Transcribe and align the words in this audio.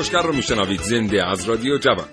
کاوشگر 0.00 0.22
رو 0.22 0.32
میشنوید. 0.32 0.82
زنده 0.82 1.26
از 1.26 1.44
رادیو 1.44 1.78
جوان. 1.78 2.06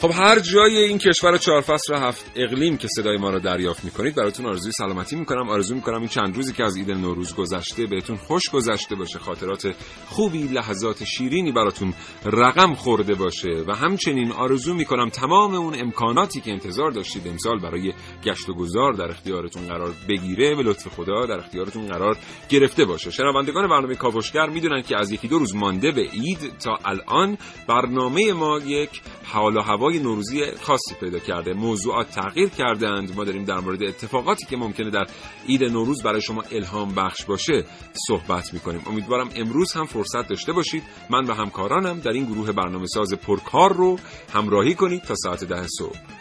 خب 0.00 0.10
هر 0.14 0.38
جای 0.38 0.76
این 0.76 0.98
کشور 0.98 1.36
چهار 1.36 1.60
فصل 1.60 1.94
هفت 1.94 2.32
اقلیم 2.36 2.76
که 2.76 2.88
صدای 2.96 3.16
ما 3.16 3.30
رو 3.30 3.40
دریافت 3.40 3.84
می‌کنید 3.84 4.14
براتون 4.14 4.46
آرزوی 4.46 4.72
سلامتی 4.72 5.16
می‌کنم. 5.16 5.48
آرزو 5.48 5.74
می‌کنم 5.74 5.98
این 5.98 6.08
چند 6.08 6.36
روزی 6.36 6.52
که 6.52 6.64
از 6.64 6.76
عید 6.76 6.90
نوروز 6.90 7.34
گذشته 7.34 7.86
بهتون 7.86 8.16
خوش 8.16 8.50
گذشته 8.50 8.94
باشه 8.94 9.18
خاطرات 9.18 9.74
خوبی 10.06 10.42
لحظات 10.42 11.04
شیرینی 11.04 11.52
براتون 11.52 11.94
رقم 12.24 12.74
خورده 12.74 13.14
باشه. 13.14 13.64
و 13.66 13.74
همچنین 13.74 14.32
آرزو 14.32 14.74
می‌کنم 14.74 15.08
تمام 15.08 15.54
اون 15.54 15.80
امکاناتی 15.80 16.40
که 16.40 16.50
انتظار 16.50 16.90
داشتید 16.90 17.28
امسال 17.28 17.58
برای 17.58 17.92
گشت 18.24 18.48
و 18.48 18.54
گذار 18.54 18.92
در 18.92 19.10
اختیارتون 19.10 19.66
قرار 19.66 19.92
بگیره 20.08 20.54
به 20.54 20.62
لطف 20.62 20.88
خدا 20.88 21.26
در 21.26 21.38
اختیارتون 21.38 21.86
قرار 21.86 22.16
گرفته 22.48 22.84
باشه. 22.84 23.10
شنوندگان 23.10 23.68
برنامه 23.68 23.94
کاوشگر 23.94 24.46
می‌دونن 24.46 24.82
که 24.82 24.96
از 24.96 25.12
یکی 25.12 25.28
دو 25.28 25.38
روز 25.38 25.54
مانده 25.54 25.90
به 25.92 26.02
عید 26.02 26.58
تا 26.58 26.78
الان 26.84 27.38
برنامه 27.68 28.32
ما 28.32 28.58
یک 28.58 29.00
حال 29.24 29.56
و 29.56 29.60
هوای 29.90 30.02
نوروزی 30.02 30.50
خاصی 30.62 30.94
پیدا 31.00 31.18
کرده. 31.18 31.52
موضوعات 31.52 32.10
تغییر 32.10 32.48
کردند 32.48 33.16
ما 33.16 33.24
داریم 33.24 33.44
در 33.44 33.60
مورد 33.60 33.82
اتفاقاتی 33.82 34.46
که 34.46 34.56
ممکنه 34.56 34.90
در 34.90 35.06
عید 35.48 35.64
نوروز 35.64 36.02
برای 36.02 36.22
شما 36.22 36.42
الهام 36.52 36.94
بخش 36.94 37.24
باشه 37.24 37.64
صحبت 38.06 38.54
می‌کنیم. 38.54 38.82
امیدوارم 38.86 39.30
امروز 39.36 39.72
هم 39.72 39.84
فرصت 39.84 40.28
داشته 40.28 40.52
باشید. 40.52 40.82
من 41.10 41.24
و 41.24 41.34
همکارانم 41.34 42.00
در 42.00 42.10
این 42.10 42.24
گروه 42.24 42.52
برنامه 42.52 42.86
ساز 42.86 43.14
پرکار 43.14 43.72
رو 43.72 43.98
همراهی 44.34 44.74
کنید 44.74 45.02
تا 45.02 45.14
ساعت 45.14 45.44
ده 45.44 45.66
صبح. 45.78 46.19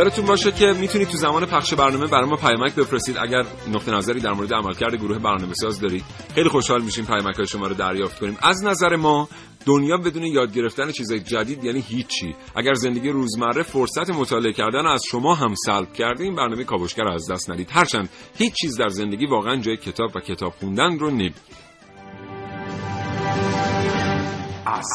یادتون 0.00 0.26
باشه 0.26 0.52
که 0.52 0.66
می‌تونید 0.66 1.08
تو 1.08 1.16
زمان 1.16 1.46
پخش 1.46 1.74
برنامه 1.74 2.06
برای 2.06 2.28
ما 2.28 2.36
پیامک 2.36 2.74
بفرستید. 2.74 3.18
اگر 3.18 3.44
نقطه 3.72 3.92
نظری 3.92 4.20
در 4.20 4.32
مورد 4.32 4.54
عملکرد 4.54 4.94
گروه 4.94 5.18
برنامه 5.18 5.54
ساز 5.54 5.80
دارید 5.80 6.04
خیلی 6.34 6.48
خوشحال 6.48 6.82
میشیم 6.82 7.06
پیامک 7.06 7.36
های 7.36 7.46
شما 7.46 7.66
رو 7.66 7.74
دریافت 7.74 8.18
کنیم. 8.18 8.38
از 8.42 8.64
نظر 8.64 8.96
ما 8.96 9.28
دنیا 9.66 9.96
بدون 9.96 10.22
یاد 10.22 10.54
گرفتن 10.54 10.92
چیزای 10.92 11.20
جدید 11.20 11.64
یعنی 11.64 11.80
هیچی. 11.80 12.34
اگر 12.56 12.74
زندگی 12.74 13.08
روزمره 13.08 13.62
فرصت 13.62 14.10
مطالعه 14.10 14.52
کردن 14.52 14.86
از 14.86 15.02
شما 15.10 15.34
هم 15.34 15.54
سلب 15.66 15.92
کرده 15.92 16.24
این 16.24 16.36
برنامه 16.36 16.64
کاوشگر 16.64 17.08
از 17.08 17.30
دست 17.30 17.50
ندید. 17.50 17.68
هرچند 17.72 18.08
هیچ 18.38 18.54
چیز 18.54 18.76
در 18.76 18.88
زندگی 18.88 19.26
واقعا 19.26 19.56
جای 19.56 19.76
کتاب 19.76 20.10
و 20.16 20.20
کتاب 20.20 20.52
خوندن 20.60 20.98
رو 20.98 21.10
نمی‌گیره 21.10 21.34
از 24.66 24.88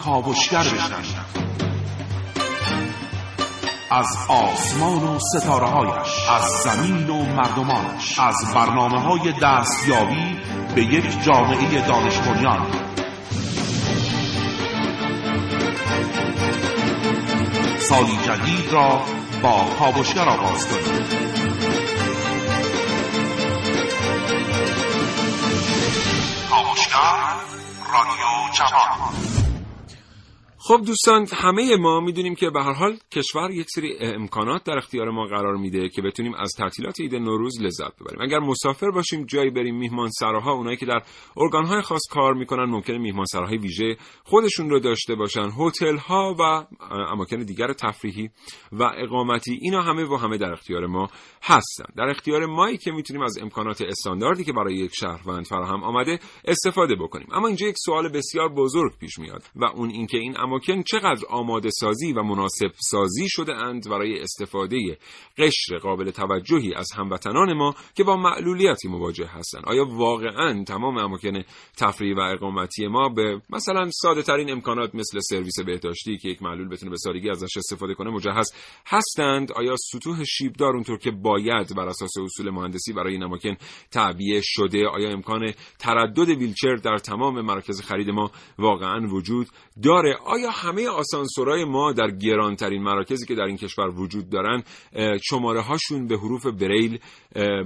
کاوشگر 0.00 0.58
بشنوید 0.58 1.75
از 3.90 4.06
آسمان 4.28 5.02
و 5.02 5.18
ستاره 5.18 5.66
هایش 5.66 6.28
از 6.30 6.44
زمین 6.64 7.10
و 7.10 7.24
مردمانش 7.24 8.18
از 8.18 8.34
برنامه 8.54 9.00
های 9.00 9.32
دستیابی 9.42 10.38
به 10.74 10.82
یک 10.82 11.24
جامعه 11.24 11.88
دانش 11.88 12.18
سالی 17.88 18.16
جدید 18.16 18.72
را 18.72 19.00
با 19.42 19.64
کاوشگر 19.78 20.28
آغاز 20.28 20.66
کنید 20.66 21.36
کاوشگر 26.50 27.16
رادیو 27.92 28.52
جوان 28.54 29.55
خب 30.68 30.80
دوستان 30.86 31.26
همه 31.32 31.76
ما 31.76 32.00
می‌دونیم 32.00 32.34
که 32.34 32.50
به 32.50 32.62
هر 32.62 32.72
حال 32.72 32.98
کشور 33.12 33.50
یک 33.50 33.66
سری 33.74 33.96
امکانات 34.00 34.64
در 34.64 34.78
اختیار 34.78 35.10
ما 35.10 35.26
قرار 35.26 35.56
میده 35.56 35.88
که 35.88 36.02
بتونیم 36.02 36.34
از 36.34 36.52
تعطیلات 36.58 37.00
عید 37.00 37.14
نوروز 37.14 37.62
لذت 37.62 37.96
ببریم. 38.00 38.22
اگر 38.22 38.38
مسافر 38.38 38.90
باشیم 38.90 39.24
جایی 39.24 39.50
بریم 39.50 39.78
میهمان 39.78 40.10
سراها 40.10 40.52
اونایی 40.52 40.76
که 40.76 40.86
در 40.86 41.02
ارگانهای 41.36 41.82
خاص 41.82 42.00
کار 42.10 42.34
می‌کنن 42.34 42.64
ممکنه 42.64 42.98
میهمان 42.98 43.24
سراهای 43.24 43.58
ویژه 43.58 43.96
خودشون 44.24 44.70
رو 44.70 44.80
داشته 44.80 45.14
باشن. 45.14 45.50
هتل 45.58 45.96
ها 45.96 46.36
و 46.38 46.66
اماکن 46.90 47.36
دیگر 47.36 47.72
تفریحی 47.72 48.30
و 48.72 48.82
اقامتی 48.82 49.58
اینا 49.62 49.82
همه 49.82 50.04
و 50.04 50.16
همه 50.16 50.38
در 50.38 50.52
اختیار 50.52 50.86
ما 50.86 51.08
هستن. 51.42 51.84
در 51.96 52.08
اختیار 52.08 52.46
مایی 52.46 52.76
که 52.76 52.92
می‌تونیم 52.92 53.22
از 53.22 53.38
امکانات 53.42 53.82
استانداردی 53.82 54.44
که 54.44 54.52
برای 54.52 54.74
یک 54.74 54.92
شهروند 55.00 55.46
فراهم 55.46 55.84
آمده 55.84 56.18
استفاده 56.44 56.94
بکنیم. 56.94 57.26
اما 57.32 57.46
اینجا 57.46 57.66
یک 57.66 57.76
سوال 57.78 58.08
بسیار 58.08 58.48
بزرگ 58.48 58.98
پیش 58.98 59.18
میاد 59.18 59.42
و 59.56 59.64
اون 59.64 59.90
اینکه 59.90 60.18
این 60.18 60.36
اماکن 60.56 60.82
چقدر 60.82 61.26
آماده 61.28 61.70
سازی 61.70 62.12
و 62.12 62.22
مناسب 62.22 62.70
سازی 62.76 63.28
شده 63.28 63.54
اند 63.54 63.88
برای 63.88 64.20
استفاده 64.20 64.98
قشر 65.38 65.78
قابل 65.78 66.10
توجهی 66.10 66.74
از 66.74 66.86
هموطنان 66.96 67.52
ما 67.52 67.74
که 67.94 68.04
با 68.04 68.16
معلولیتی 68.16 68.88
مواجه 68.88 69.26
هستند. 69.26 69.64
آیا 69.66 69.84
واقعا 69.84 70.64
تمام 70.64 70.98
اماکن 70.98 71.42
تفریح 71.78 72.16
و 72.16 72.20
اقامتی 72.20 72.86
ما 72.86 73.08
به 73.08 73.40
مثلا 73.50 73.90
ساده 73.90 74.22
ترین 74.22 74.50
امکانات 74.50 74.94
مثل 74.94 75.18
سرویس 75.20 75.60
بهداشتی 75.66 76.18
که 76.18 76.28
یک 76.28 76.42
معلول 76.42 76.68
بتونه 76.68 76.90
به 76.90 76.96
سادگی 76.96 77.30
ازش 77.30 77.56
استفاده 77.56 77.94
کنه 77.94 78.10
مجهز 78.10 78.52
هستند؟ 78.86 79.52
آیا 79.52 79.76
سطوح 79.92 80.24
شیبدار 80.24 80.74
اونطور 80.74 80.98
که 80.98 81.10
باید 81.10 81.76
بر 81.76 81.88
اساس 81.88 82.12
اصول 82.24 82.50
مهندسی 82.50 82.92
برای 82.92 83.12
این 83.12 83.22
اماکن 83.22 83.56
تعبیه 83.90 84.40
شده؟ 84.44 84.88
آیا 84.88 85.10
امکان 85.10 85.52
تردد 85.78 86.28
ویلچر 86.28 86.74
در 86.74 86.98
تمام 86.98 87.40
مراکز 87.40 87.80
خرید 87.80 88.10
ما 88.10 88.30
واقعا 88.58 89.06
وجود 89.08 89.46
داره؟ 89.82 90.16
آیا 90.26 90.45
همه 90.50 90.88
آسانسورهای 90.88 91.64
ما 91.64 91.92
در 91.92 92.10
گرانترین 92.10 92.82
مراکزی 92.82 93.26
که 93.26 93.34
در 93.34 93.42
این 93.42 93.56
کشور 93.56 93.88
وجود 93.88 94.30
دارن 94.30 94.62
شماره 95.30 95.60
هاشون 95.60 96.06
به 96.06 96.16
حروف 96.16 96.46
بریل 96.46 96.98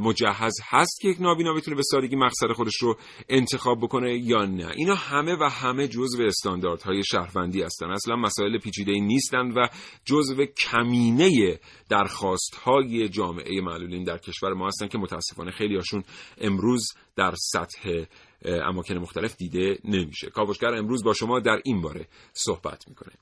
مجهز 0.00 0.52
هست 0.68 1.00
که 1.00 1.08
یک 1.08 1.20
نابینا 1.20 1.54
بتونه 1.54 1.76
به 1.76 1.82
سادگی 1.82 2.16
مقصد 2.16 2.52
خودش 2.52 2.76
رو 2.80 2.96
انتخاب 3.28 3.78
بکنه 3.80 4.18
یا 4.18 4.44
نه؟ 4.44 4.70
اینا 4.76 4.94
همه 4.94 5.36
و 5.40 5.44
همه 5.44 5.88
جزو 5.88 6.22
استانداردهای 6.22 7.02
شهروندی 7.04 7.62
هستن. 7.62 7.90
اصلا 7.90 8.16
مسائل 8.16 8.58
پیچیده 8.58 8.92
نیستند 8.92 9.56
و 9.56 9.68
جزو 10.04 10.44
کمینه 10.44 11.58
درخواست 11.88 12.54
های 12.54 13.08
جامعه 13.08 13.60
معلولین 13.60 14.04
در 14.04 14.18
کشور 14.18 14.52
ما 14.52 14.66
هستن 14.66 14.88
که 14.88 14.98
متاسفانه 14.98 15.50
خیلی 15.50 15.76
هاشون 15.76 16.02
امروز 16.40 16.88
در 17.16 17.34
سطح 17.36 18.04
اماکن 18.44 18.94
مختلف 18.94 19.36
دیده 19.36 19.78
نمیشه. 19.84 20.30
کاوشگر 20.30 20.74
امروز 20.74 21.04
با 21.04 21.14
شما 21.14 21.40
در 21.40 21.60
این 21.64 21.80
باره 21.82 22.06
صحبت 22.32 22.84
می‌کنه. 22.88 23.12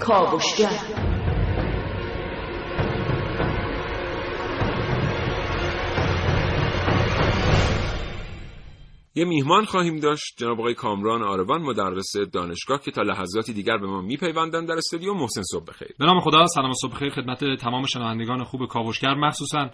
کاوشگر. 0.00 1.11
یه 9.14 9.24
میهمان 9.24 9.64
خواهیم 9.64 9.96
داشت. 9.96 10.34
جناب 10.36 10.60
آقای 10.60 10.74
کامران 10.74 11.22
آروان 11.22 11.62
مدرس 11.62 12.12
دانشگاه 12.32 12.80
که 12.80 12.90
تا 12.90 13.02
لحظاتی 13.02 13.52
دیگر 13.52 13.78
به 13.78 13.86
ما 13.86 14.00
میپیوندن 14.00 14.64
در 14.64 14.74
استودیو 14.74 15.14
محسن 15.14 15.42
صبح 15.42 15.64
بخیر. 15.64 15.88
به 15.98 16.04
نام 16.04 16.20
خدا 16.20 16.46
سلام 16.46 16.72
صبح 16.72 16.92
بخیر. 16.92 17.10
خدمت 17.10 17.44
تمام 17.60 17.86
شنوندگان 17.86 18.44
خوب 18.44 18.66
کاوشگر. 18.66 19.14
مخصوصا 19.14 19.70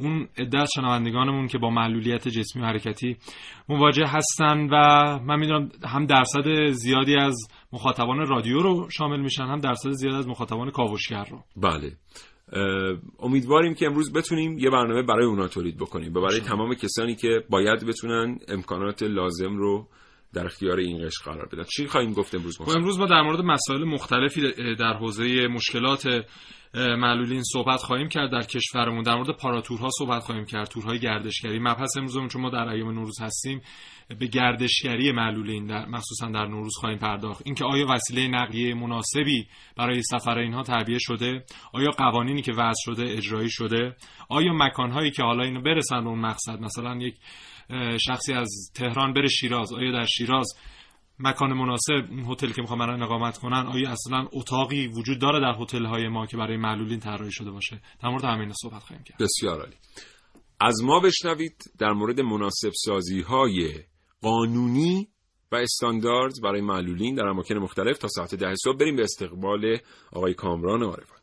اون 0.00 0.28
عده 0.38 0.58
از 0.58 0.70
شنوندگانمون 0.76 1.46
که 1.46 1.58
با 1.58 1.70
معلولیت 1.70 2.28
جسمی 2.28 2.62
و 2.62 2.64
حرکتی 2.64 3.16
مواجه 3.68 4.06
هستن 4.06 4.68
و 4.70 4.76
من 5.24 5.38
می‌دونم 5.38 5.68
هم 5.84 6.06
درصد 6.06 6.66
زیادی 6.70 7.16
از 7.16 7.36
مخاطبان 7.72 8.26
رادیو 8.26 8.58
رو 8.58 8.88
شامل 8.90 9.20
میشن 9.20 9.44
هم 9.44 9.58
درصد 9.58 9.90
زیادی 9.90 10.16
از 10.16 10.28
مخاطبان 10.28 10.70
کاوشگر 10.70 11.24
رو. 11.24 11.38
بله. 11.56 11.92
امیدواریم 13.18 13.74
که 13.74 13.86
امروز 13.86 14.12
بتونیم 14.12 14.58
یه 14.58 14.70
برنامه 14.70 15.02
برای 15.02 15.26
اونا 15.26 15.48
تولید 15.48 15.76
بکنیم 15.76 16.14
و 16.14 16.20
برای 16.20 16.40
تمام 16.40 16.74
کسانی 16.74 17.14
که 17.14 17.44
باید 17.50 17.86
بتونن 17.86 18.38
امکانات 18.48 19.02
لازم 19.02 19.56
رو 19.56 19.88
در 20.34 20.46
اختیار 20.46 20.78
این 20.78 21.06
قشر 21.06 21.24
قرار 21.24 21.48
بدن. 21.52 21.62
چی 21.62 21.86
خواهیم 21.86 22.12
گفت 22.12 22.34
امروز 22.34 22.60
ما 22.60 22.74
امروز 22.74 22.98
ما 22.98 23.06
در 23.06 23.22
مورد 23.22 23.40
مسائل 23.40 23.84
مختلفی 23.84 24.52
در 24.74 24.92
حوزه 24.92 25.48
مشکلات 25.48 26.06
معلولین 26.74 27.42
صحبت 27.42 27.80
خواهیم 27.80 28.08
کرد 28.08 28.32
در 28.32 28.42
کشورمون. 28.42 29.02
در 29.02 29.14
مورد 29.14 29.36
پاراتورها 29.36 29.88
صحبت 29.98 30.22
خواهیم 30.22 30.44
کرد 30.44 30.68
تورهای 30.68 30.98
گردشگری. 30.98 31.58
مبحث 31.58 31.96
امروزمون 31.96 32.28
چون 32.28 32.42
ما 32.42 32.50
در 32.50 32.68
ایام 32.68 32.90
نوروز 32.90 33.20
هستیم 33.20 33.62
به 34.20 34.26
گردشگری 34.26 35.12
معلولین 35.12 35.66
در 35.66 35.86
مخصوصا 35.86 36.26
در 36.26 36.46
نوروز 36.46 36.74
خواهیم 36.76 36.98
پرداخت. 36.98 37.42
اینکه 37.44 37.64
آیا 37.64 37.86
وسیله 37.90 38.28
نقلیه 38.28 38.74
مناسبی 38.74 39.48
برای 39.76 40.02
سفر 40.02 40.38
اینها 40.38 40.62
تعبیه 40.62 40.98
شده؟ 41.00 41.44
آیا 41.72 41.90
قوانینی 41.90 42.42
که 42.42 42.52
وضع 42.52 42.80
شده 42.84 43.02
اجرایی 43.02 43.50
شده؟ 43.50 43.96
آیا 44.28 44.52
مکانهایی 44.52 45.10
که 45.10 45.22
حالا 45.22 45.44
اینو 45.44 45.62
برسن 45.62 46.04
به 46.04 46.08
اون 46.08 46.18
مقصد؟ 46.18 46.60
مثلا 46.60 46.96
یک 46.96 47.14
شخصی 47.98 48.32
از 48.32 48.72
تهران 48.74 49.12
بره 49.12 49.28
شیراز. 49.28 49.72
آیا 49.72 49.92
در 49.92 50.06
شیراز 50.06 50.54
مکان 51.18 51.52
مناسب 51.52 52.06
اون 52.10 52.24
هتل 52.28 52.52
که 52.52 52.62
می‌خوام 52.62 52.78
برای 52.78 53.02
اقامت 53.02 53.38
کنن 53.38 53.66
آیا 53.66 53.90
اصلا 53.90 54.28
اتاقی 54.32 54.86
وجود 54.86 55.18
داره 55.18 55.40
در 55.40 55.62
هتل 55.62 55.84
های 55.84 56.08
ما 56.08 56.26
که 56.26 56.36
برای 56.36 56.56
معلولین 56.56 57.00
طراحی 57.00 57.32
شده 57.32 57.50
باشه؟ 57.50 57.80
در 58.02 58.08
مورد 58.08 58.24
همین 58.24 58.52
صحبت 58.52 58.82
خواهیم 58.82 59.04
کرد. 59.04 59.18
بسیار 59.18 59.60
عالی. 59.60 59.76
از 60.60 60.82
ما 60.82 61.00
بشنوید 61.00 61.62
در 61.78 61.92
مورد 61.92 62.20
مناسب 62.20 62.70
سازی 62.84 63.20
های 63.20 63.74
قانونی 64.22 65.08
و 65.52 65.56
استاندارد 65.56 66.34
برای 66.42 66.60
معلولین 66.60 67.14
در 67.14 67.24
اماکن 67.26 67.54
مختلف 67.54 67.98
تا 67.98 68.08
ساعت 68.08 68.34
ده 68.34 68.54
صبح 68.54 68.76
بریم 68.76 68.96
به 68.96 69.02
استقبال 69.02 69.78
آقای 70.12 70.34
کامران 70.34 70.82
عارفان. 70.82 71.18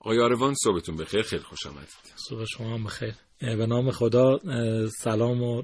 آقای 0.00 0.20
آروان 0.20 0.54
صبحتون 0.54 0.96
بخیر. 0.96 1.22
خیلی 1.22 1.42
خوش 1.42 1.66
آمدید. 1.66 1.88
صبح 2.28 2.44
شما 2.44 2.74
هم 2.74 2.84
بخیر. 2.84 3.14
به 3.40 3.66
نام 3.66 3.90
خدا 3.90 4.38
سلام 4.88 5.42
و 5.42 5.62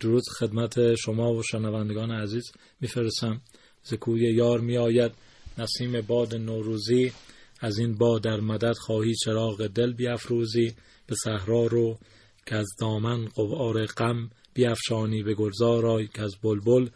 درود 0.00 0.22
خدمت 0.38 0.94
شما 0.94 1.32
و 1.32 1.42
شنوندگان 1.42 2.10
عزیز. 2.10 2.52
میفرستم 2.80 3.40
زکوی 3.82 4.34
یار 4.34 4.60
می 4.60 4.76
آید 4.76 5.12
نسیم 5.58 6.00
باد 6.00 6.34
نوروزی 6.34 7.12
از 7.60 7.78
این 7.78 7.98
باد 7.98 8.22
در 8.22 8.40
مدد 8.40 8.72
خواهی 8.72 9.14
چراغ 9.14 9.66
دل 9.66 9.92
بیافروزی 9.92 10.74
به 11.06 11.14
صحرا 11.24 11.66
رو 11.66 11.98
که 12.46 12.56
از 12.56 12.66
دامن 12.80 13.24
قوار 13.24 13.86
غم 13.86 14.30
بیافشانی 14.54 15.22
به 15.22 15.34
گلزار 15.34 16.04
که 16.04 16.22
از 16.22 16.36
بلبل 16.42 16.88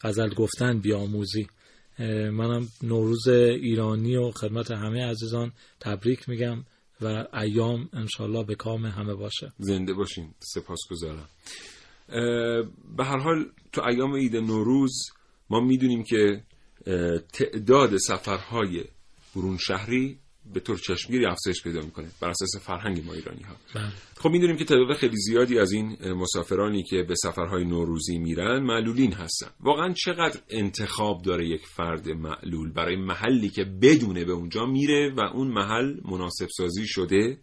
غزل 0.00 0.34
گفتن 0.34 0.78
بیاموزی. 0.78 1.46
منم 2.32 2.68
نوروز 2.82 3.28
ایرانی 3.28 4.16
و 4.16 4.30
خدمت 4.30 4.70
همه 4.70 5.04
عزیزان 5.04 5.52
تبریک 5.80 6.28
میگم 6.28 6.64
و 7.00 7.26
ایام 7.34 7.88
انشالله 7.92 8.44
به 8.44 8.54
کام 8.54 8.86
همه 8.86 9.14
باشه. 9.14 9.52
زنده 9.58 9.94
باشین. 9.94 10.34
سپاس 10.38 10.78
گذارم 10.90 11.28
به 12.96 13.04
هر 13.04 13.18
حال 13.18 13.46
تو 13.72 13.82
ایام 13.84 14.14
عید 14.14 14.36
نوروز 14.36 14.92
ما 15.50 15.60
می‌دونیم 15.60 16.04
که 16.04 16.42
تعداد 17.32 17.96
سفرهای 17.96 18.84
برون 19.36 19.56
شهری 19.56 20.18
به 20.54 20.60
طور 20.60 20.78
چشمگیری 20.78 21.26
افزایش 21.26 21.62
پیدا 21.62 21.80
می‌کنه 21.80 22.08
بر 22.20 22.28
اساس 22.28 22.56
فرهنگ 22.56 23.04
ما 23.06 23.12
ایرانی 23.12 23.42
ها 23.42 23.56
بله. 23.74 23.92
خب 24.18 24.30
می‌دونیم 24.30 24.56
که 24.56 24.64
تعداد 24.64 24.96
خیلی 24.96 25.16
زیادی 25.16 25.58
از 25.58 25.72
این 25.72 26.12
مسافرانی 26.12 26.82
که 26.82 27.02
به 27.02 27.14
سفرهای 27.14 27.64
نوروزی 27.64 28.18
میرن 28.18 28.62
معلولین 28.62 29.12
هستن. 29.12 29.46
واقعا 29.60 29.92
چقدر 29.92 30.40
انتخاب 30.48 31.22
داره 31.22 31.48
یک 31.48 31.66
فرد 31.66 32.08
معلول 32.08 32.72
برای 32.72 32.96
محلی 32.96 33.48
که 33.48 33.64
بدونه 33.64 34.24
به 34.24 34.32
اونجا 34.32 34.66
میره 34.66 35.14
و 35.16 35.20
اون 35.20 35.48
محل 35.48 36.00
مناسب 36.04 36.48
سازی 36.56 36.86
شده 36.86 37.38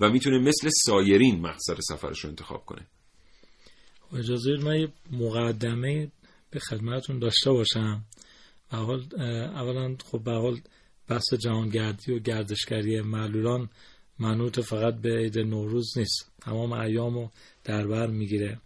و 0.00 0.10
می‌تونه 0.10 0.38
مثل 0.38 0.68
سایرین 0.86 1.40
مقصد 1.40 1.76
سفرش 1.80 2.20
رو 2.20 2.30
انتخاب 2.30 2.64
کنه؟ 2.64 2.86
اجازه 4.18 4.50
من 4.62 4.80
یه 4.80 4.88
مقدمه 5.12 6.08
به 6.54 6.60
خدمتون 6.60 7.18
داشته 7.18 7.50
باشم. 7.50 8.04
به 8.70 8.76
حال 8.76 9.04
اولا 9.54 9.96
خب 10.04 10.22
به 10.24 10.32
حال 10.32 10.60
بحث 11.08 11.34
جهانگردی 11.34 12.12
و 12.12 12.18
گردشگری 12.18 13.00
معلولان 13.00 13.68
منوط 14.18 14.60
فقط 14.60 14.94
به 14.94 15.18
عید 15.18 15.38
نوروز 15.38 15.98
نیست. 15.98 16.32
تمام 16.40 16.72
ایام 16.72 17.14
رو 17.14 17.30
در 17.64 17.86
بر 17.86 18.06
می‌گیره. 18.06 18.60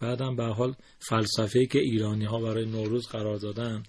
بعدم 0.00 0.36
به 0.36 0.44
حال 0.44 0.74
فلسفه 0.98 1.66
که 1.66 1.78
ایرانی 1.78 2.24
ها 2.24 2.40
برای 2.40 2.64
نوروز 2.64 3.06
قرار 3.08 3.36
دادن 3.36 3.82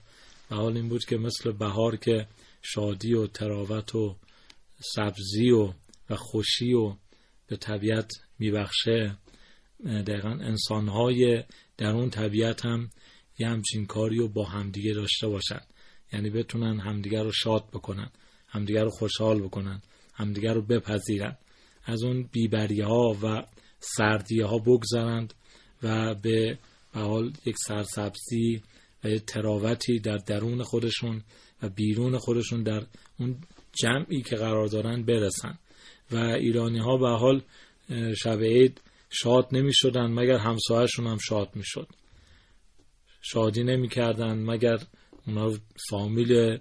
به 0.50 0.56
حال 0.56 0.78
این 0.78 0.90
بود 0.90 1.06
که 1.06 1.18
مثل 1.18 1.52
بهار 1.52 1.96
که 1.96 2.28
شادی 2.62 3.14
و 3.14 3.28
تراوت 3.28 3.96
و 3.96 4.16
سبزی 4.96 5.52
و 5.52 5.74
و 6.10 6.16
خوشی 6.16 6.74
و 6.74 6.96
به 7.48 7.56
طبیعت 7.56 8.12
میبخشه 8.40 9.18
دقیقا 9.86 10.30
انسانهای 10.30 11.44
در 11.78 11.92
اون 11.92 12.10
طبیعت 12.10 12.66
هم 12.66 12.90
یه 13.40 13.48
همچین 13.48 13.86
کاری 13.86 14.18
رو 14.18 14.28
با 14.28 14.44
همدیگه 14.44 14.94
داشته 14.94 15.28
باشن. 15.28 15.62
یعنی 16.14 16.30
بتونن 16.30 16.80
همدیگه 16.80 17.24
رو 17.24 17.32
شاد 17.32 17.64
بکنن 17.74 18.12
همدیگه 18.48 18.84
رو 18.84 18.90
خوشحال 18.90 19.42
بکنن 19.42 19.82
همدیگه 20.14 20.54
رو 20.54 20.62
بپذیرن. 20.62 21.38
از 21.86 22.04
اون 22.04 22.30
بیبری 22.32 22.82
ها 22.82 23.18
و 23.24 23.44
سردی 23.80 24.42
ها 24.42 24.58
بگذرند 24.58 25.34
و 25.84 26.16
به 26.16 26.58
حال 26.94 27.34
یک 27.46 27.56
سرسبزی 27.68 28.62
و 29.04 29.10
یک 29.10 29.26
تراوتی 29.26 30.00
در 30.00 30.18
درون 30.18 30.64
خودشون 30.64 31.24
و 31.62 31.70
بیرون 31.70 32.18
خودشون 32.18 32.64
در 32.64 32.84
اون 33.20 33.38
جمعی 33.74 34.22
که 34.22 34.36
قرار 34.36 34.68
دارن 34.68 35.04
برسن. 35.04 35.58
و 36.12 36.18
ایرانی 36.18 36.80
ها 36.80 36.98
به 36.98 37.10
حال 37.10 37.42
شب 38.18 38.42
عید 38.42 38.82
شاد 39.10 39.48
نمی 39.52 39.74
شدن 39.74 40.08
مگر 40.08 40.38
همسایهشون 40.38 41.08
هم 41.08 41.18
شاد 41.18 41.50
می 41.56 41.64
شد 41.66 41.88
شادی 43.32 43.64
نمی 43.64 43.90
کردن 43.90 44.34
مگر 44.34 44.78
اونا 45.28 45.54
فامیل 45.90 46.60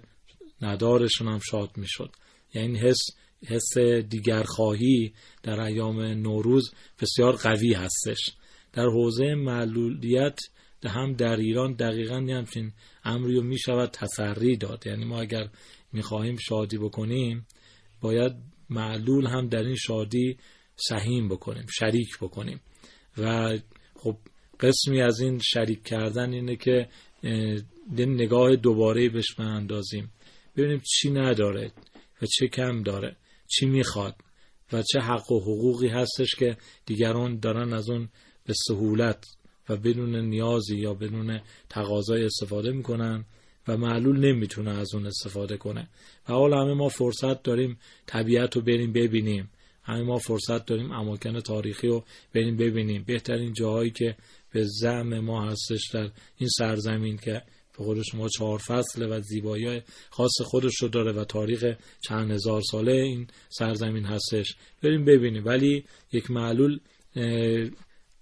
ندارشون 0.61 1.27
هم 1.27 1.39
شاد 1.39 1.69
می 1.77 1.87
شد 1.87 2.15
یعنی 2.53 2.79
حس 2.79 3.01
حس 3.45 3.77
دیگرخواهی 4.09 5.13
در 5.43 5.59
ایام 5.59 6.01
نوروز 6.01 6.71
بسیار 7.01 7.35
قوی 7.35 7.73
هستش. 7.73 8.17
در 8.73 8.85
حوزه 8.85 9.35
معلولیت 9.35 10.39
هم 10.85 11.13
در 11.13 11.35
ایران 11.35 11.73
دقیقا 11.73 12.15
همچین 12.15 12.73
امری 13.03 13.35
رو 13.35 13.43
می 13.43 13.59
شود 13.59 13.89
تسری 13.89 14.57
داد. 14.57 14.87
یعنی 14.87 15.05
ما 15.05 15.19
اگر 15.19 15.49
می 15.93 16.01
خواهیم 16.01 16.37
شادی 16.37 16.77
بکنیم 16.77 17.47
باید 18.01 18.33
معلول 18.69 19.27
هم 19.27 19.47
در 19.47 19.63
این 19.63 19.75
شادی 19.75 20.37
سهیم 20.75 21.29
بکنیم 21.29 21.65
شریک 21.79 22.17
بکنیم. 22.21 22.61
و 23.17 23.57
خب 23.95 24.17
قسمی 24.59 25.01
از 25.01 25.19
این 25.19 25.39
شریک 25.39 25.83
کردن 25.83 26.33
اینه 26.33 26.55
که 26.55 26.89
نگاه 27.97 28.55
دوباره 28.55 29.09
بهش 29.09 29.39
اندازیم 29.39 30.11
ببینیم 30.57 30.81
چی 30.85 31.09
نداره 31.11 31.71
و 32.21 32.25
چه 32.25 32.47
کم 32.47 32.83
داره 32.83 33.15
چی 33.47 33.65
می‌خواد 33.65 34.15
و 34.73 34.81
چه 34.81 34.99
حق 34.99 35.31
و 35.31 35.39
حقوقی 35.39 35.87
هستش 35.87 36.35
که 36.35 36.57
دیگران 36.85 37.39
دارن 37.39 37.73
از 37.73 37.89
اون 37.89 38.09
به 38.45 38.53
سهولت 38.67 39.25
و 39.69 39.77
بدون 39.77 40.15
نیازی 40.15 40.77
یا 40.77 40.93
بدون 40.93 41.41
تقاضای 41.69 42.23
استفاده 42.23 42.71
می‌کنن 42.71 43.25
و 43.67 43.77
معلول 43.77 44.19
نمی‌تونه 44.19 44.71
از 44.71 44.95
اون 44.95 45.05
استفاده 45.05 45.57
کنه. 45.57 45.87
و 46.29 46.33
حالا 46.33 46.61
همه 46.61 46.73
ما 46.73 46.89
فرصت 46.89 47.43
داریم 47.43 47.79
طبیعت 48.05 48.55
رو 48.55 48.61
بریم 48.61 48.93
ببینیم. 48.93 49.49
همه 49.83 50.01
ما 50.01 50.17
فرصت 50.17 50.65
داریم 50.65 50.91
اماکن 50.91 51.39
تاریخی 51.39 51.87
رو 51.87 52.03
بریم 52.33 52.57
ببینیم. 52.57 53.03
بهترین 53.07 53.53
جاهایی 53.53 53.91
که 53.91 54.15
به 54.57 54.63
زعم 54.65 55.19
ما 55.19 55.45
هستش 55.45 55.89
در 55.93 56.11
این 56.37 56.49
سرزمین 56.57 57.17
که 57.17 57.41
به 57.77 57.83
خود 57.83 58.01
شما 58.01 58.29
چهار 58.29 58.59
فصله 58.59 59.07
و 59.07 59.21
زیبایی 59.21 59.81
خاص 60.09 60.41
خودش 60.45 60.75
رو 60.81 60.87
داره 60.87 61.11
و 61.11 61.23
تاریخ 61.23 61.65
چند 62.07 62.31
هزار 62.31 62.61
ساله 62.71 62.91
این 62.91 63.27
سرزمین 63.49 64.05
هستش. 64.05 64.55
بریم 64.83 65.05
ببینیم. 65.05 65.45
ولی 65.45 65.85
یک 66.11 66.31
معلول 66.31 66.79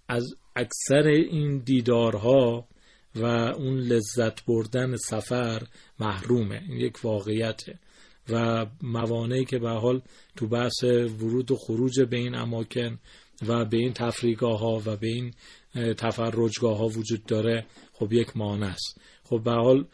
از 0.07 0.35
اکثر 0.55 1.07
این 1.07 1.57
دیدارها 1.57 2.67
و 3.15 3.25
اون 3.25 3.77
لذت 3.77 4.45
بردن 4.45 4.95
سفر 4.95 5.67
محرومه. 5.99 6.61
این 6.69 6.77
یک 6.77 7.05
واقعیته. 7.05 7.79
و 8.29 8.65
موانعی 8.81 9.45
که 9.45 9.59
به 9.59 9.69
حال 9.69 10.01
تو 10.35 10.47
بحث 10.47 10.83
ورود 10.83 11.51
و 11.51 11.55
خروج 11.55 12.01
به 12.01 12.17
این 12.17 12.35
اماکن 12.35 12.99
و 13.47 13.65
به 13.65 13.77
این 13.77 13.93
تفریگاه 13.93 14.59
ها 14.59 14.81
و 14.85 14.97
به 14.97 15.07
این 15.07 15.33
تفرجگاه 15.97 16.77
ها 16.77 16.87
وجود 16.87 17.25
داره 17.25 17.65
خب 17.93 18.13
یک 18.13 18.37
مانع 18.37 18.67
است. 18.67 19.01
خب 19.23 19.41
به 19.43 19.51
حال 19.51 19.85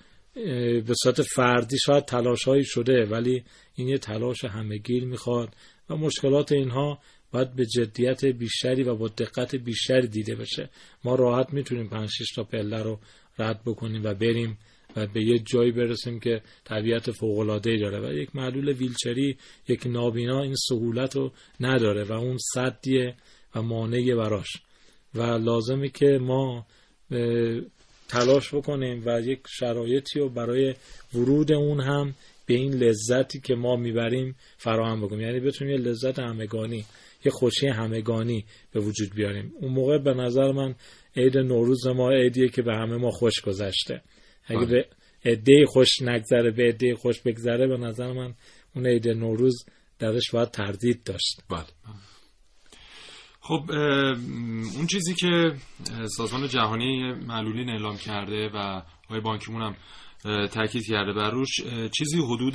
به 0.86 0.94
صورت 1.04 1.22
فردی 1.22 1.78
شاید 1.86 2.06
تلاش 2.06 2.44
هایی 2.44 2.66
شده 2.66 3.06
ولی 3.06 3.44
این 3.76 3.88
یه 3.88 3.98
تلاش 3.98 4.46
همهگیر 4.46 5.06
می‌خواد 5.06 5.56
و 5.90 5.96
مشکلات 5.96 6.52
اینها 6.52 7.00
باید 7.32 7.56
به 7.56 7.66
جدیت 7.66 8.26
بیشتری 8.26 8.84
و 8.84 8.96
با 8.96 9.08
دقت 9.08 9.56
بیشتری 9.56 10.08
دیده 10.08 10.36
بشه. 10.36 10.70
ما 11.04 11.16
راحت 11.16 11.54
می‌تونیم 11.54 11.90
5 11.90 12.10
6 12.10 12.26
تا 12.36 12.44
پله 12.44 12.84
رو 12.84 13.00
رد 13.40 13.62
بکنیم 13.66 14.04
و 14.04 14.14
بریم 14.14 14.58
و 14.96 15.08
به 15.08 15.24
یه 15.24 15.40
جایی 15.40 15.72
برسیم 15.72 16.20
که 16.20 16.42
طبیعت 16.64 17.12
فوق‌العاده‌ای 17.12 17.78
داره 17.78 18.00
و 18.00 18.14
یک 18.14 18.36
معلول 18.36 18.70
ویلچری 18.70 19.38
یک 19.68 19.88
نابینا 19.88 20.42
این 20.42 20.56
سهولت 20.70 21.16
رو 21.16 21.32
نداره 21.60 22.04
و 22.04 22.12
اون 22.12 22.38
صدیه 22.54 23.16
و 23.56 23.62
مانعی 23.62 24.16
براش. 24.16 24.48
و 25.16 25.22
لازمه 25.22 25.90
که 25.90 26.18
ما 26.22 26.66
تلاش 28.08 28.54
بکنیم 28.54 29.04
و 29.06 29.22
یک 29.22 29.40
شرایطی 29.48 30.20
رو 30.20 30.30
برای 30.30 30.76
ورود 31.14 31.52
اون 31.52 31.80
هم 31.80 32.14
به 32.46 32.54
این 32.54 32.74
لذتی 32.74 33.40
که 33.40 33.56
ما 33.56 33.76
می‌بریم 33.76 34.36
فراهم 34.58 35.02
بکنیم. 35.02 35.22
یعنی 35.22 35.40
بتونیم 35.40 35.74
یه 35.74 35.80
لذت 35.80 36.20
همگانی 36.20 36.86
یه 37.26 37.32
خوشی 37.32 37.68
همگانی 37.68 38.46
به 38.72 38.80
وجود 38.80 39.16
بیاریم. 39.16 39.54
اون 39.62 39.74
موقع 39.74 39.98
به 39.98 40.14
نظر 40.14 40.52
من 40.52 40.76
عید 41.16 41.38
نوروز 41.38 41.88
ما 41.88 42.12
عیدیه 42.12 42.50
که 42.50 42.62
به 42.62 42.74
همه 42.74 42.98
ما 42.98 43.12
خوش 43.12 43.42
گذشته. 43.42 44.02
اگه 44.46 44.66
بله. 44.66 44.86
به 45.24 45.32
عده 45.32 45.66
خوش 45.66 46.02
نگذره 46.02 46.52
به 46.52 46.64
عده 46.64 46.96
خوش 46.96 47.22
بگذره 47.22 47.68
به 47.68 47.78
نظر 47.78 48.12
من 48.12 48.34
اون 48.76 48.88
عید 48.88 49.08
نوروز 49.08 49.66
درش 50.00 50.32
باید 50.32 50.52
تردید 50.52 51.04
داشت. 51.04 51.42
بله. 51.50 51.66
خب 53.52 53.72
اون 54.78 54.88
چیزی 54.88 55.16
که 55.16 55.56
سازمان 56.18 56.48
جهانی 56.48 57.14
معلولین 57.14 57.70
اعلام 57.70 57.98
کرده 57.98 58.50
و 58.54 58.82
آقای 59.06 59.20
بانکیمون 59.20 59.62
هم 59.62 59.76
تاکید 60.24 60.84
کرده 60.88 61.14
بر 61.14 61.30
روش 61.30 61.50
چیزی 61.98 62.18
حدود 62.18 62.54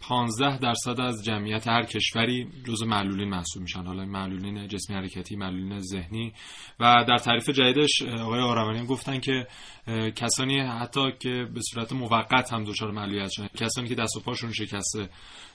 15 0.00 0.58
درصد 0.58 1.00
از 1.00 1.24
جمعیت 1.24 1.68
هر 1.68 1.82
کشوری 1.82 2.48
جزء 2.64 2.86
معلولین 2.86 3.28
محسوب 3.28 3.62
میشن. 3.62 3.82
حالا 3.86 4.04
معلولین 4.04 4.68
جسمی 4.68 4.96
حرکتی 4.96 5.36
معلولین 5.36 5.80
ذهنی. 5.80 6.32
و 6.80 7.04
در 7.08 7.16
تعریف 7.16 7.50
جدیدش 7.50 8.02
آقای 8.02 8.40
آرمانی 8.40 8.78
هم 8.78 8.86
گفتن 8.86 9.20
که 9.20 9.46
کسانی 10.16 10.60
حتی 10.60 11.12
که 11.20 11.48
به 11.54 11.60
صورت 11.70 11.92
موقت 11.92 12.52
هم 12.52 12.64
دچار 12.64 12.90
معلولیت 12.90 13.30
شدن 13.30 13.48
کسانی 13.56 13.88
که 13.88 13.94
دست 13.94 14.16
و 14.16 14.20
پاشون 14.20 14.52
شکسته 14.52 15.08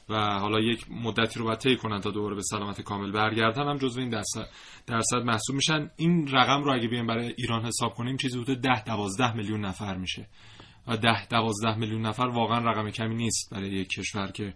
و 0.09 0.39
حالا 0.39 0.59
یک 0.59 0.85
مدتی 0.91 1.39
رو 1.39 1.45
باید 1.45 1.59
طی 1.59 1.75
کنن 1.75 2.01
تا 2.01 2.11
دوباره 2.11 2.35
به 2.35 2.41
سلامت 2.41 2.81
کامل 2.81 3.11
برگردن 3.11 3.67
هم 3.67 3.77
جزو 3.77 3.99
این 3.99 4.09
درصد 4.09 4.47
درصد 4.87 5.17
محسوب 5.17 5.55
میشن. 5.55 5.89
این 5.97 6.27
رقم 6.27 6.63
رو 6.63 6.73
اگه 6.73 6.87
بیایم 6.87 7.07
برای 7.07 7.33
ایران 7.37 7.65
حساب 7.65 7.93
کنیم 7.93 8.17
چیزی 8.17 8.39
حدود 8.39 8.61
10 8.61 8.83
12 8.83 9.33
میلیون 9.35 9.65
نفر 9.65 9.97
میشه. 9.97 10.27
و 10.87 10.97
10 10.97 11.27
12 11.27 11.75
میلیون 11.75 12.01
نفر 12.01 12.23
واقعا 12.23 12.57
رقم 12.57 12.89
کمی 12.89 13.15
نیست 13.15 13.49
برای 13.51 13.69
یک 13.69 13.87
کشور 13.87 14.31
که 14.31 14.53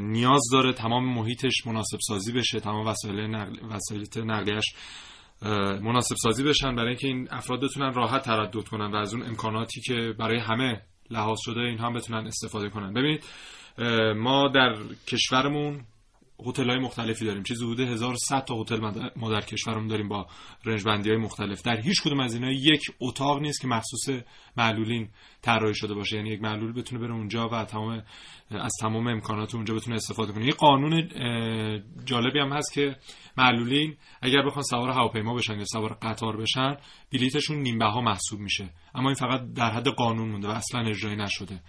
نیاز 0.00 0.42
داره 0.52 0.72
تمام 0.72 1.14
محیطش 1.14 1.66
مناسب 1.66 1.98
سازی 2.00 2.32
بشه 2.32 2.60
تمام 2.60 2.86
وسایل 2.86 3.20
نقل 3.20 3.58
وسایل 3.70 4.30
نقلیش 4.30 4.64
مناسب 5.82 6.16
سازی 6.16 6.44
بشن 6.44 6.76
برای 6.76 6.88
اینکه 6.88 7.06
این 7.08 7.28
افراد 7.30 7.64
بتونن 7.64 7.94
راحت 7.94 8.22
تردد 8.22 8.68
کنن 8.68 8.92
و 8.92 8.96
از 8.96 9.14
اون 9.14 9.22
امکاناتی 9.22 9.80
که 9.80 10.14
برای 10.18 10.38
همه 10.38 10.82
لحاظ 11.10 11.38
شده 11.40 11.60
این 11.60 11.78
هم 11.78 11.92
بتونن 11.92 12.26
استفاده 12.26 12.68
کنن. 12.68 12.92
ببینید 12.92 13.24
ما 14.16 14.48
در 14.48 14.74
کشورمون 15.08 15.84
هتل 16.46 16.70
های 16.70 16.78
مختلفی 16.78 17.24
داریم. 17.24 17.42
چیزی 17.42 17.64
حدود 17.64 17.80
1100 17.80 18.44
تا 18.44 18.60
هتل 18.60 19.10
ما 19.16 19.30
در- 19.30 19.40
کشورمون 19.40 19.88
داریم 19.88 20.08
با 20.08 20.26
رنج 20.64 20.84
بندی 20.84 21.08
های 21.10 21.18
مختلف. 21.18 21.62
در 21.62 21.80
هیچ 21.80 22.02
کدوم 22.02 22.20
از 22.20 22.34
اینا 22.34 22.50
یک 22.52 22.82
اتاق 23.00 23.40
نیست 23.40 23.60
که 23.60 23.68
مخصوص 23.68 24.22
معلولین 24.56 25.08
طراحی 25.42 25.74
شده 25.74 25.94
باشه. 25.94 26.16
یعنی 26.16 26.28
یک 26.30 26.42
معلول 26.42 26.72
بتونه 26.72 27.00
بره 27.00 27.12
اونجا 27.14 27.48
و 27.48 27.64
تمام 27.64 28.02
از 28.50 28.72
تمام 28.80 29.06
امکانات 29.06 29.54
اونجا 29.54 29.74
بتونه 29.74 29.96
استفاده 29.96 30.32
کنه. 30.32 30.46
یه 30.46 30.52
قانون 30.52 31.08
جالبی 32.04 32.38
هم 32.38 32.52
هست 32.52 32.72
که 32.72 32.96
معلولین 33.36 33.96
اگر 34.22 34.42
بخوان 34.46 34.62
سوار 34.62 34.90
هواپیما 34.90 35.34
بشن 35.34 35.58
یا 35.58 35.64
سوار 35.64 35.98
قطار 36.02 36.36
بشن 36.36 36.76
بلیتشون 37.12 37.56
نیم 37.56 37.78
بها 37.78 38.00
محسوب 38.00 38.40
میشه. 38.40 38.70
اما 38.94 39.08
این 39.08 39.14
فقط 39.14 39.40
در 39.54 39.70
حد 39.70 39.88
قانون 39.88 40.28
مونده 40.28 40.48
و 40.48 40.50
اصلا 40.50 40.80
اجرایی 40.80 41.16
نشده. 41.16 41.60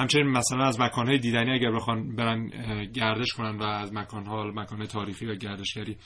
همچنین 0.00 0.26
مثلا 0.26 0.64
از 0.64 0.80
مکانهای 0.80 1.18
دیدنی 1.18 1.50
اگر 1.50 1.70
بخوان 1.70 2.16
برن 2.16 2.46
گردش 2.92 3.32
کنن 3.32 3.58
و 3.58 3.62
از 3.62 3.92
مکانها 3.92 4.44
مکان 4.44 4.86
تاریخی 4.86 5.26
و 5.26 5.34
گردشگری 5.34 5.96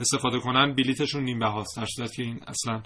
استفاده 0.00 0.38
کنن 0.38 0.74
بلیتشون 0.74 1.24
نیم 1.24 1.38
بهاست 1.38 1.76
در 1.76 1.86
صورتی 1.86 2.16
که 2.16 2.22
این 2.22 2.40
اصلا 2.46 2.82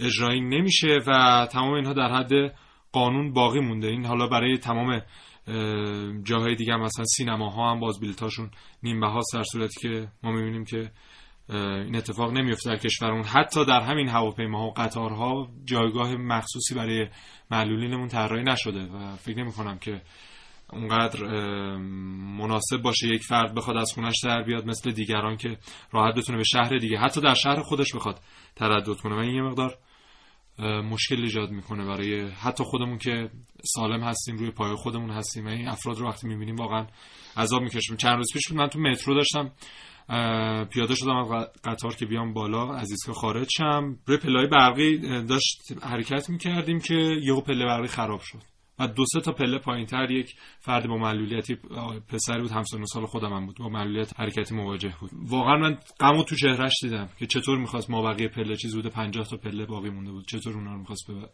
اجرایی 0.00 0.40
نمیشه 0.40 0.98
و 1.06 1.46
تمام 1.52 1.72
اینها 1.72 1.92
در 1.92 2.12
حد 2.12 2.54
قانون 2.92 3.32
باقی 3.32 3.60
مونده. 3.60 3.88
این 3.88 4.06
حالا 4.06 4.26
برای 4.26 4.58
تمام 4.58 4.90
اه، 4.90 6.22
جاهای 6.22 6.54
دیگه 6.54 6.76
مثلا 6.76 7.04
سینماها 7.04 7.70
هم 7.70 7.80
باز 7.80 8.00
بلیتاشون 8.00 8.50
نیم 8.82 9.00
بهاست 9.00 9.34
در 9.34 9.42
صورتی 9.42 9.80
که 9.80 10.08
ما 10.22 10.32
می‌بینیم 10.32 10.64
که 10.64 10.90
این 11.48 11.96
اتفاق 11.96 12.32
نمیفته 12.32 12.70
در 12.70 12.76
کشورمون 12.76 13.24
حتی 13.24 13.64
در 13.64 13.80
همین 13.80 14.08
هواپیماها 14.08 14.66
و 14.66 14.72
قطارها 14.72 15.48
جایگاه 15.64 16.16
مخصوصی 16.16 16.74
برای 16.74 17.08
معلولینمون 17.50 18.08
طراحی 18.08 18.44
نشده 18.44 18.86
و 18.86 19.16
فکر 19.16 19.38
نمی 19.38 19.52
کنم 19.52 19.78
که 19.78 20.02
اونقدر 20.72 21.26
مناسب 22.36 22.76
باشه 22.82 23.08
یک 23.08 23.22
فرد 23.22 23.54
بخواد 23.54 23.76
از 23.76 23.92
خونش 23.92 24.14
در 24.24 24.42
بیاد 24.42 24.66
مثل 24.66 24.90
دیگران 24.90 25.36
که 25.36 25.58
راحت 25.92 26.14
بتونه 26.14 26.38
به 26.38 26.44
شهر 26.44 26.78
دیگه 26.78 26.98
حتی 26.98 27.20
در 27.20 27.34
شهر 27.34 27.62
خودش 27.62 27.94
بخواد 27.94 28.20
تردد 28.56 28.96
کنه. 28.96 29.14
و 29.14 29.18
این 29.18 29.34
یه 29.34 29.42
مقدار 29.42 29.78
مشکل 30.90 31.20
ایجاد 31.20 31.50
می‌کنه 31.50 31.84
برای 31.84 32.28
حتی 32.28 32.64
خودمون 32.64 32.98
که 32.98 33.30
سالم 33.64 34.02
هستیم 34.02 34.36
روی 34.36 34.50
پای 34.50 34.74
خودمون 34.74 35.10
هستیم. 35.10 35.46
و 35.46 35.48
این 35.48 35.68
افراد 35.68 35.98
رو 35.98 36.08
وقتی 36.08 36.28
می‌بینیم 36.28 36.56
واقعا 36.56 36.86
عذاب 37.36 37.62
می‌کشیم. 37.62 37.96
چند 37.96 38.16
روز 38.16 38.26
پیش 38.32 38.52
من 38.52 38.68
تو 38.68 38.78
مترو 38.78 39.14
داشتم. 39.14 39.52
پیاده 40.72 40.94
شدم 40.94 41.16
از 41.16 41.46
قطار 41.64 41.94
که 41.94 42.06
بیام 42.06 42.32
بالا 42.32 42.74
از 42.74 42.90
ایستگاه 42.90 43.14
خارج 43.14 43.48
شم 43.56 43.98
روی 44.06 44.18
پلهای 44.18 44.46
برقی 44.46 44.98
داشت 45.22 45.72
حرکت 45.82 46.30
می‌کردیم 46.30 46.78
که 46.78 46.94
یهو 47.22 47.40
پله 47.40 47.64
برقی 47.64 47.88
خراب 47.88 48.20
شد. 48.20 48.42
و 48.78 48.88
دو 48.88 49.04
سه 49.12 49.20
تا 49.20 49.32
پله 49.32 49.58
پایینتر 49.58 50.10
یک 50.10 50.34
فرد 50.60 50.88
با 50.88 50.96
معلولیتی 50.96 51.54
پسری 52.08 52.40
بود 52.40 52.50
همسن 52.50 52.82
و 52.82 52.86
سال 52.86 53.06
خودم 53.06 53.32
هم 53.32 53.46
بود 53.46 53.58
با 53.58 53.68
معلولیت 53.68 54.20
حرکتی 54.20 54.54
مواجه 54.54 54.94
بود. 55.00 55.10
واقعا 55.14 55.56
من 55.56 55.78
غمو 56.00 56.24
تو 56.24 56.36
چهرش 56.36 56.72
دیدم 56.82 57.08
که 57.18 57.26
چطور 57.26 57.58
می‌خواست 57.58 57.90
ما 57.90 58.02
بقیه 58.02 58.28
پله 58.28 58.56
چیز 58.56 58.74
بوده 58.74 58.88
50 58.88 59.26
تا 59.26 59.36
پله 59.36 59.66
باقی 59.66 59.90
مونده 59.90 60.10
بود. 60.10 60.26
چطور 60.26 60.54
اونا 60.54 60.72
رو 60.72 60.78
می‌خواست 60.78 61.06
به 61.06 61.28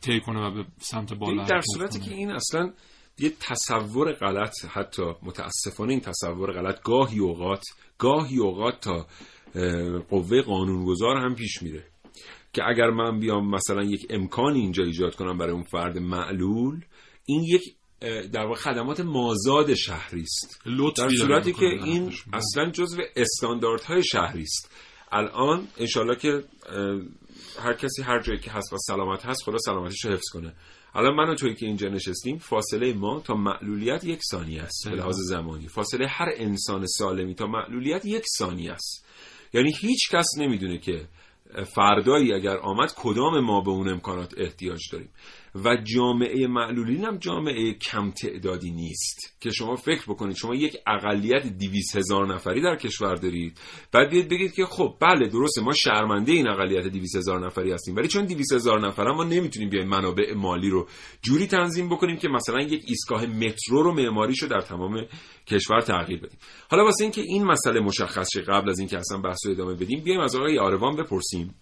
طی 0.00 0.20
کنه 0.20 0.40
و 0.40 0.50
به 0.50 0.64
سمت 0.78 1.12
بالا 1.12 1.44
در 1.44 1.60
صورتی. 1.74 2.00
که 2.00 2.14
این 2.14 2.30
اصلا 2.30 2.72
یه 3.18 3.32
تصور 3.40 4.12
غلط 4.12 4.64
حتی 4.70 5.02
متاسفانه 5.22 5.92
این 5.92 6.00
تصور 6.00 6.52
غلط 6.52 6.82
گاهی 6.82 7.18
اوقات 7.18 7.62
گاهی 7.98 8.38
اوقات 8.38 8.80
تا 8.80 9.06
قوه 10.10 10.42
قانونگذار 10.42 11.16
هم 11.16 11.34
پیش 11.34 11.62
میره 11.62 11.84
که 12.52 12.62
اگر 12.68 12.90
من 12.90 13.20
بیام 13.20 13.50
مثلا 13.50 13.82
یک 13.82 14.06
امکانی 14.10 14.60
اینجا 14.60 14.84
ایجاد 14.84 15.14
کنم 15.14 15.38
برای 15.38 15.52
اون 15.52 15.62
فرد 15.62 15.98
معلول 15.98 16.80
این 17.24 17.44
یک 17.44 17.62
در 18.32 18.46
واقع 18.46 18.54
خدمات 18.54 19.00
مازاد 19.00 19.74
شهری 19.74 20.22
است. 20.22 20.60
در 20.96 21.08
صورتی 21.08 21.52
که 21.52 21.64
این. 21.64 22.12
اصلا 22.32 22.70
جزو 22.70 23.02
استانداردهای 23.16 24.04
شهری 24.04 24.42
است. 24.42 24.70
الان 25.12 25.68
انشالله 25.78 26.16
که 26.16 26.44
هر 27.62 27.74
کسی 27.74 28.02
هر 28.02 28.22
جایی 28.22 28.38
که 28.38 28.50
هست 28.50 28.72
و 28.72 28.76
سلامت 28.78 29.26
هست 29.26 29.42
خدا 29.42 29.58
سلامتیش 29.58 30.04
رو 30.04 30.12
حفظ 30.12 30.28
کنه. 30.32 30.54
الان 30.94 31.14
من 31.14 31.28
و 31.28 31.34
توی 31.34 31.54
که 31.54 31.66
اینجا 31.66 31.88
نشستیم 31.88 32.38
فاصله 32.38 32.92
ما 32.92 33.20
تا 33.20 33.34
معلولیت 33.34 34.04
یک 34.04 34.20
ثانیه 34.30 34.62
است 34.62 34.86
به. 34.86 34.96
لحاظ 34.96 35.16
زمانی. 35.28 35.68
فاصله 35.68 36.06
هر 36.06 36.28
انسان 36.36 36.86
سالمی 36.86 37.34
تا 37.34 37.46
معلولیت 37.46 38.06
یک 38.06 38.24
ثانیه 38.38 38.72
است. 38.72 39.06
یعنی 39.52 39.72
هیچ 39.80 40.10
کس 40.10 40.26
نمی‌دونه 40.38 40.78
که 40.78 41.08
فردایی 41.74 42.32
اگر 42.32 42.56
آمد 42.56 42.92
کدام 42.96 43.40
ما 43.40 43.60
به 43.60 43.70
اون 43.70 43.88
امکانات 43.88 44.34
احتیاج 44.36 44.80
داریم. 44.92 45.08
و 45.64 45.76
جامعه 45.76 46.46
معلولین 46.46 47.04
هم 47.04 47.18
جامعه 47.18 47.72
کم 47.72 48.10
تعدادی 48.10 48.70
نیست. 48.70 49.36
که 49.40 49.50
شما 49.50 49.76
فکر 49.76 50.02
بکنید 50.08 50.36
شما 50.36 50.54
یک 50.54 50.76
اقلیت 50.86 51.46
دیویس 51.46 51.96
هزار 51.96 52.34
نفری 52.34 52.62
در 52.62 52.76
کشور 52.76 53.14
دارید. 53.14 53.60
بعد 53.92 54.10
بیاید 54.10 54.28
بگید 54.28 54.54
که 54.54 54.64
خب 54.64 54.96
بله 55.00 55.28
درسته 55.28 55.60
ما 55.62 55.72
شرمنده 55.72 56.32
این 56.32 56.48
اقلیت 56.48 56.86
دیویس 56.86 57.16
هزار 57.16 57.46
نفری 57.46 57.72
هستیم. 57.72 57.96
ولی 57.96 58.08
چون 58.08 58.24
دیویس 58.24 58.52
هزار 58.52 58.86
نفر 58.86 59.08
هم 59.08 59.14
ما 59.14 59.24
نمی‌تونیم 59.24 59.70
بیایم 59.70 59.88
منابع 59.88 60.34
مالی 60.34 60.70
رو 60.70 60.88
جوری 61.22 61.46
تنظیم 61.46 61.88
بکنیم 61.88 62.16
که 62.16 62.28
مثلا 62.28 62.62
یک 62.62 62.82
ایستگاه 62.86 63.26
مترو 63.26 63.82
رو 63.82 63.92
معماریشو 63.92 64.46
در 64.46 64.60
تمام 64.60 65.06
کشور 65.46 65.80
تغییر 65.80 66.20
بدیم. 66.20 66.38
حالا 66.70 66.84
واسه 66.84 67.04
اینکه 67.04 67.20
این 67.20 67.44
مسئله 67.44 67.80
مشخص 67.80 68.28
شه 68.32 68.40
قبل 68.40 68.70
از 68.70 68.78
اینکه 68.78 68.98
اصلا 68.98 69.18
بحث 69.18 69.46
رو 69.46 69.52
ادامه 69.52 69.74
بدیم 69.74 70.00
بیایم 70.04 70.20
از 70.20 70.36
آقای 70.36 70.58
آروان 70.58 70.96
بپرسیم. 70.96 71.54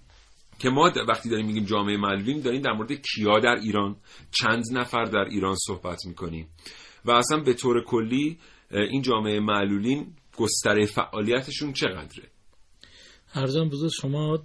که 0.58 0.70
ما 0.70 0.92
وقتی 1.08 1.28
داریم 1.28 1.46
میگیم 1.46 1.64
جامعه 1.64 1.96
معلولین 1.96 2.40
داریم 2.40 2.62
در 2.62 2.72
مورد 2.72 2.92
کیا 2.92 3.38
در 3.38 3.54
ایران 3.62 3.96
چند 4.30 4.64
نفر 4.72 5.04
در 5.04 5.24
ایران 5.30 5.54
صحبت 5.66 5.98
می‌کنیم. 6.06 6.48
و 7.04 7.10
اصلا 7.10 7.38
به 7.38 7.54
طور 7.54 7.84
کلی 7.84 8.38
این 8.70 9.02
جامعه 9.02 9.40
معلولین 9.40 10.06
گستره 10.36 10.86
فعالیتشون 10.86 11.72
چقدره؟ 11.72 12.28
ارزم 13.34 13.68
بزرگ 13.68 13.90
شما 14.00 14.38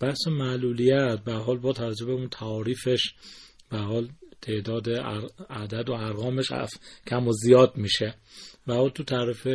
بحث 0.00 0.26
معلولیت 0.26 1.24
به 1.24 1.32
حال 1.32 1.58
با 1.58 1.72
توجه 1.72 2.06
به 2.06 2.12
اون 2.12 2.28
تعاریفش 2.28 3.14
به 3.70 3.78
حال 3.78 4.08
تعداد 4.40 4.90
عدد 5.50 5.90
و 5.90 5.92
ارقامش 5.92 6.52
کم 7.06 7.28
و 7.28 7.32
زیاد 7.32 7.72
میشه. 7.76 8.14
و 8.66 8.88
تو 8.88 9.04
تعریف 9.04 9.46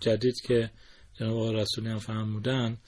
جدید 0.00 0.34
که 0.46 0.70
جناب 1.18 1.56
رسولی 1.56 1.88
هم 1.88 1.98
فرمودن 1.98 2.78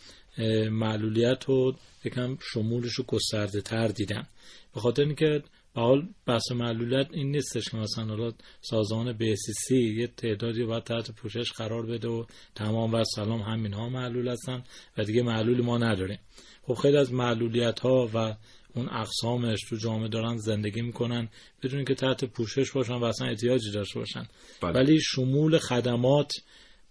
معلولیت 0.70 1.44
رو 1.44 1.74
یکم 2.04 2.36
شمولش 2.52 2.92
رو 2.92 3.04
گسترده 3.04 3.60
تر 3.60 3.88
دیدن 3.88 4.26
به 4.74 4.80
خاطر 4.80 5.02
اینکه 5.02 5.42
به 5.74 5.80
حال 5.80 6.08
بحث 6.26 6.52
معلولیت 6.52 7.06
این 7.12 7.30
نیستش 7.30 7.68
که 7.68 7.76
مثلا 7.76 8.04
حالا 8.04 8.32
سازمان 8.60 9.18
BCC 9.18 9.70
یه 9.70 10.06
تعدادی 10.06 10.64
باید 10.64 10.84
تحت 10.84 11.10
پوشش 11.10 11.52
قرار 11.52 11.86
بده 11.86 12.08
و 12.08 12.24
تمام 12.54 12.94
و 12.94 13.04
سلام 13.04 13.40
همین 13.40 13.72
ها 13.72 13.88
معلول 13.88 14.28
هستن 14.28 14.62
و 14.98 15.04
دیگه 15.04 15.22
معلول 15.22 15.60
ما 15.60 15.78
نداریم. 15.78 16.18
خب 16.62 16.74
خیلی 16.74 16.96
از 16.96 17.12
معلولیت 17.12 17.80
ها 17.80 18.10
و 18.14 18.36
اون 18.74 18.88
اقسامش 18.88 19.60
تو 19.68 19.76
جامعه 19.76 20.08
دارن 20.08 20.36
زندگی 20.36 20.82
می‌کنن 20.82 21.28
بدون 21.62 21.84
که 21.84 21.94
تحت 21.94 22.24
پوشش 22.24 22.72
باشن 22.72 22.94
و 22.94 23.04
اصلا 23.04 23.28
احتیاجی 23.28 23.70
داشته 23.70 23.98
باشن. 23.98 24.28
بله. 24.62 24.72
ولی 24.72 25.00
شمول 25.00 25.58
خدمات 25.58 26.32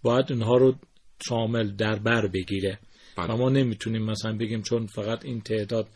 باید 0.02 0.26
اینها 0.28 0.56
رو 0.56 0.74
شامل 1.28 1.76
در 1.76 1.98
بر 1.98 2.26
بگیره. 2.26 2.78
بله. 3.18 3.34
و 3.34 3.36
ما 3.36 3.50
نمی‌تونیم 3.50 4.02
مثلا 4.02 4.36
بگیم 4.36 4.62
چون 4.62 4.86
فقط 4.86 5.24
این 5.24 5.40
تعداد 5.40 5.88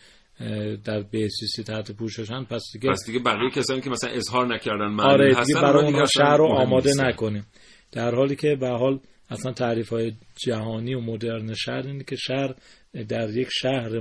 در 0.84 1.02
بیسیسی 1.02 1.62
تحت 1.62 1.92
پوششن 1.92 2.44
پس 2.44 2.62
دیگه 2.72 2.90
پس 2.90 3.06
دیگه 3.06 3.18
بقیه 3.18 3.50
کسانی 3.50 3.80
که 3.80 3.90
مثلا 3.90 4.10
اظهار 4.10 4.54
نکردن 4.54 4.86
معلول 4.86 5.12
آره 5.12 5.44
دیگه 5.44 5.60
برای 5.60 5.84
اونها 5.84 6.04
شهر 6.04 6.36
رو 6.36 6.46
آماده 6.46 6.88
نیستن. 6.88 7.08
نکنیم 7.08 7.46
در 7.92 8.14
حالی 8.14 8.36
که 8.36 8.56
به 8.60 8.68
حال 8.68 9.00
اصلا 9.30 9.52
تعریف 9.52 9.88
های 9.88 10.12
جهانی 10.46 10.94
و 10.94 11.00
مدرن 11.00 11.54
شهر 11.54 11.86
اینه 11.86 12.04
که 12.04 12.16
شهر 12.16 12.54
در 13.08 13.30
یک 13.30 13.48
شهر 13.50 14.00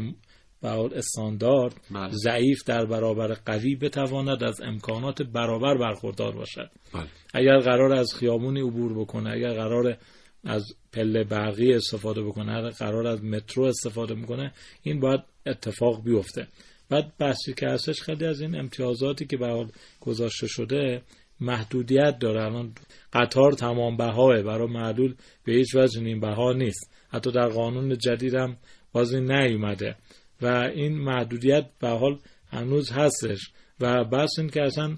به 0.62 0.70
حال 0.70 0.94
استاندارد 0.94 1.74
بله. 1.92 2.10
ضعیف 2.12 2.64
در 2.68 2.86
برابر 2.86 3.34
قوی 3.46 3.76
بتواند 3.76 4.44
از 4.44 4.62
امکانات 4.62 5.22
برابر 5.22 5.78
برخوردار 5.78 6.36
باشد 6.36 6.70
بله. 6.94 7.08
اگر 7.34 7.58
قرار 7.58 7.94
از 7.94 8.14
خیابونی 8.20 8.62
عبور 8.62 9.00
بکنه 9.00 9.32
اگر 9.32 9.54
قرار 9.54 9.98
از 10.44 10.74
پله 10.94 11.24
برقی 11.24 11.74
استفاده 11.74 12.24
بکنه 12.24 12.70
قرار 12.70 13.08
از 13.08 13.24
مترو 13.24 13.64
استفاده 13.64 14.16
می‌کنه 14.16 14.52
این 14.84 15.00
باید 15.00 15.22
اتفاق 15.46 16.04
بیفته. 16.04 16.48
بعد 16.90 17.14
بحثی 17.18 17.54
که 17.54 17.68
هستش 17.68 18.02
خیلی 18.02 18.26
از 18.26 18.42
این 18.42 18.60
امتیازاتی 18.60 19.26
که 19.26 19.38
به 19.38 19.48
حال 19.48 19.72
گذاشته 20.02 20.48
شده 20.48 21.02
محدودیت 21.40 22.20
داره. 22.20 22.44
الان 22.44 22.74
قطار 23.14 23.52
تمام 23.52 23.98
بهاه 23.98 24.42
برای 24.42 24.68
معلول 24.68 25.16
به 25.44 25.54
هیچ 25.54 25.76
وجه 25.76 26.02
این 26.02 26.20
بها 26.20 26.54
نیست. 26.54 26.92
حتی 27.10 27.32
در 27.32 27.48
قانون 27.48 27.98
جدید 27.98 28.34
هم 28.34 28.58
باز 28.94 29.14
این 29.14 29.32
نیومده. 29.32 29.96
و 30.42 30.48
این 30.76 30.98
محدودیت 30.98 31.70
به 31.80 31.90
حال 31.90 32.20
هنوز 32.50 32.92
هستش. 32.92 33.40
و 33.80 34.04
بس 34.04 34.30
این 34.38 34.50
که 34.50 34.62
اصلا 34.62 34.98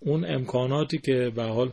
اون 0.00 0.24
امکاناتی 0.24 0.98
که 0.98 1.32
به 1.36 1.42
حال 1.42 1.72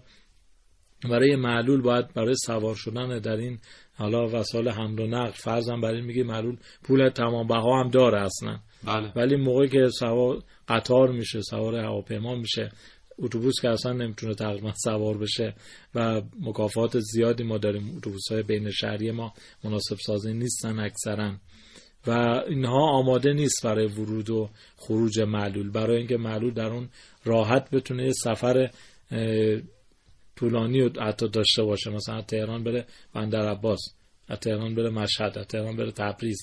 برای 1.03 1.35
معلول 1.35 1.81
باید 1.81 2.13
برای 2.13 2.35
سوار 2.35 2.75
شدن 2.75 3.19
در 3.19 3.37
این 3.37 3.59
حالا 3.95 4.27
وسایل 4.27 4.69
حمل 4.69 4.99
و 4.99 5.07
نقل 5.07 5.31
فرضاً 5.31 5.77
برای 5.77 6.01
میگه 6.01 6.23
معلول 6.23 6.57
پول 6.83 7.09
تمام 7.09 7.47
بها 7.47 7.79
هم 7.79 7.89
داره 7.89 8.21
اصلا. 8.21 8.59
بله. 8.83 9.11
ولی 9.15 9.35
موقعی 9.35 9.69
که 9.69 9.89
سوار 9.99 10.43
قطار 10.67 11.11
میشه 11.11 11.41
سوار 11.41 11.75
هواپیما 11.75 12.35
میشه 12.35 12.71
اتوبوس 13.19 13.61
که 13.61 13.69
اصلا 13.69 13.93
نمی‌تونه 13.93 14.33
تقریبا 14.33 14.73
سوار 14.83 15.17
بشه 15.17 15.55
و 15.95 16.21
مکافات 16.39 16.99
زیادی 16.99 17.43
ما 17.43 17.57
داریم 17.57 17.97
اتوبوس 17.97 18.31
های 18.31 18.43
بین 18.43 18.71
شهری 18.71 19.11
ما 19.11 19.33
مناسب 19.63 19.95
سازی 20.05 20.33
نیستن 20.33 20.79
اکثرا. 20.79 21.33
و 22.07 22.11
اینها 22.47 22.91
آماده 22.91 23.33
نیست 23.33 23.65
برای 23.65 23.85
ورود 23.85 24.29
و 24.29 24.49
خروج 24.75 25.19
معلول. 25.19 25.71
برای 25.71 25.97
اینکه 25.97 26.17
معلول 26.17 26.53
در 26.53 26.67
اون 26.67 26.89
راحت 27.25 27.69
بتونه 27.71 28.11
سفر 28.11 28.69
طولانی 30.37 30.81
رو 30.81 31.03
حتی 31.03 31.27
داشته 31.27 31.63
باشه. 31.63 31.89
مثلا 31.89 32.21
تهران 32.21 32.63
بره 32.63 32.85
بندر 33.13 33.49
عباس 33.49 33.79
از 34.27 34.39
تهران 34.39 34.75
بره 34.75 34.89
مشهد 34.89 35.37
از 35.37 35.47
تهران 35.47 35.75
بره 35.75 35.91
تبریز. 35.91 36.39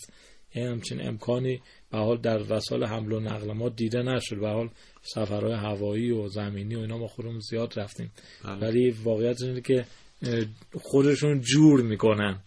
یه 0.55 0.69
همچین 0.71 1.09
امکانی 1.09 1.61
به 1.93 1.99
حال 1.99 2.17
در 2.17 2.53
وسایل 2.53 2.85
حمل 2.85 3.13
و 3.13 3.21
نقل 3.21 3.53
ما 3.53 3.69
دیده 3.69 4.03
نشد. 4.03 4.41
به 4.41 4.49
حال 4.49 4.71
سفرهای 5.03 5.53
هوایی 5.53 6.11
و 6.11 6.29
زمینی 6.29 6.75
و 6.75 6.79
اینا 6.79 6.99
ما 6.99 7.07
خودمون 7.07 7.39
زیاد 7.39 7.79
رفتیم. 7.79 8.13
بله. 8.45 8.59
ولی 8.59 8.91
واقعیت 8.91 9.43
اینه 9.43 9.61
که 9.61 9.85
خودشون 10.83 11.41
جور 11.41 11.83
می‌کنن. 11.83 12.39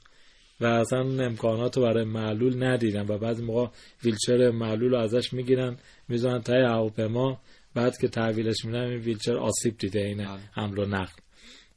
و 0.62 0.66
اصلا 0.66 1.00
امکانات 1.00 1.78
رو 1.78 1.84
برای 1.84 2.04
معلول 2.04 2.64
ندیدن 2.64 3.06
و 3.08 3.18
بعضی 3.18 3.44
موقع 3.44 3.68
ویلچر 4.04 4.52
معلول 4.52 4.92
رو 4.92 4.98
ازش 4.98 5.34
می‌گیرن 5.34 5.78
می‌ذارن 6.08 6.42
تای 6.42 6.62
هواپیما. 6.62 7.42
بعد 7.76 7.98
که 7.98 8.08
تحویلش 8.08 8.66
میدن 8.66 8.82
این 8.82 9.00
ویلچر 9.00 9.38
آسیب 9.38 9.78
دیده 9.78 10.00
این 10.00 10.18
بله. 10.18 10.40
حمل 10.54 10.80
و 10.80 10.86
نقل. 10.86 11.14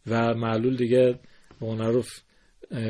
و 0.07 0.35
معلول 0.35 0.77
دیگه 0.77 1.19
معروف 1.61 2.09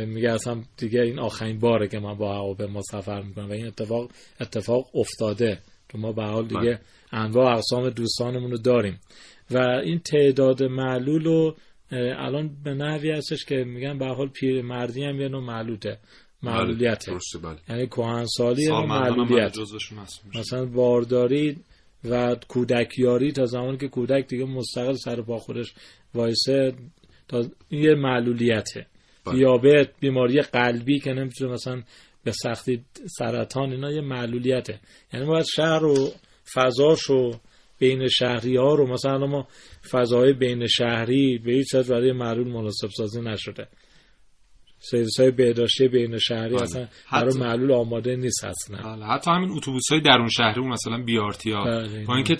میگه 0.06 0.30
اصلا 0.30 0.62
دیگه 0.76 1.00
این 1.00 1.18
آخرین 1.18 1.58
باره 1.58 1.88
که 1.88 1.98
من 1.98 2.14
با 2.14 2.34
هواپیما 2.34 2.80
سفر 2.82 3.22
می‌کنم 3.22 3.48
و 3.48 3.52
این 3.52 3.66
اتفاق 3.66 4.10
اتفاق 4.40 4.96
افتاده 4.96 5.58
که 5.88 5.98
ما 5.98 6.12
به 6.12 6.24
حال 6.24 6.46
دیگه 6.46 6.60
بله. 6.60 6.80
انواع 7.12 7.52
اقسام 7.52 7.90
دوستانمون 7.90 8.50
رو 8.50 8.58
داریم. 8.58 9.00
و 9.50 9.58
این 9.58 9.98
تعداد 9.98 10.62
معلول 10.62 11.24
رو 11.24 11.56
الان 11.92 12.50
به 12.64 12.74
نحوی 12.74 13.10
هستش 13.10 13.44
که 13.44 13.54
میگن 13.54 13.98
به 13.98 14.06
حال 14.06 14.28
پیر 14.28 14.62
مردی 14.62 15.04
هم 15.04 15.20
یه 15.20 15.28
نوع 15.28 15.42
معلوته 15.42 15.98
معلولیته. 16.42 17.12
درسته 17.12 17.38
بله. 17.38 17.56
یعنی 17.68 17.86
کهنسالی 17.86 18.70
معلولیت. 18.70 19.56
مثلا 20.34 20.66
بارداری 20.66 21.56
و 22.04 22.36
کودکیاری 22.48 23.32
تا 23.32 23.46
زمانی 23.46 23.78
که 23.78 23.88
کودک 23.88 24.26
دیگه 24.28 24.44
مستقل 24.44 24.94
سر 24.94 25.22
پا 25.22 25.38
خودش 25.38 25.74
وایسه 26.14 26.74
تا 27.30 27.44
این 27.68 27.82
یه 27.82 27.94
معلولیته. 27.94 28.86
بله. 29.24 29.34
دیابت 29.34 29.88
بیماری 30.00 30.40
قلبی 30.40 30.98
که 30.98 31.12
نمی‌تونه 31.12 31.52
مثلا 31.52 31.82
به 32.24 32.32
سختی 32.32 32.84
سرطان 33.18 33.72
اینا 33.72 33.92
یه 33.92 34.00
معلولیته. 34.00 34.80
یعنی 35.12 35.26
باید 35.26 35.46
شهر 35.56 35.84
و 35.84 36.12
فضاش 36.54 37.10
و 37.10 37.32
بین 37.78 38.08
شهری 38.08 38.56
ها 38.56 38.74
رو 38.74 38.92
مثلا 38.92 39.26
ما 39.26 39.48
فضای 39.90 40.32
بین 40.32 40.66
شهری 40.66 41.38
به 41.38 41.52
هیچ 41.52 41.74
وجه 41.74 41.90
برای 41.90 42.12
معلول 42.12 42.48
مناسب 42.48 42.88
سازی 42.96 43.20
نشده. 43.20 43.68
سرویس 44.82 45.20
های 45.20 45.30
بهداشتی 45.30 45.88
بین 45.88 46.18
شهری 46.18 46.54
بله. 46.54 46.62
اصلا 46.62 46.88
برای 47.12 47.38
معلول 47.38 47.72
آماده 47.72 48.16
نیست 48.16 48.44
اصلا. 48.44 48.96
بله. 48.96 49.06
حتی 49.06 49.30
همین 49.30 49.50
اتوبوس 49.50 49.82
های 49.90 50.00
درون 50.00 50.28
شهری 50.28 50.60
اون 50.60 50.68
مثلا 50.72 51.02
بی 51.02 51.18
آر 51.18 51.32
تی 51.32 51.52
ها 51.52 51.64
بله. 51.64 52.04
با 52.04 52.14
اینکه 52.14 52.36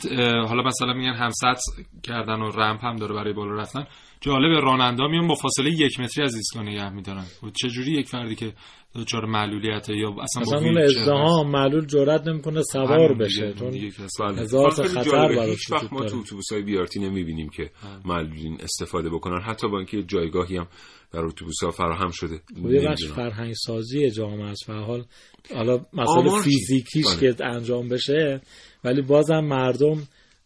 حالا 0.49 0.63
مثلا 0.63 0.93
میگن 0.93 1.15
همسط 1.15 1.59
کردن 2.03 2.41
و 2.41 2.51
رمپ 2.51 2.85
هم 2.85 2.97
داره 2.97 3.15
برای 3.15 3.33
بالا 3.33 3.55
رفتن. 3.55 3.87
جالب 4.21 4.65
راننده 4.65 5.07
میان 5.07 5.29
با 5.29 5.35
فاصله 5.35 5.71
یک 5.71 6.01
متری 6.01 6.25
از 6.25 6.35
ایستگاه 6.35 6.63
نگه 6.63 6.91
میدارن 6.91 7.25
و 7.43 7.51
چه 7.51 7.69
جوری 7.69 7.93
یک 7.93 8.09
فردی 8.09 8.35
که 8.35 8.53
دچار 8.95 9.25
معلولیت 9.25 9.89
یا 9.89 10.15
اصلا 10.23 10.43
با 10.45 10.59
اون 10.59 10.79
ازدهام 10.79 11.51
معلول 11.51 11.87
جرئت 11.87 12.27
نمی‌کنه. 12.27 12.63
سوار 12.63 13.15
بشه 13.15 13.53
چون 13.53 13.71
بله. 14.21 14.41
هزار 14.41 14.71
خیلی 14.71 14.89
تا 14.89 15.01
خطر. 15.01 15.37
براش 15.37 15.71
وقت 15.71 15.93
ما 15.93 15.99
تو 16.01 16.07
داره. 16.07 16.21
اتوبوس 16.21 16.53
های 16.53 16.63
بیارتی 16.63 17.01
نمی‌بینیم 17.01 17.49
که 17.49 17.71
معلولین 18.05 18.59
استفاده 18.61 19.11
بکنن 19.11 19.41
حتی 19.41 19.69
با 19.69 19.79
اینکه 19.79 20.03
جایگاهی 20.03 20.57
هم 20.57 20.67
در 21.13 21.21
اتوبوس 21.21 21.63
ها 21.65 21.71
فراهم 21.71 22.11
شده 22.11 22.41
خب 22.63 22.71
یه 22.71 22.89
بخش. 22.89 23.07
فرهنگ 23.07 23.55
سازی 23.55 24.11
جامعه 24.11 24.51
است 24.51 24.71
حال 24.71 25.05
حالا 25.55 25.81
مسئله؟ 25.93 26.43
فیزیکیش 26.43 27.07
بله. 27.07 27.35
که 27.35 27.45
انجام 27.45 27.89
بشه 27.89 28.41
ولی 28.85 29.03
بازم 29.03 29.41
مردم 29.41 30.03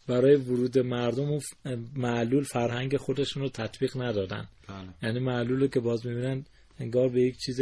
برای 0.07 0.35
ورود 0.35 0.77
مردم 0.77 1.23
اون 1.23 1.39
ف- 1.39 1.77
معلول 1.95 2.43
فرهنگ 2.43 2.97
خودشون 2.97 3.43
رو 3.43 3.49
تطبیق 3.49 3.97
ندادن. 3.97 4.47
بله. 4.67 4.93
یعنی 5.03 5.19
معلول 5.19 5.59
رو 5.59 5.67
که 5.67 5.79
باز 5.79 6.05
می‌بینن 6.05 6.45
انگار 6.79 7.09
به 7.09 7.21
یک 7.21 7.37
چیز 7.37 7.61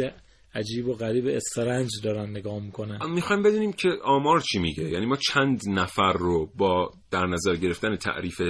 عجیب 0.54 0.88
و 0.88 0.92
غریب 0.92 1.26
استرنج 1.26 1.90
دارن 2.04 2.30
نگاه 2.30 2.62
می‌کنن. 2.62 3.10
می‌خوایم 3.10 3.42
بدونیم 3.42 3.72
که 3.72 3.88
آمار 4.04 4.40
چی 4.40 4.58
میگه؟ 4.58 4.90
یعنی 4.90 5.06
ما 5.06 5.16
چند 5.16 5.60
نفر 5.68 6.12
رو 6.12 6.50
با 6.56 6.90
در 7.10 7.26
نظر 7.26 7.56
گرفتن 7.56 7.96
تعریف 7.96 8.40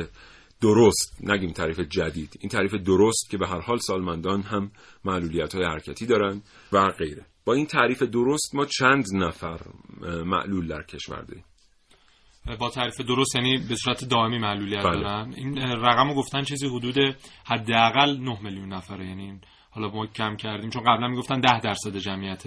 درست 0.60 1.16
نگیم 1.22 1.52
تعریف 1.52 1.80
جدید 1.80 2.36
این 2.40 2.48
تعریف 2.48 2.74
درست 2.74 3.30
که 3.30 3.38
به 3.38 3.46
هر 3.46 3.60
حال 3.60 3.78
سالمندان 3.78 4.42
هم 4.42 4.70
معلولیت 5.04 5.54
های 5.54 5.64
حرکتی 5.64 6.06
دارن 6.06 6.42
و 6.72 6.88
غیره. 6.98 7.26
با 7.44 7.54
این 7.54 7.66
تعریف 7.66 8.02
درست 8.02 8.54
ما 8.54 8.66
چند 8.66 9.04
نفر 9.14 9.60
معلول 10.24 10.66
در 10.66 10.82
کشور 10.82 11.22
داریم؟ 11.22 11.44
با 12.60 12.70
تعریف 12.70 13.00
درست 13.00 13.36
یعنی 13.36 13.58
به 13.68 13.76
صورت 13.76 14.04
دائمی 14.04 14.38
معلولیت 14.38 14.84
بله. 14.84 15.02
دارن. 15.02 15.34
این 15.36 15.58
رقم 15.58 16.08
رو 16.08 16.14
گفتن 16.14 16.42
چیزی 16.42 16.66
حدود 16.66 17.16
حداقل 17.46 18.16
9 18.20 18.38
میلیون 18.42 18.72
نفره 18.72 19.06
یعنی 19.06 19.40
حالا 19.70 19.88
ما 19.88 20.06
کم 20.06 20.36
کردیم 20.36 20.70
چون 20.70 20.82
قبلا 20.82 21.08
می‌گفتن 21.08 21.40
10 21.40 21.60
درصد 21.60 21.96
جمعیت 21.96 22.44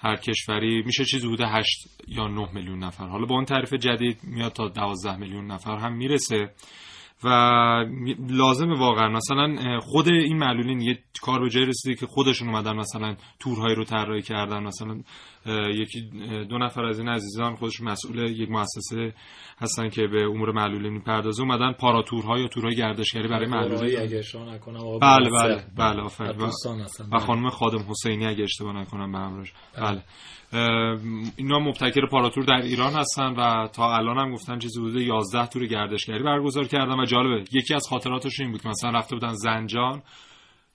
هر 0.00 0.16
کشوری. 0.16 0.82
میشه 0.82 1.04
چیزی 1.04 1.26
حدود 1.26 1.40
8 1.40 1.68
یا 2.08 2.28
9 2.28 2.48
میلیون 2.54 2.78
نفر. 2.78 3.06
حالا 3.06 3.26
با 3.26 3.34
اون 3.34 3.44
تعریف 3.44 3.74
جدید 3.74 4.18
میاد 4.22 4.52
تا 4.52 4.68
12 4.68 5.16
میلیون 5.16 5.46
نفر 5.46 5.76
هم 5.76 5.92
می‌رسه. 5.92 6.50
و 7.24 7.28
لازم 8.28 8.72
واقعا. 8.72 9.08
مثلا 9.08 9.80
خود 9.80 10.08
این 10.08 10.38
معلولین 10.38 10.80
یه 10.80 10.98
کار 11.22 11.40
به 11.40 11.50
جای 11.50 11.64
رسیده 11.64 11.94
که 11.94 12.06
خودشون 12.06 12.48
اومدن 12.48 12.76
مثلا 12.76 13.16
تورهایی 13.40 13.74
رو 13.74 13.84
طراحی 13.84 14.22
کردن 14.22 14.62
مثلا 14.62 15.00
یکی 15.74 16.10
دو 16.48 16.58
نفر 16.58 16.84
از 16.84 16.98
این 16.98 17.08
عزیزان 17.08 17.56
خودش 17.56 17.80
مسئول 17.80 18.18
یک 18.18 18.50
مؤسسه 18.50 19.14
هستن 19.58 19.88
که 19.88 20.06
به 20.06 20.24
امور 20.24 20.52
معلولین 20.52 20.92
می‌پردازه. 20.92 21.42
اومدن 21.42 21.72
پاراتورها 21.72 22.38
یا 22.38 22.48
تورهای 22.48 22.76
گردشگری 22.76 23.28
برای 23.28 23.46
معلولین. 23.46 24.00
اگه 24.00 24.18
اشتباه 24.18 24.54
نکنم 24.54 24.98
بله 24.98 25.30
بله 25.30 25.64
بله 25.78 26.02
آفرین. 26.02 26.30
و 26.30 26.50
و 27.12 27.18
خانم 27.18 27.50
خادم 27.50 27.84
حسینی 27.88 28.26
اگه 28.26 28.42
اشتباه 28.42 28.80
نکنم 28.80 29.12
به 29.12 29.18
همراهش. 29.18 29.52
بله. 29.78 30.02
اینا 31.36 31.58
مبتکر 31.58 32.06
پاراتور 32.06 32.44
در 32.44 32.54
ایران 32.62 32.92
هستن 32.92 33.32
و 33.32 33.68
تا 33.68 33.96
الان 33.96 34.18
هم 34.18 34.32
گفتن 34.32 34.58
چیزی 34.58 34.80
حدود 34.80 34.96
11 35.00 35.46
تور 35.46 35.66
گردشگری 35.66 36.22
برگزار 36.22 36.64
کردن 36.64 37.00
و 37.00 37.04
جالبه 37.04 37.44
یکی 37.52 37.74
از 37.74 37.86
خاطراتش 37.90 38.40
این 38.40 38.50
بود 38.50 38.62
که 38.62 38.68
مثلا 38.68 38.90
رفته 38.90 39.16
بودن 39.16 39.32
زنجان 39.32 40.02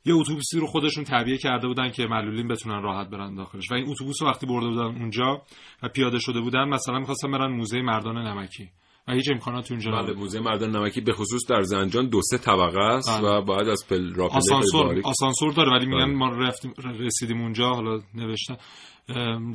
یه 0.06 0.16
اتوبوسی 0.16 0.60
رو 0.60 0.68
خودشون 0.68 1.04
تعبیه 1.04 1.38
کرده 1.38 1.68
بودن 1.68 1.92
که 1.92 2.06
معلولین 2.06 2.48
بتونن 2.48 2.82
راحت 2.82 3.10
برن 3.10 3.36
داخلش. 3.36 3.72
و 3.72 3.74
این 3.74 3.90
اتوبوس 3.90 4.22
رو 4.22 4.28
وقتی 4.28 4.46
برده 4.46 4.68
بودن 4.68 5.02
اونجا 5.02 5.42
و 5.84 5.90
پیاده 5.90 6.20
شده 6.20 6.42
بودن 6.42 6.70
مثلا 6.70 7.00
می‌خواستن 7.00 7.32
برن 7.32 7.52
موزه 7.52 7.82
مردان 7.82 8.18
نمکی. 8.18 8.70
و 9.08 9.14
هیچ 9.14 9.32
امکاناتی 9.32 9.74
اونجا 9.74 9.92
بله 9.92 10.14
موزه 10.14 10.40
مردان 10.40 10.76
نمکی 10.76 11.02
به 11.02 11.14
خصوص 11.14 11.42
در 11.50 11.62
زنجان 11.62 12.10
دو 12.10 12.22
سه 12.22 12.38
طبقه 12.38 12.80
است 12.80 13.22
بله. 13.22 13.30
و 13.30 13.42
باید 13.42 13.68
از 13.68 13.86
پل 13.90 14.14
راپله 14.14 14.38
آسانسور 14.38 15.02
آسانسور 15.04 15.54
داره 15.54 15.72
ولی 15.72 15.86
میگن 15.86 16.06
بله. 16.06 16.16
ما 16.16 16.30
رفتیم 16.30 16.74
رسیدیم 17.00 17.42
اونجا 17.42 17.70
حالا 17.70 18.00
نوشتن. 18.14 18.58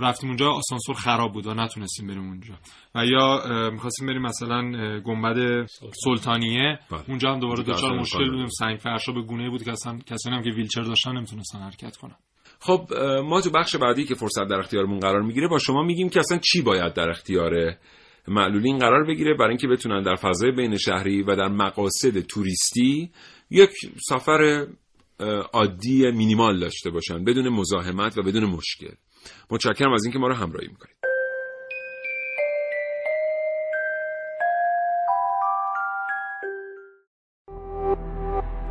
رفتیم 0.00 0.28
اونجا 0.28 0.50
آسانسور 0.50 0.94
خراب 0.94 1.32
بود 1.32 1.46
و 1.46 1.54
نتونستیم 1.54 2.06
بریم 2.06 2.28
اونجا. 2.28 2.54
و 2.94 3.06
یا 3.06 3.42
می‌خواستیم 3.72 4.06
بریم 4.06 4.22
مثلا 4.22 4.60
گنبد 5.00 5.66
سلطانیه. 6.04 6.78
بله. 6.90 7.00
اونجا 7.08 7.32
هم 7.32 7.40
دوباره 7.40 7.62
دچار 7.62 7.74
اصلا 7.74 8.00
مشکل 8.00 8.30
بودیم. 8.30 8.46
سنگ 8.46 8.78
فرشا 8.78 9.12
به 9.12 9.22
گونه 9.22 9.50
بود 9.50 9.62
که 9.62 9.72
اصلا 9.72 9.98
کسایی 10.06 10.36
هم 10.36 10.42
که 10.42 10.50
ویلچر 10.50 10.82
داشتن 10.82 11.16
نمی‌تونستن 11.16 11.58
حرکت 11.58 11.96
کنن. 11.96 12.16
خب 12.60 12.88
ما 13.24 13.40
تو 13.40 13.50
بخش 13.50 13.76
بعدی 13.76 14.04
که 14.04 14.14
فرصت 14.14 14.48
در 14.50 14.58
اختیارمون 14.58 14.98
قرار 14.98 15.22
می‌گیره 15.22 15.48
با 15.48 15.58
شما 15.58 15.82
میگیم 15.82 16.08
که 16.08 16.20
اصلا 16.20 16.38
چی 16.38 16.62
باید 16.62 16.94
در 16.94 17.10
اختیار 17.10 17.52
معلولین 18.28 18.78
قرار 18.78 19.04
بگیره 19.04 19.34
برای 19.34 19.48
اینکه 19.48 19.68
بتونن 19.68 20.02
در 20.02 20.14
فضای 20.14 20.52
بین 20.52 20.76
شهری 20.76 21.22
و 21.22 21.36
در 21.36 21.48
مقاصد 21.48 22.20
توریستی 22.20 23.10
یک 23.50 23.70
سفر 24.08 24.66
عادی 25.52 26.10
مینیمال 26.10 26.60
داشته 26.60 26.90
باشن 26.90 27.24
بدون 27.24 27.48
مزاحمت 27.48 28.18
و 28.18 28.22
بدون 28.22 28.44
مشکل. 28.44 28.94
متشکرم 29.50 29.92
از 29.92 30.04
اینکه 30.04 30.18
ما 30.18 30.28
رو 30.28 30.34
همراهی 30.34 30.68
می‌کنید. 30.68 30.96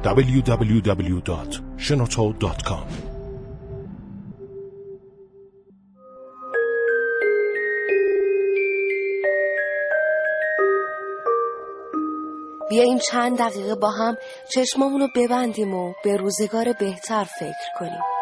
www.shenoto.com 0.05 2.85
بیاییم 12.69 12.97
چند 12.97 13.37
دقیقه 13.37 13.75
با 13.75 13.91
هم 13.91 14.17
چشمامون 14.53 15.01
رو 15.01 15.07
ببندیم 15.15 15.73
و 15.73 15.93
به 16.03 16.17
روزگار 16.17 16.73
بهتر 16.79 17.23
فکر 17.23 17.69
کنیم. 17.79 18.14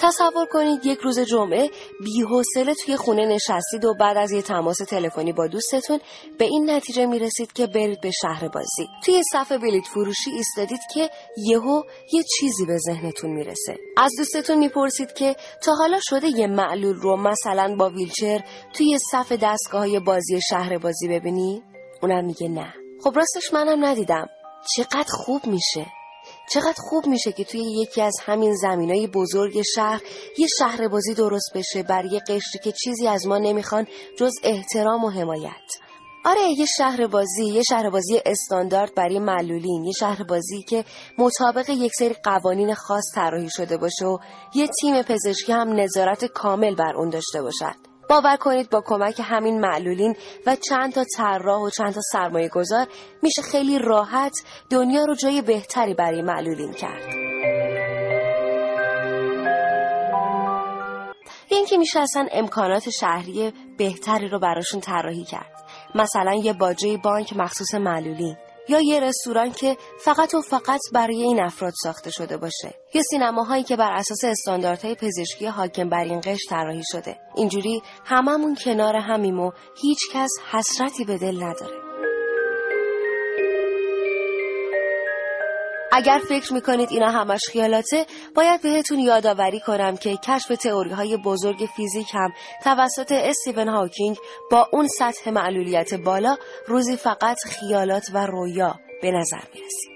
تصور 0.00 0.46
کنید 0.52 0.86
یک 0.86 0.98
روز 0.98 1.18
جمعه 1.18 1.70
بی‌حوصله 2.04 2.74
توی 2.74 2.96
خونه 2.96 3.26
نشستید 3.26 3.84
و 3.84 3.94
بعد 4.00 4.16
از 4.16 4.32
یه 4.32 4.42
تماس 4.42 4.76
تلفنی 4.76 5.32
با 5.32 5.46
دوستتون 5.46 6.00
به 6.38 6.44
این 6.44 6.70
نتیجه 6.70 7.06
می‌رسید 7.06 7.52
که 7.52 7.66
برید 7.66 8.00
به 8.00 8.10
شهر 8.10 8.48
بازی. 8.48 8.88
توی 9.04 9.22
صف 9.32 9.52
بلیت 9.52 9.84
فروشی 9.84 10.30
ایستادید 10.30 10.80
که 10.94 11.10
یهو 11.36 11.82
یه 12.12 12.22
چیزی 12.38 12.66
به 12.66 12.78
ذهنتون 12.78 13.30
می‌رسه. 13.30 13.76
از 13.96 14.10
دوستتون 14.18 14.58
می‌پرسید 14.58 15.12
که 15.12 15.36
تا 15.62 15.72
حالا 15.74 15.98
شده 16.02 16.26
یه 16.28 16.46
معلول 16.46 16.96
رو 16.96 17.16
مثلا 17.16 17.76
با 17.78 17.90
ویلچر 17.90 18.44
توی 18.74 18.98
صف 19.12 19.32
دستگاه 19.32 19.98
بازی 19.98 20.40
شهر 20.50 20.78
بازی 20.78 21.08
ببینی؟ 21.08 21.62
اونم 22.02 22.24
میگه 22.24 22.48
نه. 22.48 22.74
خب 23.04 23.16
راستش 23.16 23.52
منم 23.52 23.84
ندیدم. 23.84 24.26
چقدر 24.76 25.08
خوب 25.10 25.46
میشه. 25.46 25.86
چقدر 26.52 26.76
خوب 26.78 27.06
میشه 27.06 27.32
که 27.32 27.44
توی 27.44 27.60
یکی 27.60 28.02
از 28.02 28.14
همین 28.22 28.54
زمینای 28.54 29.06
بزرگ 29.06 29.62
شهر 29.74 30.00
یه 30.38 30.46
شهر 30.58 30.88
بازی 30.88 31.14
درست 31.14 31.50
بشه 31.54 31.82
برای 31.82 32.08
یه 32.12 32.20
قشری 32.20 32.60
که 32.64 32.72
چیزی 32.72 33.08
از 33.08 33.26
ما 33.26 33.38
نمی‌خوان 33.38 33.86
جز 34.18 34.32
احترام 34.42 35.04
و 35.04 35.10
حمایت. 35.10 35.70
آره 36.24 36.40
یه 36.58 36.66
شهر 36.76 37.06
بازی 37.06 37.44
یه 37.44 37.62
شهر 37.62 37.90
بازی 37.90 38.20
استاندارد 38.26 38.94
برای 38.94 39.18
معلولین 39.18 39.84
یه 39.84 39.92
شهر 39.98 40.22
بازی 40.22 40.62
که 40.62 40.84
مطابق 41.18 41.70
یک 41.70 41.92
سری 41.98 42.14
قوانین 42.24 42.74
خاص 42.74 43.04
طراحی 43.14 43.50
شده 43.50 43.76
باشه 43.76 44.06
و 44.06 44.18
یه 44.54 44.68
تیم 44.80 45.02
پزشکی 45.02 45.52
هم 45.52 45.80
نظارت 45.80 46.24
کامل 46.24 46.74
بر 46.74 46.96
اون 46.96 47.10
داشته 47.10 47.42
باشد. 47.42 47.89
باور 48.10 48.36
کنید 48.36 48.70
با 48.70 48.82
کمک 48.86 49.20
همین 49.24 49.60
معلولین 49.60 50.16
و 50.46 50.56
چند 50.56 50.92
تا 50.92 51.04
طراح 51.16 51.60
و 51.60 51.70
چند 51.70 51.94
تا 51.94 52.00
سرمایه 52.12 52.48
گذار 52.48 52.86
میشه 53.22 53.42
خیلی 53.42 53.78
راحت 53.78 54.32
دنیا 54.70 55.04
رو 55.04 55.14
جای 55.14 55.42
بهتری 55.42 55.94
برای 55.94 56.22
معلولین 56.22 56.72
کرد. 56.72 57.02
این 61.48 61.66
که 61.66 61.78
میشه 61.78 62.00
اصلا 62.00 62.26
امکانات 62.32 62.90
شهری 62.90 63.52
بهتری 63.78 64.28
رو 64.28 64.38
براشون 64.38 64.80
طراحی 64.80 65.24
کرد. 65.24 65.64
مثلا 65.94 66.34
یه 66.34 66.52
باجه 66.52 66.96
بانک 66.96 67.36
مخصوص 67.36 67.74
معلولین. 67.74 68.36
یا 68.70 68.80
یه 68.80 69.00
رستوران 69.00 69.52
که 69.52 69.76
فقط 70.04 70.34
و 70.34 70.40
فقط 70.40 70.80
برای 70.92 71.22
این 71.22 71.40
افراد 71.40 71.72
ساخته 71.82 72.10
شده 72.10 72.36
باشه. 72.36 72.74
یا 72.94 73.02
سینماهایی 73.02 73.62
که 73.62 73.76
بر 73.76 73.92
اساس 73.92 74.24
استانداردهای 74.24 74.94
پزشکی 74.94 75.46
حاکم 75.46 75.88
بر 75.88 76.04
این 76.04 76.20
قشر 76.20 76.48
طراحی 76.50 76.82
شده. 76.92 77.16
اینجوری 77.36 77.82
هممون 78.04 78.56
کنار 78.64 78.96
همیم 78.96 79.40
و 79.40 79.52
هیچ 79.82 79.98
کس 80.12 80.30
حسرتی 80.50 81.04
به 81.04 81.18
دل 81.18 81.42
نداره. 81.42 81.89
اگر 85.92 86.20
فکر 86.28 86.52
می‌کنید 86.52 86.88
اینا 86.90 87.10
همش 87.10 87.40
خیالاته 87.52 88.06
باید 88.34 88.62
بهتون 88.62 88.98
یادآوری 88.98 89.60
کنم 89.60 89.96
که 89.96 90.16
کشف 90.16 90.48
تئوری 90.48 90.90
های 90.90 91.16
بزرگ 91.16 91.68
فیزیک 91.76 92.08
هم 92.14 92.32
توسط 92.64 93.12
استیون 93.12 93.68
هاکینگ 93.68 94.16
با 94.50 94.68
اون 94.72 94.88
سطح 94.88 95.30
معلولیت 95.30 95.94
بالا 95.94 96.36
روزی 96.66 96.96
فقط 96.96 97.36
خیالات 97.46 98.04
و 98.14 98.26
رویا 98.26 98.74
به 99.02 99.10
نظر 99.10 99.42
می‌رسید. 99.54 99.89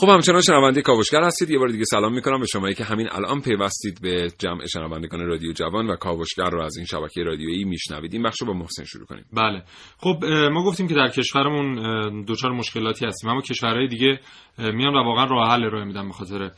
خب 0.00 0.08
همچنان 0.08 0.40
شنونده 0.40 0.82
کاوشگر 0.82 1.22
هستید. 1.22 1.50
یه 1.50 1.58
بار 1.58 1.68
دیگه 1.68 1.84
سلام 1.84 2.14
می‌کنم 2.14 2.40
به 2.40 2.46
شمایی 2.46 2.74
که 2.74 2.84
همین 2.84 3.08
الان 3.12 3.40
پیوستید 3.40 3.98
به 4.02 4.30
جمع 4.38 4.66
شنوندگان 4.66 5.26
رادیو 5.26 5.52
جوان 5.52 5.86
و 5.86 5.96
کاوشگر 5.96 6.50
رو 6.50 6.62
از 6.62 6.76
این 6.76 6.86
شبکه 6.86 7.22
رادیویی 7.22 7.64
میشنوید. 7.64 8.12
این 8.12 8.22
بخش 8.22 8.40
رو 8.40 8.46
با 8.46 8.52
محسن 8.52 8.84
شروع 8.84 9.06
کنیم. 9.06 9.24
بله. 9.32 9.62
خب 9.98 10.24
ما 10.52 10.64
گفتیم 10.64 10.88
که 10.88 10.94
در 10.94 11.08
کشورمون 11.08 12.24
دچار 12.24 12.52
مشکلاتی 12.52 13.06
هستیم. 13.06 13.30
اما 13.30 13.40
کشورهای 13.40 13.88
دیگه 13.88 14.20
میان 14.58 14.94
و 14.94 15.04
واقعا 15.04 15.24
راه 15.24 15.50
حل 15.50 15.64
ارائه 15.64 15.84
میدن 15.84 16.08
به 16.08 16.50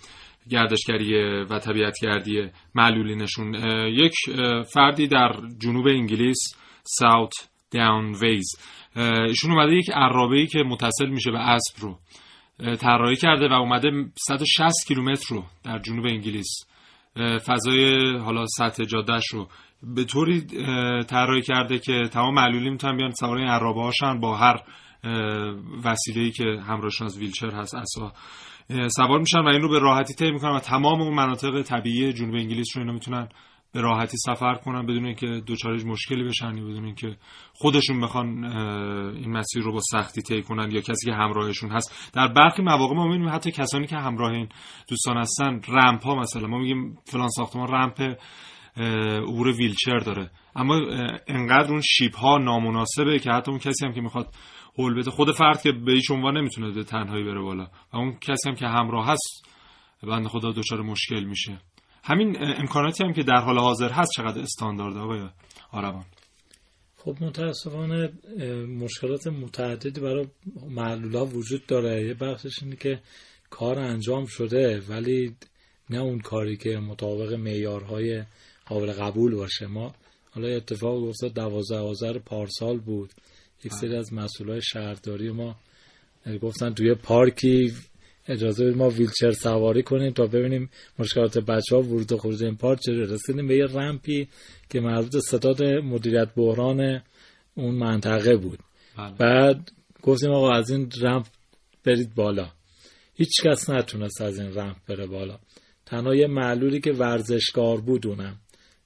گردشگری 0.51 1.15
و 1.43 1.59
طبیعتگردی 1.59 2.49
معلولینشون 2.75 3.55
یک 3.89 4.15
فردی 4.75 5.07
در 5.07 5.33
جنوب 5.63 5.87
انگلیس 5.87 6.39
ساوت 6.83 7.33
داون 7.71 8.15
ویز 8.23 8.47
ایشون 8.97 9.51
اومده 9.51 9.75
یک 9.75 9.91
عرابه‌ای 9.95 10.47
که 10.47 10.59
متصل 10.59 11.09
میشه 11.09 11.31
به 11.31 11.39
اسب 11.39 11.83
رو. 11.83 11.99
طراحی 12.81 13.17
کرده 13.17 13.49
و 13.49 13.53
اومده 13.53 13.91
160 14.29 14.87
کیلومتر 14.89 15.35
رو 15.35 15.45
در 15.65 15.79
جنوب 15.79 16.07
انگلیس. 16.07 16.65
فضای 17.47 18.17
حالا 18.19 18.47
سطح 18.47 18.85
جادهش 18.85 19.27
رو 19.27 19.49
به 19.83 20.05
طوری 20.05 20.41
طراحی 21.03 21.43
کرده 21.43 21.79
که 21.79 22.09
تمام 22.13 22.35
معلولین 22.35 22.73
می‌تونن 22.73 22.97
بیان 22.97 23.11
سوار 23.11 23.39
این 23.39 23.49
عرابه 23.49 23.83
هاشن 23.83 24.21
با 24.21 24.37
هر 24.37 24.61
وسیله‌ای 25.85 26.31
که 26.31 26.45
همراهشون 26.45 27.07
از 27.07 27.19
ویلچر 27.19 27.51
هست 27.51 27.75
اسا 27.75 28.13
سوار 28.89 29.19
میشن 29.19 29.39
و 29.39 29.49
این 29.49 29.63
رو 29.63 29.69
به 29.69 29.79
راحتی 29.79 30.15
طی 30.15 30.31
می‌کنن 30.31 30.57
و 30.57 30.61
تمام 30.61 31.01
اون 31.03 31.15
مناطق 31.15 31.63
طبیعی 31.63 32.13
جنوب 32.13 32.35
انگلیس 32.35 32.77
رو 32.77 32.83
اینا 32.83 32.93
می‌تونن 32.93 33.29
به 33.73 33.81
راحتی 33.81 34.17
سفر 34.17 34.55
کنن 34.55 34.87
بدون 34.87 35.05
اینکه 35.05 35.43
هیچ 35.49 35.87
مشکلی 35.87 36.25
بشن 36.25 36.57
یا 36.57 36.65
بدون 36.65 36.85
اینکه 36.85 37.17
خودشون 37.53 38.01
بخوان 38.01 38.45
این 39.15 39.33
مسیر 39.33 39.63
رو 39.63 39.73
با 39.73 39.81
سختی 39.91 40.23
طی 40.23 40.43
کنن 40.43 40.71
یا 40.71 40.81
کسی 40.81 41.07
که 41.07 41.13
همراهشون 41.13 41.71
هست. 41.71 42.11
در 42.15 42.29
برخی 42.29 42.63
مواقع 42.63 42.95
ما 42.95 43.07
می‌بینیم 43.07 43.29
حتی 43.29 43.51
کسانی 43.51 43.87
که 43.87 43.97
همراه 43.97 44.33
این 44.33 44.49
دوستان 44.89 45.17
هستن 45.17 45.61
رمپ 45.69 46.03
ها 46.03 46.15
مثلا 46.15 46.47
ما 46.47 46.59
میگیم 46.59 46.99
فلان 47.05 47.29
ساختمان 47.29 47.69
رمپ 47.69 48.17
عبور 49.29 49.49
ویلچر 49.49 49.99
داره. 49.99 50.31
اما 50.57 50.81
انقدر 51.29 51.71
اون 51.71 51.81
شیب 51.81 52.15
ها 52.15 52.39
نامناسبه 52.39 53.19
که 53.19 53.31
حتی 53.31 53.51
اون 53.51 53.61
کسی 53.61 53.87
هم 53.87 53.93
که 53.93 54.01
می‌خواد 54.01 54.35
هول 54.79 54.95
بده 54.95 55.11
خود 55.11 55.33
فرد 55.33 55.63
که 55.63 55.73
به 55.73 55.93
هیچ 55.93 56.11
عنوان 56.11 56.37
نمی‌تونه 56.37 56.85
تنهایی 56.85 57.25
بره 57.25 57.41
بالا 57.41 57.67
و 57.93 57.97
اون 57.97 58.13
کسی 58.21 58.49
هم 58.49 58.55
که 58.55 58.67
همراه 58.67 59.07
هست 59.07 59.47
بند 60.03 60.27
خدا 60.27 60.53
دچار 60.53 60.83
مشکل 60.83 61.25
میشه. 61.25 61.61
همین 62.03 62.37
امکاناتی 62.41 63.05
هم 63.05 63.13
که 63.13 63.23
در 63.23 63.41
حال 63.41 63.59
حاضر 63.59 63.89
هست 63.89 64.11
چقدر 64.17 64.41
استاندارد 64.41 64.97
آقای 64.97 65.29
آروان؟ 65.73 66.05
خب 66.97 67.17
متاسفانه 67.21 68.13
مشکلات 68.67 69.27
متعددی 69.27 70.01
برای 70.01 70.27
معلولا 70.69 71.27
وجود 71.27 71.67
داره. 71.67 72.07
یه 72.07 72.15
بخشش 72.15 72.63
اینه 72.63 72.77
که 72.77 73.01
کار 73.51 73.79
انجام 73.79 74.27
شده 74.27 74.81
ولی 74.89 75.37
نه 75.91 75.99
اون 75.99 76.19
کاری 76.19 76.57
که 76.57 76.71
مطابق 76.71 77.33
معیارهای 77.33 78.25
قابل 78.67 78.93
قبول 78.93 79.35
باشه. 79.35 79.67
ما 79.67 79.95
حالا 80.31 80.49
اتفاق 80.49 81.05
افتاد 81.05 81.33
دوازده 81.35 81.79
آذر 81.79 82.19
پارسال 82.19 82.79
بود. 82.79 83.11
یک 83.65 83.73
سری 83.73 83.97
از 83.97 84.13
مسئولای 84.13 84.63
شهرداری 84.63 85.31
ما 85.31 85.57
گفتن 86.43 86.75
توی 86.75 86.95
پارکی 86.95 87.73
اجازه 88.31 88.65
بدید 88.65 88.77
ما 88.77 88.89
ویلچر 88.89 89.33
سواری 89.33 89.83
کنیم 89.83 90.13
تا 90.13 90.27
ببینیم 90.27 90.71
مشکلات 90.99 91.39
بچه 91.39 91.77
ها 91.77 91.83
ورود 91.83 92.13
و 92.13 92.17
خروج 92.17 92.45
این 92.45 92.57
پارک 92.57 92.81
چجوری. 92.81 93.03
رسیدیم 93.03 93.49
به 93.49 93.57
یه 93.57 93.65
رمپی 93.65 94.29
که 94.71 94.81
مربوط 94.81 95.17
ستاد 95.17 95.63
مدیریت 95.63 96.29
بحران 96.37 97.03
اون 97.55 97.75
منطقه 97.75 98.37
بود. 98.37 98.59
بله. 98.97 99.15
بعد 99.19 99.73
گفتیم 100.03 100.31
آقا 100.31 100.53
از 100.53 100.71
این 100.71 100.91
رمپ 101.01 101.27
برید 101.85 102.15
بالا. 102.15 102.49
هیچ 103.15 103.43
کس 103.45 103.71
نتونست 103.71 104.21
از 104.21 104.39
این 104.39 104.55
رمپ 104.55 104.77
بره 104.89 105.07
بالا. 105.07 105.39
تنها 105.87 106.15
یه 106.15 106.27
معلولی 106.27 106.81
که 106.81 106.93
ورزشکار 106.93 107.81
بود 107.81 108.07
اونم. 108.07 108.37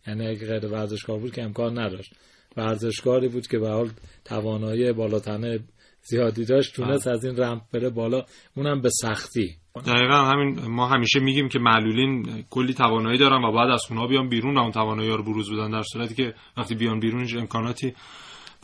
یعنی 0.07 0.27
اگه 0.27 0.47
غیر 0.47 0.67
ورزشکار 0.67 1.19
بود 1.19 1.33
که 1.33 1.43
امکان 1.43 1.79
نداشت. 1.79 2.15
ورزشکاری 2.57 3.29
بود 3.29 3.47
که 3.47 3.59
به 3.59 3.69
حال 3.69 3.91
توانایی 4.25 4.93
بالاتنه 4.93 5.59
زیادی 6.05 6.45
داشت 6.45 6.75
تونست. 6.75 7.09
از 7.09 7.25
این 7.25 7.37
رمپ 7.37 7.63
بره 7.73 7.91
بالا 7.91 8.25
اونم 8.57 8.81
به 8.81 8.91
سختی 8.91 9.57
دقیقا 9.87 10.15
همین 10.15 10.67
ما 10.67 10.89
همیشه 10.89 11.21
میگیم 11.21 11.49
که 11.49 11.59
معلولین 11.59 12.45
کلی 12.51 12.75
توانایی 12.75 13.19
دارن 13.19 13.45
و 13.45 13.53
بعد 13.53 13.71
از 13.71 13.83
اونها 13.91 14.07
بیان 14.07 14.29
بیرون 14.29 14.57
و 14.57 14.61
اون 14.61 14.73
توانایی 14.73 15.11
رو 15.11 15.23
بروز 15.23 15.53
بدن 15.53 15.71
در 15.71 15.83
صورتی 15.83 16.15
که 16.15 16.35
وقتی 16.57 16.75
بیان 16.75 17.01
بیرون 17.01 17.39
امکاناتی 17.39 17.95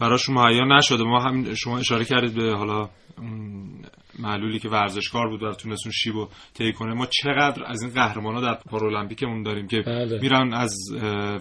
براشون 0.00 0.34
مهیا 0.34 0.64
نشده 0.76 1.04
ما 1.04 1.20
هم 1.20 1.54
شما 1.54 1.78
اشاره 1.78 2.04
کردید 2.04 2.34
به 2.34 2.56
حالا 2.56 2.90
معلولی 4.18 4.58
که 4.58 4.68
ورزشکار 4.68 5.28
بود 5.28 5.42
و 5.42 5.52
تونست 5.52 5.86
اون 5.86 5.92
شیبو 5.92 6.28
طی 6.54 6.72
کنه 6.72 6.94
ما 6.94 7.06
چقدر 7.06 7.64
از 7.66 7.82
این 7.82 7.92
قهرمانا 7.92 8.40
در 8.40 8.58
پارالمپیکمون 8.70 9.42
داریم 9.42 9.66
که 9.66 9.80
بله. 9.86 10.18
میرن 10.22 10.54
از 10.54 10.76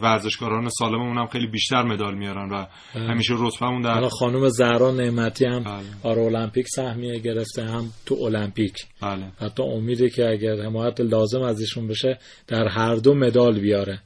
ورزشکاران 0.01 0.69
سالممون 0.69 1.17
هم 1.17 1.27
خیلی 1.27 1.47
بیشتر 1.47 1.83
مدال 1.83 2.15
میارن 2.15 2.49
و 2.49 2.65
بله. 2.95 3.03
همیشه 3.03 3.33
رتبهمون 3.37 3.81
در 3.81 3.93
حالا 3.93 4.09
خانم 4.09 4.49
زهرا 4.49 4.91
نعمتی 4.91 5.45
هم 5.45 5.63
بله. 5.63 6.17
المپیک 6.17 6.67
سهمیه 6.67 7.19
گرفته 7.19 7.63
هم 7.63 7.89
تو 8.05 8.15
المپیک 8.15 8.75
بله. 9.01 9.31
حتی 9.39 9.63
امیده 9.63 10.09
که 10.09 10.29
اگر 10.29 10.61
حمایت 10.65 11.01
لازم 11.01 11.41
از 11.41 11.59
ایشون 11.59 11.87
بشه 11.87 12.19
در 12.47 12.67
هر 12.67 12.95
دو 12.95 13.13
مدال 13.13 13.59
بیاره. 13.59 14.01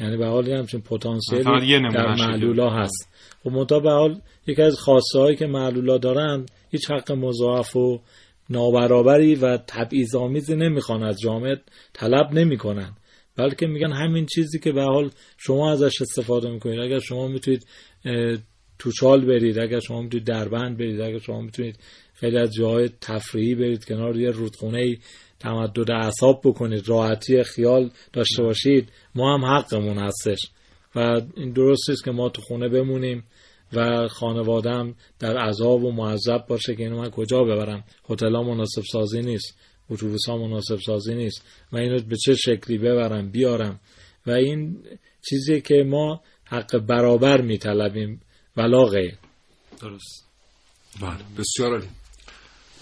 یعنی 0.00 0.16
به 0.16 0.26
حال 0.26 0.50
همچین 0.50 0.80
پتانسیلی 0.80 1.42
در 1.94 2.14
معلولا 2.14 2.70
هست. 2.70 3.12
و 3.44 3.50
خب 3.50 3.82
به 3.82 3.90
حال 3.90 4.20
یکی 4.46 4.62
از 4.62 4.76
خاصه 4.78 5.18
هایی 5.18 5.36
که 5.36 5.46
معلولا 5.46 5.98
دارن 5.98 6.46
هیچ 6.70 6.90
حق 6.90 7.12
مضاعف 7.12 7.76
و 7.76 8.00
نابرابری 8.50 9.34
و 9.34 9.58
آمیزی 10.18 10.56
نمی‌خوان 10.56 11.02
از 11.02 11.20
جامعه 11.20 11.60
طلب 11.92 12.32
نمی‌کنن. 12.32 12.96
بلکه 13.36 13.66
میگن 13.66 13.92
همین 13.92 14.26
چیزی 14.26 14.58
که 14.58 14.72
به 14.72 14.82
حال 14.82 15.10
شما 15.36 15.72
ازش 15.72 16.02
استفاده 16.02 16.50
می‌کنید. 16.50 16.80
اگر 16.80 16.98
شما 16.98 17.28
می‌تونید 17.28 17.66
توچال 18.78 19.24
برید 19.26 19.58
اگر 19.58 19.80
شما 19.80 20.02
می‌تونید 20.02 20.26
دربند 20.26 20.78
برید 20.78 21.00
اگر 21.00 21.18
شما 21.18 21.40
می‌تونید 21.40 21.78
خیلی 22.14 22.38
از 22.38 22.52
جاهای 22.54 22.90
تفریحی 23.00 23.54
برید 23.54 23.84
کنار 23.84 24.16
یه 24.16 24.30
رودخونه 24.30 24.96
تمدد 25.40 25.90
اعصاب 25.90 26.40
بکنید 26.44 26.88
راحتی 26.88 27.42
خیال 27.42 27.90
داشته 28.12 28.42
باشید. 28.42 28.88
ما 29.14 29.34
هم 29.34 29.44
حقمون 29.44 29.98
هستش. 29.98 30.38
و 30.94 31.20
این 31.36 31.52
درست 31.52 31.90
است 31.90 32.04
که 32.04 32.10
ما 32.10 32.28
تو 32.28 32.42
خونه 32.42 32.68
بمونیم 32.68 33.24
و 33.72 34.08
خانوادم 34.08 34.94
در 35.18 35.38
عذاب 35.38 35.84
و 35.84 35.92
معذب 35.92 36.46
باشه 36.48 36.74
که 36.74 36.82
اینو 36.82 36.98
من 36.98 37.10
کجا 37.10 37.44
ببرم؟ 37.44 37.84
هتل 38.10 38.32
مناسب 38.32 38.82
سازی 38.92 39.20
نیست. 39.20 39.58
اتوبوس 39.90 40.28
ها 40.28 40.36
مناسب 40.36 40.76
سازی 40.76 41.14
نیست. 41.14 41.42
و 41.72 41.76
اینو 41.76 42.02
به 42.02 42.16
چه 42.16 42.34
شکلی 42.34 42.78
ببرم 42.78 43.30
بیارم؟ 43.30 43.80
و 44.26 44.30
این 44.30 44.82
چیزی 45.28 45.60
که 45.60 45.74
ما 45.86 46.20
حق 46.44 46.78
برابر 46.78 47.40
میطلبیم 47.40 48.20
ولا 48.56 48.84
غیر 48.84 49.14
درست. 49.80 50.26
بله 51.00 51.18
بسیار 51.38 51.72
عالی. 51.72 51.88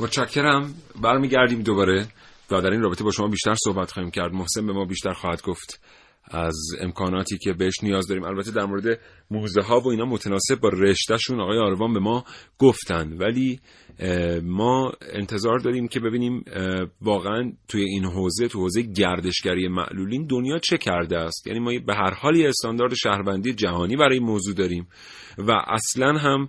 متشکرم. 0.01 0.75
برمیگردیم 1.03 1.63
دوباره. 1.63 2.07
و 2.51 2.61
در 2.61 2.71
این 2.71 2.81
رابطه 2.81 3.05
با 3.05 3.11
شما 3.11 3.29
بیشتر 3.29 3.55
صحبت 3.65 3.93
خواهیم 3.93 4.11
کرد. 4.11 4.33
محسن 4.33 4.67
به 4.67 4.73
ما 4.73 4.85
بیشتر 4.85 5.13
خواهد 5.13 5.43
گفت 5.43 5.81
از 6.25 6.57
امکاناتی 6.81 7.39
که 7.39 7.53
بهش 7.53 7.75
نیاز 7.83 8.07
داریم. 8.07 8.25
البته 8.25 8.51
در 8.51 8.65
مورد 8.65 9.01
موزه 9.31 9.61
ها 9.61 9.81
و 9.81 9.89
اینا 9.89 10.05
متناسب 10.05 10.61
با 10.61 10.69
رشتهشون 10.69 11.41
آقای 11.41 11.59
آروان 11.59 11.93
به 11.93 12.01
ما 12.01 12.25
گفتن 12.59 13.13
ولی 13.13 13.61
ما 14.43 14.93
انتظار 15.13 15.59
داریم 15.59 15.89
که 15.89 16.01
ببینیم 16.01 16.45
واقعا 17.03 17.53
توی 17.69 17.83
این 17.83 18.05
حوزه 18.05 18.49
تو 18.49 18.59
حوزه 18.61 18.83
گردشگری 18.83 19.69
معلولین 19.69 20.27
دنیا 20.27 20.59
چه 20.59 20.79
کرده 20.79 21.19
است. 21.19 21.47
یعنی 21.47 21.59
ما 21.59 21.73
به 21.87 21.95
هر 21.95 22.15
حال 22.15 22.37
یه 22.37 22.49
استاندارد 22.49 22.95
شهروندی 22.95 23.55
جهانی 23.55 23.97
برای 23.97 24.19
این 24.19 24.27
موضوع 24.27 24.55
داریم 24.55 24.87
و 25.39 25.53
اصلا 25.67 26.13
هم 26.13 26.49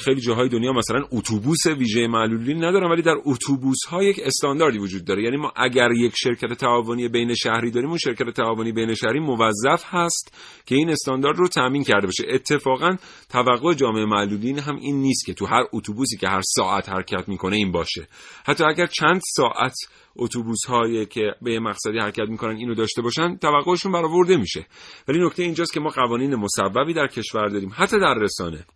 خیلی 0.00 0.20
جاهای 0.20 0.48
دنیا 0.48 0.72
مثلا 0.72 1.04
اتوبوس 1.12 1.66
ویژه 1.66 2.06
معلولین 2.06 2.64
ندارن 2.64 2.90
ولی 2.90 3.02
در 3.02 3.16
اتوبوس 3.24 3.78
ها 3.88 4.02
یک 4.02 4.20
استانداردی 4.24 4.78
وجود 4.78 5.04
داره. 5.04 5.22
یعنی 5.22 5.36
ما 5.36 5.52
اگر 5.56 5.92
یک 5.92 6.12
شرکت 6.16 6.52
تعاونی 6.52 7.08
بین 7.08 7.34
شهری 7.34 7.70
داریم 7.70 7.88
اون 7.88 7.98
شرکت 7.98 8.30
تعاونی 8.30 8.72
بین 8.72 8.94
شهری 8.94 9.20
موظف 9.20 9.84
هست 9.84 10.34
که 10.66 10.74
این 10.74 10.90
استاندارد 10.90 11.36
رو 11.36 11.48
تامین 11.48 11.84
کرده 11.84 12.06
باشه. 12.06 12.24
اتفاقا 12.30 12.96
توقع 13.28 13.74
جامعه 13.74 14.04
معلولین 14.04 14.58
هم 14.58 14.76
این 14.76 14.96
نیست 14.96 15.26
که 15.26 15.34
تو 15.34 15.46
هر 15.46 15.64
اتوبوسی 15.72 16.16
که 16.16 16.28
هر 16.28 16.42
ساعت 16.44 16.75
حرکت 16.84 17.28
می‌کنه 17.28 17.56
این 17.56 17.72
باشه. 17.72 18.08
حتی 18.46 18.64
اگر 18.64 18.86
چند 18.86 19.20
ساعت 19.36 19.74
اتوبوس 20.16 20.66
هایی 20.68 21.06
که 21.06 21.34
به 21.42 21.60
مقصدی 21.60 21.98
حرکت 21.98 22.28
می‌کنن 22.28 22.56
اینو 22.56 22.74
داشته 22.74 23.02
باشن 23.02 23.36
توقعشون 23.36 23.92
برآورده 23.92 24.36
میشه. 24.36 24.66
ولی 25.08 25.26
نکته 25.26 25.42
اینجاست 25.42 25.72
که 25.72 25.80
ما 25.80 25.90
قوانین 25.90 26.34
مصوبی 26.34 26.94
در 26.94 27.06
کشور 27.06 27.48
داریم 27.48 27.70
حتی 27.74 27.98
در 27.98 28.14
رسانه. 28.14 28.66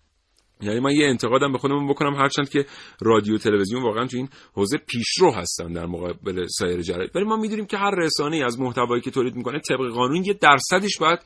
یعنی 0.63 0.81
من 0.81 0.93
یه 0.93 1.07
انتقادم 1.07 1.53
به 1.53 1.59
خودمون 1.59 1.89
بکنم 1.89 2.15
هرچند 2.15 2.49
که 2.49 2.67
رادیو 3.01 3.39
تلویزیون 3.39 3.83
واقعا 3.83 4.07
تو 4.07 4.17
این 4.17 4.29
حوزه 4.55 4.79
پیشرو 4.79 5.33
هستن 5.33 5.73
در 5.73 5.87
مقابل 5.87 6.47
سایر 6.47 6.81
جراید. 6.81 7.11
ولی 7.15 7.25
ما 7.25 7.37
می‌دونیم 7.37 7.67
که 7.67 7.77
هر 7.77 7.91
رسانه 7.91 8.45
از 8.45 8.61
محتوایی 8.61 9.03
که 9.03 9.11
تولید 9.11 9.35
می‌کنه 9.35 9.59
طبق 9.59 9.91
قانون 9.95 10.25
یه 10.25 10.33
درصدش 10.33 10.99
باید 10.99 11.19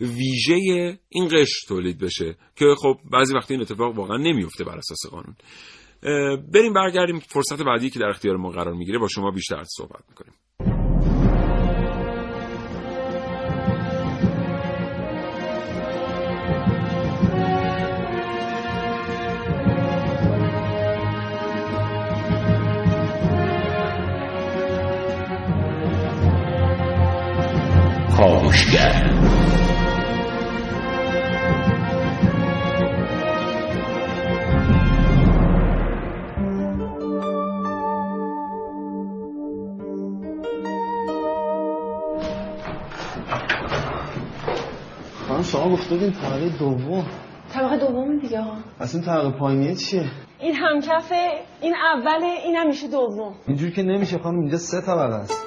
ویژه 0.00 0.98
این 1.08 1.28
قش 1.28 1.64
تولید 1.68 1.98
بشه 1.98 2.36
که 2.56 2.74
خب 2.78 2.98
بعضی 3.12 3.34
وقتی 3.34 3.54
این 3.54 3.62
اتفاق 3.62 3.98
واقعا 3.98 4.16
نمیفته 4.16 4.64
بر 4.64 4.78
اساس 4.78 5.10
قانون. 5.10 5.36
بریم 6.52 6.72
برگردیم 6.72 7.18
فرصت 7.18 7.62
بعدی 7.62 7.90
که 7.90 7.98
در 7.98 8.08
اختیار 8.08 8.36
ما 8.36 8.50
قرار 8.50 8.74
می‌گیره 8.74 8.98
با 8.98 9.08
شما 9.08 9.30
بیشتر 9.30 9.64
صحبت 9.64 10.02
می‌کنیم. 10.08 10.34
کاوشگر 28.16 29.19
شما 45.60 45.72
گفته 45.72 45.94
بودین 45.94 46.12
طبقه 46.12 46.58
دوم. 46.58 47.06
طبقه 47.52 47.76
دوم 47.76 48.18
دیگه 48.18 48.40
ها 48.40 48.56
اصلا 48.80 49.00
طبقه 49.00 49.38
پایینیه 49.38 49.74
چیه؟ 49.74 50.10
این 50.40 50.54
همکفه 50.54 51.30
این 51.60 51.74
اوله 51.94 52.26
این 52.44 52.56
هم 52.56 52.66
میشه 52.66 52.88
دوم. 52.88 53.34
اینجور 53.46 53.70
که 53.70 53.82
نمیشه 53.82 54.18
خانم 54.18 54.38
اینجا 54.40 54.56
سه 54.56 54.80
طبقه 54.80 55.14
است. 55.14 55.46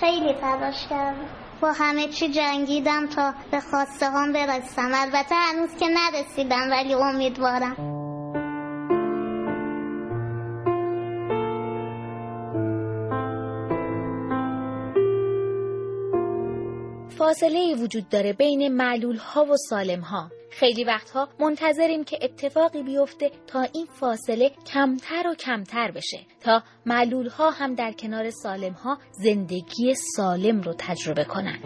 خیلی 0.00 0.34
تلاش 0.40 0.88
کردم. 0.90 1.26
با 1.60 1.72
همه 1.72 2.08
چی 2.08 2.28
جنگیدم 2.28 3.06
تا 3.06 3.32
به 3.50 3.60
خواسته 3.60 4.06
هم 4.06 4.32
برسم. 4.32 4.90
البته 4.94 5.34
هنوز 5.34 5.76
که 5.76 5.86
نرسیدم 5.88 6.70
ولی 6.70 6.94
امیدوارم. 6.94 8.01
فاصله 17.22 17.58
ای 17.58 17.74
وجود 17.74 18.08
داره 18.08 18.32
بین 18.32 18.68
معلول 18.68 19.16
ها 19.16 19.44
و 19.44 19.56
سالم 19.56 20.00
ها 20.00 20.30
خیلی 20.50 20.84
وقتها 20.84 21.28
منتظریم 21.40 22.04
که 22.04 22.18
اتفاقی 22.22 22.82
بیفته 22.82 23.30
تا 23.46 23.62
این 23.62 23.86
فاصله 23.86 24.50
کمتر 24.72 25.28
و 25.28 25.34
کمتر 25.34 25.90
بشه 25.90 26.18
تا 26.40 26.62
معلول 26.86 27.28
ها 27.28 27.50
هم 27.50 27.74
در 27.74 27.92
کنار 27.92 28.30
سالم 28.30 28.72
ها 28.72 28.98
زندگی 29.12 29.94
سالم 30.16 30.60
رو 30.60 30.74
تجربه 30.78 31.24
کنن. 31.24 31.58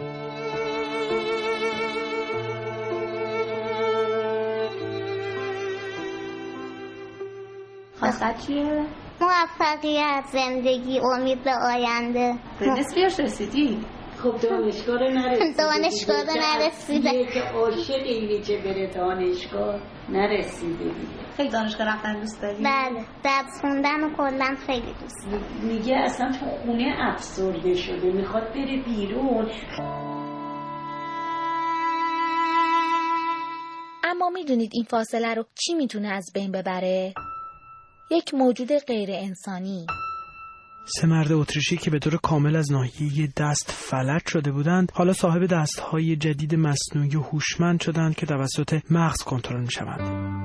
خواستت 7.99 8.47
چیه؟ 8.47 8.85
موفقیت 9.21 10.23
زندگی 10.31 10.99
امید 10.99 11.43
به 11.43 11.51
آینده. 11.53 12.35
به 12.59 12.65
نصفیش 12.65 13.19
رسیدی؟ 13.19 13.96
خب 14.23 14.39
دانشگاه 14.41 14.97
رو 14.97 15.09
نرسیده 15.09 15.57
دانشگاه 15.57 16.23
رو 16.23 16.33
نرسیده. 16.41 17.25
که 17.25 17.41
عاشق 17.41 18.03
اینی 18.03 18.41
که 18.41 18.57
بره 18.57 18.87
دانشگاه 18.87 19.79
نرسیده 20.09 20.83
دیگه. 20.83 21.33
خیلی 21.37 21.49
دانشگاه 21.49 21.87
رفتن 21.87 22.19
دوست 22.19 22.41
داری؟ 22.41 22.63
بله 22.63 23.05
درس 23.23 23.61
خوندن 23.61 24.03
و 24.03 24.15
کلا 24.17 24.55
خیلی 24.65 24.93
دوست 25.01 25.31
دارم. 25.31 25.43
میگه 25.63 25.95
اصلا 25.95 26.31
تو 26.31 26.45
خونه 26.45 26.95
افسرده 26.99 27.73
شده 27.73 28.11
می‌خواد 28.11 28.43
بره 28.43 28.83
بیرون. 28.85 29.51
اما 34.03 34.29
می‌دونید 34.29 34.71
این 34.73 34.83
فاصله 34.83 35.33
رو 35.33 35.43
چی 35.55 35.73
می‌تونه 35.73 36.07
از 36.07 36.31
بین 36.33 36.51
ببره؟ 36.51 37.13
یک 38.11 38.33
موجود 38.33 38.77
غیر 38.87 39.09
انسانی. 39.11 39.85
سه 40.89 41.07
مرد 41.07 41.31
اتریشی 41.31 41.77
که 41.77 41.91
به 41.91 41.99
طور 41.99 42.17
کامل 42.17 42.55
از 42.55 42.71
ناحیه 42.71 43.29
دست 43.37 43.71
فلج 43.71 44.21
شده 44.27 44.51
بودند 44.51 44.91
حالا 44.93 45.13
صاحب 45.13 45.45
دستهای 45.45 46.15
جدید 46.15 46.55
مصنوعی 46.55 47.15
و 47.15 47.21
هوشمند 47.21 47.81
شدند 47.81 48.15
که 48.15 48.25
توسط 48.25 48.81
مغز 48.91 49.23
کنترل 49.23 49.61
می 49.61 49.71
شوند. 49.71 50.37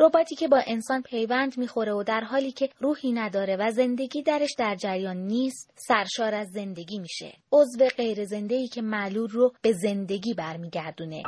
رباتی 0.00 0.34
که 0.34 0.48
با 0.48 0.62
انسان 0.66 1.02
پیوند 1.02 1.58
می‌خوره 1.58 1.92
و 1.92 2.02
در 2.02 2.20
حالی 2.20 2.52
که 2.52 2.68
روحی 2.80 3.12
نداره 3.12 3.56
و 3.56 3.70
زندگی 3.70 4.22
درش 4.22 4.54
در 4.58 4.74
جریان 4.74 5.16
نیست 5.16 5.70
سرشار 5.74 6.34
از 6.34 6.48
زندگی 6.48 6.98
میشه 6.98 7.32
عضو 7.52 7.88
غیر 7.96 8.24
زندگی 8.24 8.68
که 8.68 8.82
معلول 8.82 9.28
رو 9.28 9.52
به 9.62 9.72
زندگی 9.72 10.34
برمیگردونه 10.34 11.22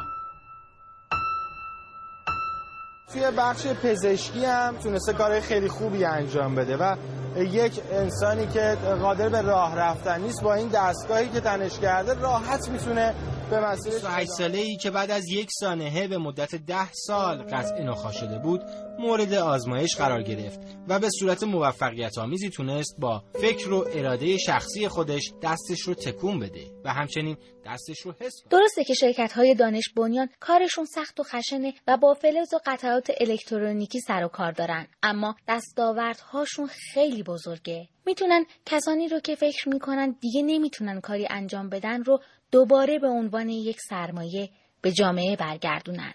توی 3.13 3.31
بخش 3.39 3.67
پزشکی 3.67 4.45
هم 4.45 4.77
تونسته 4.77 5.13
کار 5.13 5.41
خیلی 5.41 5.69
خوبی 5.69 6.05
انجام 6.05 6.55
بده 6.55 6.77
و 6.77 6.97
یک 7.37 7.81
انسانی 7.93 8.47
که 8.47 8.77
قادر 9.01 9.29
به 9.29 9.41
راه 9.41 9.77
رفتن 9.77 10.21
نیست 10.21 10.43
با 10.43 10.55
این 10.55 10.69
دستگاهی 10.69 11.29
که 11.29 11.41
تنش 11.41 11.79
کرده 11.79 12.15
راحت 12.15 12.69
می‌تونه 12.69 13.15
به 13.51 13.61
مسیر 13.61 13.93
28 13.93 14.31
ساله 14.31 14.59
ای 14.59 14.77
که 14.77 14.91
بعد 14.91 15.11
از 15.11 15.29
یک 15.29 15.49
سانحه 15.61 16.09
به 16.09 16.19
مدت 16.19 16.55
ده 16.55 16.93
سال 16.93 17.43
قطع 17.43 17.83
نخواہ 17.83 18.13
شده 18.13 18.39
بود 18.39 18.61
مورد 18.99 19.35
آزمایش 19.35 19.97
قرار 19.97 20.23
گرفت 20.23 20.61
و 20.89 20.99
به 20.99 21.09
صورت 21.11 21.43
موفقیت 21.43 22.19
آمیزی 22.19 22.51
تونست 22.51 22.97
با 22.99 23.23
فکر 23.41 23.73
و 23.73 23.89
اراده 23.93 24.37
شخصی 24.37 24.89
خودش 24.89 25.33
دستش 25.43 25.81
رو 25.81 25.95
تکون 25.95 26.39
بده 26.39 26.71
و 26.85 26.93
همچنین 26.93 27.37
دستش 27.67 28.01
رو 28.01 28.13
حس 28.21 28.35
کنه. 28.43 28.61
درسته 28.61 28.85
که 28.85 28.95
شرکت 28.95 29.33
های 29.33 29.55
دانش 29.55 29.89
بنیان 29.97 30.29
کارشون 30.41 30.85
سخت 30.85 31.21
و 31.21 31.23
خشنه 31.23 31.75
و 31.87 31.97
با 31.97 32.15
فلز 32.15 32.55
و 32.55 32.59
قطعات 32.67 33.11
الکترونیکی 33.21 34.01
سر 34.01 34.25
و 34.25 34.29
کار 34.29 34.53
دارن 34.53 34.87
اما 35.03 35.35
دستاوردهاشون 35.49 36.67
خیلی 36.67 37.23
بزرگه 37.23 37.89
می‌تونن 38.07 38.45
کسانی 38.67 39.09
رو 39.09 39.21
که 39.21 39.35
فکر 39.35 39.69
می‌کنن 39.69 40.17
دیگه 40.21 40.43
نمی‌تونن 40.43 41.01
کاری 41.01 41.27
انجام 41.31 41.69
بدن 41.69 42.05
رو 42.05 42.21
دوباره 42.53 42.99
به 42.99 43.09
عنوان 43.09 43.49
یک 43.49 43.77
سرمایه 43.81 44.51
به 44.83 44.93
جامعه 44.93 45.37
برگردونن. 45.37 46.15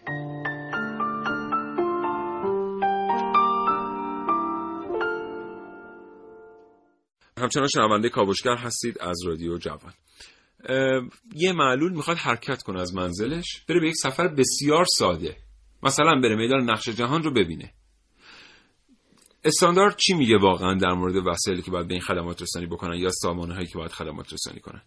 همچنان 7.38 7.68
شنونده 7.68 8.10
کاوشگر 8.10 8.56
هستید 8.56 9.00
از 9.02 9.18
رادیو 9.26 9.58
جوان. 9.58 9.94
یه 11.36 11.54
معلول 11.54 11.92
می‌خواد 11.92 12.18
حرکت 12.18 12.64
کنه 12.64 12.82
از 12.82 12.96
منزلش 12.96 13.66
بره 13.70 13.80
به 13.80 13.88
یک 13.88 13.96
سفر 13.96 14.28
بسیار 14.28 14.86
ساده. 14.98 15.38
مثلا 15.84 16.22
بره 16.22 16.36
میدان 16.36 16.70
نقش 16.70 16.90
جهان 16.90 17.24
رو 17.24 17.34
ببینه. 17.34 17.74
استاندارد 19.46 19.96
چی 19.98 20.14
میگه 20.14 20.38
واقعا 20.38 20.74
در 20.74 20.94
مورد 20.94 21.28
وسایلی 21.28 21.62
که 21.62 21.72
باید 21.72 21.88
به 21.88 21.94
این 21.94 22.02
خدمات 22.04 22.42
رسانی 22.42 22.66
بکنن 22.66 22.98
یا 22.98 23.10
سامانه 23.12 23.54
هایی 23.54 23.68
که 23.68 23.78
باید 23.78 23.92
خدمات 23.92 24.34
رسانی 24.34 24.60
کنن؟ 24.60 24.82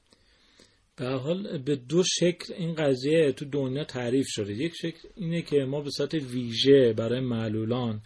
به 0.97 1.09
حال 1.09 1.59
به 1.59 1.77
دو 1.77 2.03
شکل 2.03 2.55
این 2.55 2.75
قضیه 2.75 3.33
تو 3.33 3.45
دنیا 3.45 3.85
تعریف 3.85 4.27
شده. 4.29 4.53
یک 4.53 4.73
شکل 4.75 5.09
اینه 5.15 5.43
که 5.43 5.57
ما 5.57 5.81
به 5.81 5.91
صورت 5.91 6.15
ویژه 6.15 6.93
برای 6.93 7.21
معلولان 7.21 8.01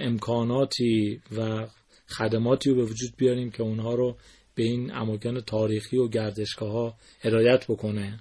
امکاناتی 0.00 1.20
و 1.36 1.66
خدماتی 2.08 2.70
رو 2.70 2.76
به 2.76 2.82
وجود 2.82 3.16
بیاریم 3.16 3.50
که 3.50 3.62
اونها 3.62 3.94
رو 3.94 4.16
به 4.54 4.62
این 4.62 4.94
اماکن 4.94 5.40
تاریخی 5.40 5.96
و 5.96 6.08
گردشگاه 6.08 6.72
ها 6.72 6.94
هدایت 7.20 7.64
بکنه 7.68 8.20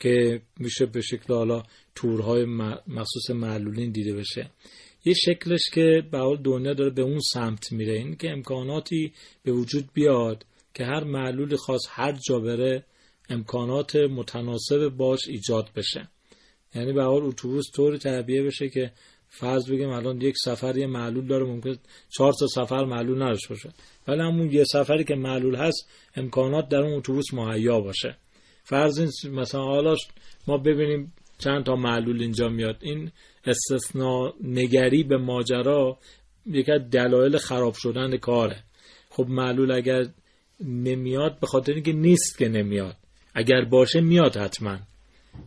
که 0.00 0.42
میشه 0.58 0.86
به 0.86 1.00
شکل 1.00 1.34
حالا 1.34 1.62
تورهای 1.94 2.44
مخصوص 2.86 3.30
معلولین 3.30 3.90
دیده 3.90 4.14
بشه. 4.14 4.50
یه 5.04 5.14
شکلش 5.14 5.62
که 5.74 6.02
به 6.10 6.18
حال 6.18 6.36
دنیا 6.36 6.74
داره 6.74 6.90
به 6.90 7.02
اون 7.02 7.20
سمت 7.20 7.72
میره 7.72 7.92
این 7.92 8.16
که 8.16 8.30
امکاناتی 8.30 9.12
به 9.42 9.52
وجود 9.52 9.88
بیاد 9.94 10.46
که 10.74 10.84
هر 10.84 11.04
معلول 11.04 11.56
خاص 11.56 11.82
هر 11.90 12.12
جا 12.12 12.38
بره 12.38 12.84
امکانات 13.28 13.96
متناسب 13.96 14.88
باش 14.88 15.28
ایجاد 15.28 15.70
بشه. 15.76 16.08
یعنی 16.74 16.92
به 16.92 17.02
حال 17.02 17.22
اتوبوس 17.22 17.64
طوری 17.74 17.98
تعبیه 17.98 18.42
بشه 18.42 18.68
که 18.68 18.92
فرض 19.28 19.70
بگیم 19.70 19.88
الان 19.88 20.20
یک 20.20 20.34
سفر 20.44 20.76
یه 20.76 20.86
معلول 20.86 21.26
داره 21.26 21.44
ممکن 21.44 21.76
چهار 22.16 22.32
تا 22.40 22.46
سفر 22.46 22.84
معلول 22.84 23.22
نداشته 23.22 23.48
باشه. 23.48 23.72
ولی 24.08 24.20
همون 24.20 24.52
یه 24.52 24.64
سفری 24.64 25.04
که 25.04 25.14
معلول 25.14 25.56
هست 25.56 25.90
امکانات 26.16 26.68
در 26.68 26.78
اون 26.78 26.94
اتوبوس 26.94 27.34
مهیا 27.34 27.80
باشه. 27.80 28.16
فرض 28.62 28.98
این 28.98 29.34
مثلا 29.34 29.62
حالا 29.62 29.96
ما 30.46 30.58
ببینیم 30.58 31.12
چند 31.38 31.64
تا 31.64 31.76
معلول 31.76 32.22
اینجا 32.22 32.48
میاد. 32.48 32.76
این 32.80 33.10
استثنا 33.44 34.34
نگری 34.44 35.04
به 35.04 35.16
ماجرا 35.16 35.98
یکی 36.46 36.72
از 36.72 36.90
دلایل 36.90 37.38
خراب 37.38 37.74
شدن 37.76 38.16
کاره. 38.16 38.64
خب 39.10 39.26
معلول 39.28 39.70
اگر 39.70 40.06
نمیاد 40.60 41.40
به 41.40 41.46
خاطر 41.46 41.72
اینکه 41.72 41.92
نیست 41.92 42.38
که 42.38 42.48
نمیاد. 42.48 42.96
اگر 43.36 43.64
باشه 43.64 44.00
میاد 44.00 44.36
حتما. 44.36 44.78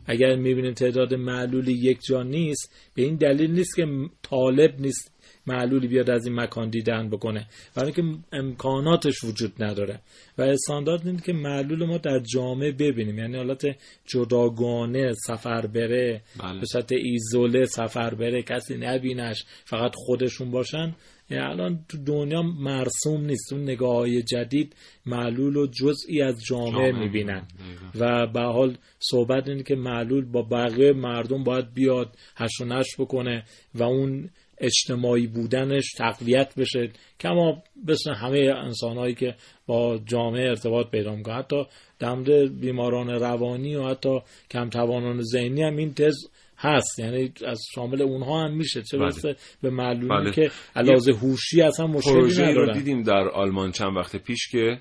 اگر 0.06 0.36
می‌بینیم 0.36 0.74
تعداد 0.74 1.14
معلولی 1.14 1.74
یک 1.74 2.00
جا 2.10 2.24
نیست 2.24 2.74
به 2.96 3.02
این 3.02 3.16
دلیل 3.16 3.52
نیست 3.52 3.76
که 3.76 3.86
طالب 4.22 4.80
نیست 4.80 5.20
معلولی 5.48 5.88
بیاد 5.88 6.10
از 6.10 6.26
این 6.26 6.40
مکان 6.40 6.70
دیدن 6.70 7.10
بکنه. 7.10 7.48
برای 7.76 7.92
که 7.92 8.04
امکاناتش 8.34 9.24
وجود 9.24 9.64
نداره. 9.64 10.00
و 10.38 10.42
استاندارد 10.42 11.08
اینه 11.08 11.22
که 11.22 11.34
معلول 11.34 11.86
ما 11.86 11.98
در 11.98 12.20
جامعه 12.20 12.72
ببینیم. 12.72 13.20
یعنی 13.20 13.38
حالت 13.38 13.66
جداگانه 14.06 15.14
سفر 15.14 15.68
بره 15.68 16.22
بله. 16.40 16.60
به 16.60 16.66
صورت 16.66 16.92
ایزوله 16.92 17.66
سفر 17.66 18.14
بره 18.16 18.42
کسی 18.42 18.78
نبینش 18.78 19.44
فقط 19.66 19.92
خودشون 19.96 20.52
باشن. 20.52 20.96
یعنی 21.30 21.44
الان 21.44 21.86
تو 21.90 21.98
دنیا 21.98 22.42
مرسوم 22.42 23.26
نیست 23.26 23.54
اون 23.54 23.64
نگاه 23.64 23.96
های 23.96 24.22
جدید 24.22 24.76
معلول 25.06 25.56
و 25.56 25.68
جزئی 25.68 26.22
از 26.22 26.44
جامعه, 26.44 26.72
جامعه. 26.72 26.92
می‌بینن 26.92 27.48
و 27.96 28.28
به 28.28 28.42
حال 28.42 28.78
صحبت 29.00 29.50
اینه 29.50 29.64
که 29.64 29.76
معلول 29.76 30.26
با 30.26 30.42
بقیه 30.42 30.94
مردم 30.94 31.44
باید 31.44 31.74
بیاد 31.74 32.18
هش 32.36 32.62
و 32.62 32.66
نش 32.66 32.88
بکنه 33.00 33.44
و 33.76 33.84
اون 33.84 34.30
اجتماعی 34.60 35.28
بودنش 35.28 35.92
تقویت 35.98 36.54
بشه 36.58 36.90
کما 37.20 37.64
مثل 37.88 38.14
همه 38.14 38.54
انسانهایی 38.66 39.16
که 39.16 39.36
با 39.68 40.00
جامعه 40.06 40.50
ارتباط 40.50 40.90
پیدا 40.92 41.16
می‌کنن. 41.16 41.36
حتی 41.36 41.64
در 42.00 42.14
مورد 42.14 42.60
بیماران 42.60 43.10
روانی 43.10 43.76
و 43.76 43.88
حتی 43.88 44.20
کم 44.52 44.70
توانان 44.70 45.22
ذهنی 45.22 45.64
هم 45.64 45.78
این 45.78 45.94
تز 45.94 46.16
هست. 46.58 47.00
یعنی 47.00 47.34
از 47.48 47.60
شامل 47.76 48.02
اونها 48.02 48.46
هم 48.46 48.58
میشه. 48.58 48.82
چه 48.82 48.98
برسه 48.98 49.36
به 49.62 49.70
معلومی 49.70 50.10
بله. 50.10 50.32
که 50.32 50.52
علاوه 50.76 51.14
هوشی 51.22 51.62
اصلا 51.62 51.88
مشکلی 51.88 52.14
پروژه 52.14 52.44
رو 52.44 52.52
ندارن. 52.52 52.78
دیدیم 52.78 53.04
در 53.04 53.30
آلمان 53.30 53.72
چند 53.72 53.98
وقت 53.98 54.16
پیش 54.16 54.48
که 54.52 54.80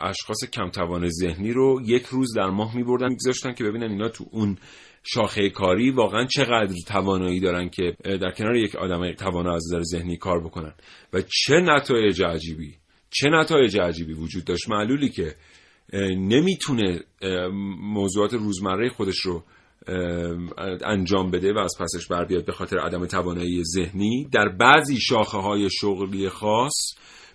اشخاص 0.00 0.44
کم 0.52 0.70
توان 0.70 1.08
ذهنی 1.08 1.52
رو 1.52 1.80
یک 1.86 2.02
روز 2.02 2.36
در 2.36 2.50
ماه 2.50 2.76
میبردن 2.76 3.08
میگذاشتن 3.08 3.52
که 3.52 3.64
ببینن 3.64 3.90
اینا 3.90 4.08
تو 4.08 4.24
اون 4.30 4.56
شاخه 5.06 5.50
کاری 5.50 5.90
واقعا 5.90 6.24
چقدر 6.24 6.74
توانایی 6.86 7.40
دارن 7.40 7.68
که 7.68 7.96
در 8.04 8.30
کنار 8.30 8.56
یک 8.56 8.76
آدم 8.76 9.12
توانا 9.12 9.54
از 9.54 9.64
نظر 9.66 9.82
ذهنی 9.82 10.16
کار 10.16 10.40
بکنن. 10.40 10.74
و 11.12 11.20
چه 11.20 11.54
نتایج 11.54 12.22
عجیبی 12.22 12.74
چه 13.10 13.28
نتایج 13.28 13.78
عجیبی 13.78 14.12
وجود 14.12 14.44
داشت. 14.44 14.68
معلولی 14.68 15.08
که 15.08 15.34
نمی‌تونه 16.18 17.00
موضوعات 17.80 18.32
روزمره 18.34 18.88
خودش 18.88 19.18
رو 19.18 19.44
انجام 20.84 21.30
بده 21.30 21.52
و 21.52 21.58
از 21.58 21.74
پسش 21.80 22.06
بر 22.06 22.24
بیاد 22.24 22.44
به 22.44 22.52
خاطر 22.52 22.78
عدم 22.78 23.06
توانایی 23.06 23.62
ذهنی. 23.64 24.28
در 24.32 24.48
بعضی 24.48 25.00
شاخه 25.00 25.38
های 25.38 25.68
شغلی 25.70 26.28
خاص 26.28 26.74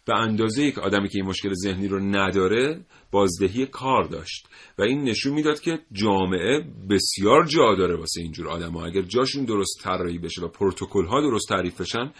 به 0.10 0.16
اندازه 0.16 0.64
یک 0.64 0.80
آدمی 0.80 1.10
که 1.10 1.18
این 1.18 1.26
مشکل 1.26 1.54
ذهنی 1.54 1.88
رو 1.88 2.00
نداره 2.00 2.86
بازدهی 3.12 3.66
کار 3.66 4.04
داشت. 4.04 4.48
و 4.78 4.82
این 4.82 5.04
نشون 5.04 5.34
می‌داد 5.34 5.60
که 5.60 5.80
جامعه 5.92 6.64
بسیار 6.90 7.46
جا 7.46 7.76
داره 7.76 7.96
واسه 7.96 8.22
اینجور 8.22 8.48
آدم 8.48 8.72
ها. 8.72 8.86
اگر 8.86 9.02
جاشون 9.02 9.46
درست 9.46 9.82
طراحی 9.84 10.18
بشه 10.18 10.42
و 10.42 10.48
پروتکل 10.48 11.06
ها 11.06 11.22
درست 11.22 11.50
تعریف 11.50 11.82
بشن 11.82 12.12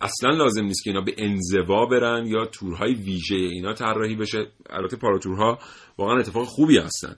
اصلا 0.00 0.30
لازم 0.30 0.64
نیست 0.64 0.84
که 0.84 0.90
اینا 0.90 1.00
به 1.00 1.14
انزوا 1.18 1.86
برن 1.86 2.26
یا 2.26 2.46
تورهای 2.46 2.94
ویژه 2.94 3.36
اینا 3.36 3.74
طراحی 3.74 4.16
بشه. 4.16 4.38
البته 4.70 4.96
پاراتورها 4.96 5.58
واقعا 5.98 6.18
اتفاق 6.18 6.44
خوبی 6.44 6.78
هستن. 6.78 7.16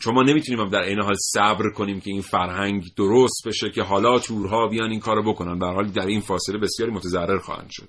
چون 0.00 0.14
ما 0.14 0.22
نمی‌تونیم 0.22 0.60
هم 0.60 0.68
در 0.68 0.82
این 0.82 1.00
حال 1.00 1.14
صبر 1.34 1.70
کنیم 1.70 2.00
که 2.00 2.10
این 2.10 2.22
فرهنگ 2.22 2.84
درست 2.96 3.42
بشه 3.46 3.70
که 3.70 3.82
حالا 3.82 4.18
تورها 4.18 4.68
بیان 4.68 4.90
این 4.90 5.00
کارو 5.00 5.32
بکنن. 5.32 5.58
به 5.58 5.66
حال 5.66 5.84
در 5.84 6.06
این 6.06 6.20
فاصله 6.20 6.58
بسیاری 6.58 6.92
متضرر 6.92 7.38
خواهند 7.38 7.68
شد. 7.70 7.88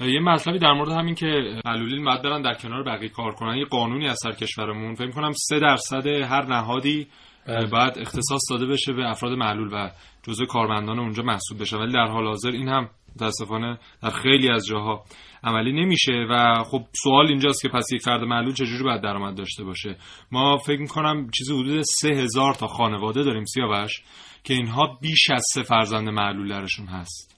یه 0.00 0.20
مطلبی 0.20 0.58
در 0.58 0.72
مورد 0.72 0.92
همین 0.92 1.14
که 1.14 1.60
معلولین 1.64 2.04
باید 2.04 2.22
برن 2.22 2.42
در 2.42 2.54
کنار 2.54 2.82
بقیه 2.82 3.08
کار 3.08 3.34
کنن 3.34 3.56
یه 3.56 3.64
قانونی 3.64 4.08
از 4.08 4.18
سر 4.22 4.32
کشورمون. 4.32 4.94
فکر 4.94 5.10
کنم 5.10 5.32
سه 5.32 5.58
درصد 5.58 6.06
هر 6.06 6.46
نهادی 6.46 7.06
باید 7.46 7.98
اختصاص 7.98 8.40
داده 8.50 8.66
بشه 8.66 8.92
به 8.92 9.10
افراد 9.10 9.32
معلول 9.32 9.68
و 9.72 9.90
جزء 10.22 10.44
کارمندان 10.44 10.98
اونجا 10.98 11.22
محسوب 11.22 11.60
بشه. 11.60 11.76
ولی 11.76 11.92
در 11.92 12.06
حال 12.06 12.26
حاضر 12.26 12.50
این 12.50 12.68
هم 12.68 12.90
متاسفانه 13.16 13.78
در 14.02 14.10
خیلی 14.10 14.50
از 14.50 14.66
جاها 14.66 15.04
عملی 15.44 15.72
نمیشه 15.72 16.12
و 16.30 16.62
خب 16.64 16.84
سوال 17.02 17.26
اینجاست 17.26 17.62
که 17.62 17.68
پس 17.68 17.92
یک 17.92 18.02
فرد 18.02 18.20
معلول 18.20 18.52
چجوری 18.52 18.84
باید 18.84 19.02
درآمد 19.02 19.36
داشته 19.36 19.64
باشه؟ 19.64 19.96
ما 20.32 20.56
فکر 20.56 20.80
می‌کنم 20.80 21.30
چیزی 21.30 21.54
حدود 21.54 21.82
سه 21.82 22.08
هزار 22.08 22.54
تا 22.54 22.66
خانواده 22.66 23.22
داریم 23.22 23.44
سیاوش 23.44 24.02
که 24.44 24.54
اینها 24.54 24.98
بیش 25.00 25.30
از 25.30 25.44
سه 25.54 25.62
فرزند 25.62 26.08
معلول 26.08 26.48
درشون 26.48 26.86
هست. 26.86 27.33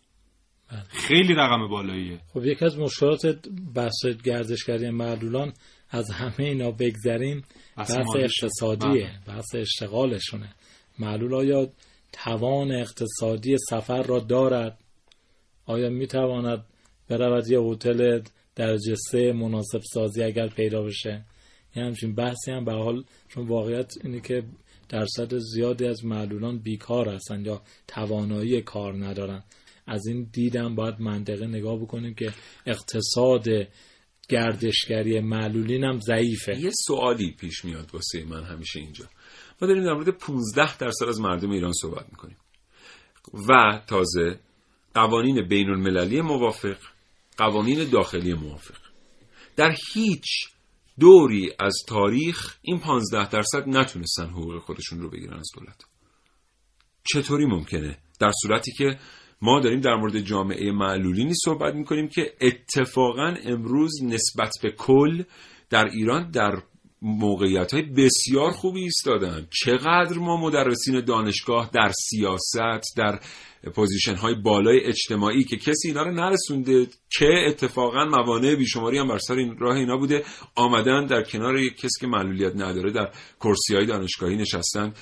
خیلی 0.89 1.35
رقم 1.35 1.69
بالاییه. 1.69 2.21
خب 2.35 2.45
یکی 2.45 2.65
از 2.65 2.79
مشکلات 2.79 3.49
بحث 3.75 4.07
گردشگری 4.25 4.91
معلولان 4.91 5.53
از 5.91 6.11
همه 6.11 6.41
اینا 6.41 6.71
بگذریم 6.71 7.45
بحث 7.77 7.97
اقتصادیه 8.17 9.11
بحث 9.27 9.55
اشتغالشونه. 9.55 10.55
معلول 10.99 11.35
آیا 11.35 11.69
توان 12.13 12.73
اقتصادی 12.73 13.57
سفر 13.71 14.03
را 14.03 14.19
دارد؟ 14.19 14.79
آیا 15.67 15.91
می‌تواند 15.91 16.65
برود 17.09 17.51
یه 17.51 17.61
هتل 17.61 18.21
درجه 18.55 18.95
سه 19.11 19.33
مناسب 19.33 19.81
سازی 19.93 20.23
اگر 20.23 20.49
پیدا 20.49 20.83
بشه؟ 20.83 21.25
یه 21.77 21.83
همچین 21.85 22.15
بحثی 22.15 22.51
هم 22.51 22.65
به 22.65 22.73
حال 22.73 23.05
چون 23.29 23.49
واقعیت 23.49 23.93
اینه 24.05 24.21
که 24.21 24.43
درصد 24.89 25.39
زیادی 25.39 25.87
از 25.87 26.05
معلولان 26.05 26.59
بیکار 26.59 27.09
هستن 27.09 27.45
یا 27.45 27.63
توانایی 27.89 28.63
کار 28.63 29.05
ندارن. 29.05 29.43
از 29.87 30.07
این 30.07 30.29
دیدم 30.33 30.75
باید 30.75 31.01
منطقه 31.01 31.47
نگاه 31.47 31.79
بکنیم 31.81 32.15
که 32.15 32.33
اقتصاد 32.67 33.45
گردشگری 34.29 35.21
معلولین 35.21 35.85
هم 35.85 36.01
ضعیفه. 36.01 36.59
یه 36.59 36.71
سوالی 36.87 37.37
پیش 37.41 37.65
میاد 37.65 37.91
واسه 37.95 38.25
من 38.25 38.45
همیشه 38.45 38.81
اینجا. 38.81 39.05
ما 39.63 39.69
داریم 39.69 39.85
در 39.85 39.93
مورد 39.93 40.09
15 40.09 40.77
درصد 40.77 41.09
از 41.09 41.21
مردم 41.21 41.51
ایران 41.51 41.73
صحبت 41.73 42.07
می‌کنیم. 42.11 42.37
و 43.49 43.81
تازه 43.87 44.39
قوانین 44.95 45.49
بین 45.49 45.71
المللی 45.71 46.21
موافق 46.21 46.77
قوانین 47.37 47.91
داخلی 47.91 48.35
موافق. 48.35 48.79
در 49.57 49.77
هیچ 49.93 50.25
دوری 51.01 51.53
از 51.61 51.75
تاریخ 51.89 52.57
این 52.63 52.79
15 52.79 53.29
درصد 53.29 53.69
نتونستن 53.69 54.27
حقوق 54.27 54.59
خودشون 54.59 55.01
رو 55.01 55.11
بگیرن 55.11 55.39
از 55.39 55.51
دولت. 55.55 55.85
چطوری 57.13 57.47
ممکنه؟ 57.47 57.99
در 58.21 58.31
صورتی 58.43 58.73
که 58.73 58.99
ما 59.43 59.61
داریم 59.61 59.81
در 59.81 59.95
مورد 59.95 60.21
جامعه 60.21 60.73
معلولینی 60.73 61.33
صحبت 61.45 61.75
می‌کنیم 61.75 62.09
که 62.09 62.33
اتفاقا 62.41 63.35
امروز 63.45 64.03
نسبت 64.03 64.51
به 64.63 64.71
کل 64.71 65.23
در 65.71 65.85
ایران 65.85 66.31
در 66.31 66.63
موقعیت 67.03 67.75
های 67.75 67.83
بسیار 67.83 68.51
خوبی 68.51 68.81
ایستادن. 68.81 69.47
چقدر 69.65 70.19
ما 70.19 70.37
مدرسین 70.37 71.01
دانشگاه 71.01 71.71
در 71.75 71.93
سیاست 72.11 72.97
در 72.97 73.21
پوزیشن 73.75 74.15
های 74.15 74.35
بالای 74.35 74.81
اجتماعی 74.85 75.45
که 75.45 75.57
کسی 75.57 75.89
اینا 75.89 76.03
رو 76.03 76.11
نرسونده 76.11 76.87
که 77.19 77.45
اتفاقا 77.49 78.05
موانع 78.05 78.55
بیشماری 78.55 78.99
هم 78.99 79.09
بر 79.09 79.19
سر 79.19 79.35
این 79.35 79.57
راه 79.59 79.77
اینا 79.77 79.97
بوده 79.97 80.25
آمدن 80.55 81.07
در 81.07 81.23
کنار 81.23 81.59
یک 81.59 81.77
کسی 81.77 82.01
که 82.01 82.07
معلولیت 82.07 82.53
نداره 82.57 82.93
در 82.93 83.11
کرسی 83.41 83.75
های 83.75 83.87
دانشگاهی 83.87 84.37
نشستن. 84.37 84.93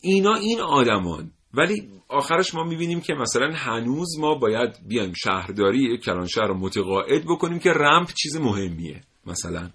اینا 0.00 0.34
این 0.34 0.60
آدمان 0.60 1.30
ولی 1.56 1.88
آخرش 2.08 2.54
ما 2.54 2.64
می‌بینیم 2.64 3.00
که 3.00 3.14
مثلا 3.14 3.52
هنوز 3.54 4.18
ما 4.18 4.34
باید 4.34 4.70
بیایم 4.88 5.12
شهرداری 5.16 5.98
کلانشهر 5.98 6.46
رو 6.46 6.58
متقاعد 6.58 7.24
بکنیم 7.24 7.58
که 7.58 7.70
رمپ 7.70 8.12
چیز 8.22 8.36
مهمیه 8.36 9.00
مثلا. 9.26 9.70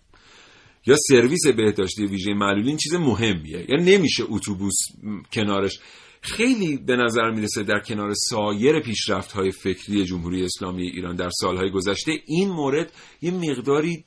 یا 0.85 0.95
سرویس 1.09 1.47
بهداشتی 1.47 2.05
ویژه 2.05 2.33
معلولین 2.33 2.77
چیز 2.77 2.93
مهمیه. 2.93 3.65
یا 3.69 3.83
نمیشه 3.83 4.23
اتوبوس 4.27 4.75
کنارش. 5.33 5.79
خیلی 6.21 6.77
به 6.77 6.95
نظر 6.95 7.29
می‌رسه 7.29 7.63
در 7.63 7.79
کنار 7.79 8.13
سایر 8.13 8.79
پیشرفت 8.79 9.31
های 9.31 9.51
فکری 9.51 10.05
جمهوری 10.05 10.43
اسلامی 10.43 10.83
ایران 10.83 11.15
در 11.15 11.29
سالهای 11.29 11.71
گذشته 11.71 12.11
این 12.25 12.49
مورد 12.49 12.91
یه 13.21 13.31
مقداری 13.31 14.03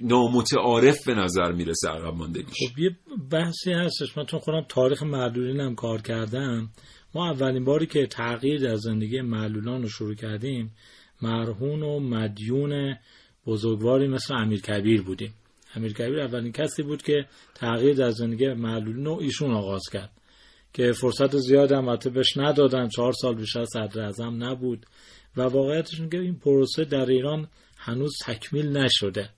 نامتعارف 0.00 1.06
به 1.06 1.14
نظر 1.14 1.52
می‌رسه 1.52 1.88
عقب 1.88 2.14
ماندگیش. 2.14 2.54
خب 2.70 2.78
یه 2.78 2.90
بحثی 3.30 3.72
هستش. 3.72 4.18
من 4.18 4.24
چون 4.24 4.40
خودم 4.40 4.64
تاریخ 4.68 5.02
معلولین 5.02 5.60
هم 5.60 5.74
کار 5.74 6.02
کردم 6.02 6.70
ما 7.14 7.30
اولین 7.30 7.64
باری 7.64 7.86
که 7.86 8.06
تغییر 8.06 8.60
در 8.60 8.76
زندگی 8.76 9.20
معلولان 9.20 9.82
رو 9.82 9.88
شروع 9.88 10.14
کردیم 10.14 10.72
مرهون 11.22 11.82
و 11.82 12.00
مدیون 12.00 12.96
بزرگواری 13.46 14.08
مثل 14.08 14.34
امیر 14.34 14.60
کبیر 14.60 15.02
بودیم. 15.02 15.34
امیر 15.74 15.92
کبیر 15.92 16.20
اولین 16.20 16.52
کسی 16.52 16.82
بود 16.82 17.02
که 17.02 17.26
تغییر 17.54 17.94
در 17.94 18.10
زندگی 18.10 18.52
معلولین 18.52 19.04
رو 19.04 19.18
ایشون 19.20 19.50
آغاز 19.50 19.82
کرد 19.92 20.10
که 20.72 20.92
فرصت 20.92 21.36
زیاد 21.36 21.72
هم 21.72 21.96
بهش 22.14 22.36
ندادن. 22.36 22.88
چهار 22.88 23.12
سال 23.12 23.34
بیشتر 23.34 23.64
صدر 23.64 24.00
اعظم 24.00 24.44
نبود. 24.44 24.86
و 25.36 25.42
واقعیتش 25.42 26.00
که 26.10 26.18
این 26.18 26.38
پروسه 26.38 26.84
در 26.84 27.06
ایران 27.06 27.48
هنوز 27.80 28.12
تکمیل 28.26 28.76
نشده. 28.76 29.30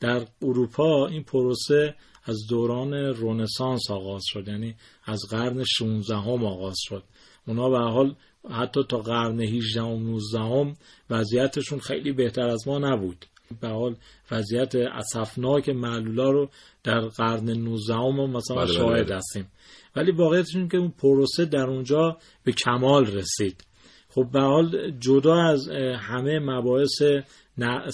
در 0.00 0.26
اروپا 0.42 1.06
این 1.06 1.22
پروسه 1.22 1.94
از 2.24 2.36
دوران 2.48 2.94
رونسانس 2.94 3.90
آغاز 3.90 4.22
شد 4.26 4.48
یعنی 4.48 4.74
از 5.04 5.20
قرن 5.30 5.64
16 5.64 6.16
هم 6.16 6.44
آغاز 6.44 6.76
شد. 6.78 7.02
اونا 7.46 7.70
به 7.70 7.78
حال 7.78 8.14
حتی 8.50 8.80
تا 8.88 8.98
قرن 8.98 9.40
18 9.40 9.82
و 9.82 9.98
19 9.98 10.38
هم 10.38 10.76
وضعیتشون 11.10 11.78
خیلی 11.78 12.12
بهتر 12.12 12.48
از 12.48 12.68
ما 12.68 12.78
نبود. 12.78 13.26
به 13.60 13.68
حال 13.68 13.96
وضعیت 14.30 14.74
اسفناک 14.74 15.68
معلولا 15.68 16.30
رو 16.30 16.50
در 16.84 17.00
قرن 17.00 17.50
19 17.50 17.94
هم 17.94 18.30
مثلا 18.30 18.56
بله 18.56 18.72
شاهد 18.72 19.06
بله. 19.06 19.16
هستیم. 19.16 19.50
ولی 19.96 20.12
واقعیتش 20.12 20.52
که 20.70 20.76
اون 20.76 20.92
پروسه 20.98 21.44
در 21.44 21.66
اونجا 21.66 22.18
به 22.44 22.52
کمال 22.52 23.06
رسید. 23.06 23.64
خب 24.08 24.28
به 24.32 24.40
حال 24.40 24.90
جدا 24.90 25.42
از 25.42 25.68
همه 25.98 26.38
مباحث 26.38 27.02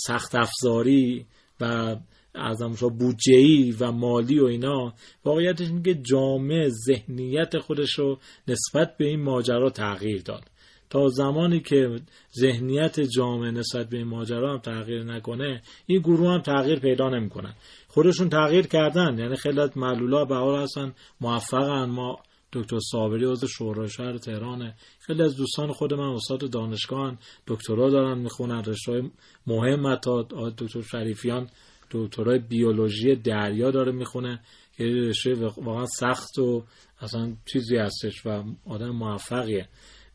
سخت 0.07 0.35
افزاری 0.35 1.27
و 1.61 1.97
از 2.35 2.63
بودجه 2.99 3.35
ای 3.35 3.75
و 3.81 3.93
مالی 3.93 4.41
و 4.41 4.45
اینا. 4.45 4.95
واقعیتش 5.25 5.67
که 5.85 5.95
جامعه 5.95 6.69
ذهنیت 6.69 7.59
خودش 7.59 7.99
رو 7.99 8.19
نسبت 8.49 8.97
به 8.97 9.05
این 9.05 9.23
ماجرا 9.23 9.71
تغییر 9.71 10.23
داد. 10.23 10.43
تا 10.91 11.09
زمانی 11.09 11.61
که 11.61 12.01
ذهنیت 12.39 13.01
جامعه 13.01 13.51
نسبت 13.51 13.89
به 13.89 13.97
این 13.97 14.07
ماجرا 14.07 14.53
هم 14.53 14.59
تغییر 14.59 15.05
نکنه 15.05 15.63
این 15.87 16.01
گروه 16.01 16.31
هم 16.31 16.41
تغییر 16.41 16.79
پیدا 16.79 17.09
نمی‌کنن. 17.09 17.55
خودشون 17.89 18.29
تغییر 18.29 18.67
کردن 18.67 19.19
یعنی 19.19 19.37
خیلی 19.37 19.61
معلولا 19.77 20.25
به 20.25 20.37
حال 20.37 20.63
هستن 20.63 20.95
موفقن 21.21 21.85
ما 21.85 22.19
دکتر 22.53 22.79
صابری 22.91 23.25
عضو 23.25 23.47
شورای 23.47 23.89
شهر 23.89 24.19
تهرانه 24.19 24.75
خیلی 25.01 25.23
از 25.23 25.37
دوستان 25.37 25.73
خود 25.73 25.95
من 25.95 26.15
استاد 26.15 26.51
دانشگاه 26.51 27.19
دکترا 27.47 27.91
دارن 27.91 28.19
می‌خونن. 28.19 28.63
رشته 28.65 29.03
مهم 29.47 29.97
تا 29.97 30.23
دکتر 30.59 30.83
شریفیان 30.83 31.49
دکترای 31.91 32.39
بیولوژی 32.39 33.15
دریا 33.15 33.71
داره 33.71 33.93
می‌خونه. 33.93 34.41
که 34.77 34.85
رشته 34.85 35.35
واقعا 35.57 35.87
سخت 35.87 36.39
و 36.39 36.63
اصلا 37.01 37.33
چیزی 37.53 37.77
هستش 37.77 38.27
و 38.27 38.45
آدم 38.67 38.91
موفقیه. 38.91 39.69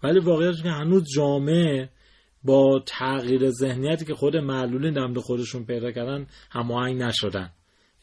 ولی 0.04 0.20
واقعیتش 0.20 0.64
که 0.64 0.70
هنوز 0.70 1.04
جامعه 1.16 1.90
با 2.44 2.84
تغییر 2.86 3.50
ذهنیتی 3.50 4.06
که 4.06 4.14
خود 4.14 4.38
معلولین 4.38 4.94
در 4.94 5.22
خودشون 5.22 5.66
پیدا 5.66 5.92
کردن 5.92 6.28
هماهنگ 6.52 7.02
نشدن. 7.02 7.50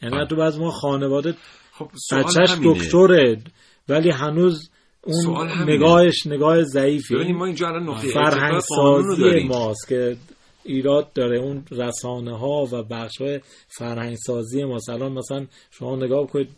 یعنی 0.01 0.27
تو 0.27 0.35
بعض 0.35 0.59
ما 0.59 0.71
خانواده 0.71 1.33
خب 1.71 1.91
بچهش 2.11 2.57
دکتره. 2.65 3.43
ولی 3.89 4.09
هنوز 4.09 4.69
اون 5.03 5.69
نگاهش 5.69 6.27
نگاه 6.27 6.63
ضعیفی 6.63 7.15
ما 7.15 7.45
اینجا 7.45 7.67
الان 7.67 7.97
فرهنگ 7.97 8.59
سازی 8.59 9.43
ماست 9.47 9.87
که 9.87 10.17
ایراد 10.63 11.13
داره 11.13 11.39
اون 11.39 11.63
رسانه 11.71 12.37
ها 12.37 12.67
و 12.71 12.83
بخش 12.83 13.21
های 13.21 13.39
فرهنگ 13.67 14.15
سازی 14.15 14.63
ما 14.63 14.75
مثلا 14.75 15.09
مثلا 15.09 15.47
شما 15.71 15.95
نگاه 15.95 16.27
کنید 16.27 16.49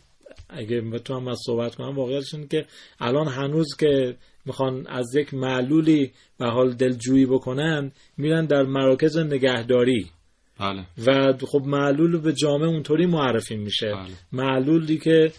اگه 0.48 0.80
بتونم 0.80 1.28
از 1.28 1.38
صحبت 1.46 1.74
کنم 1.74 1.96
واقعیتش 1.96 2.34
که 2.50 2.66
الان 3.00 3.28
هنوز 3.28 3.76
که 3.78 4.16
می‌خوان 4.46 4.86
از 4.86 5.14
یک 5.14 5.34
معلولی 5.34 6.12
به 6.38 6.46
حال 6.46 6.74
دلجویی 6.74 7.26
بکنن 7.26 7.92
میرن 8.16 8.46
در 8.46 8.62
مراکز 8.62 9.18
نگهداری. 9.18 10.10
بله. 10.60 10.84
و 11.06 11.32
خب 11.46 11.62
معلول 11.66 12.20
به 12.20 12.32
جامعه 12.32 12.68
اونطوری 12.68 13.06
معرفی 13.06 13.56
میشه 13.56 13.86
بله. 13.86 14.14
معلولی 14.32 14.98
که 14.98 15.32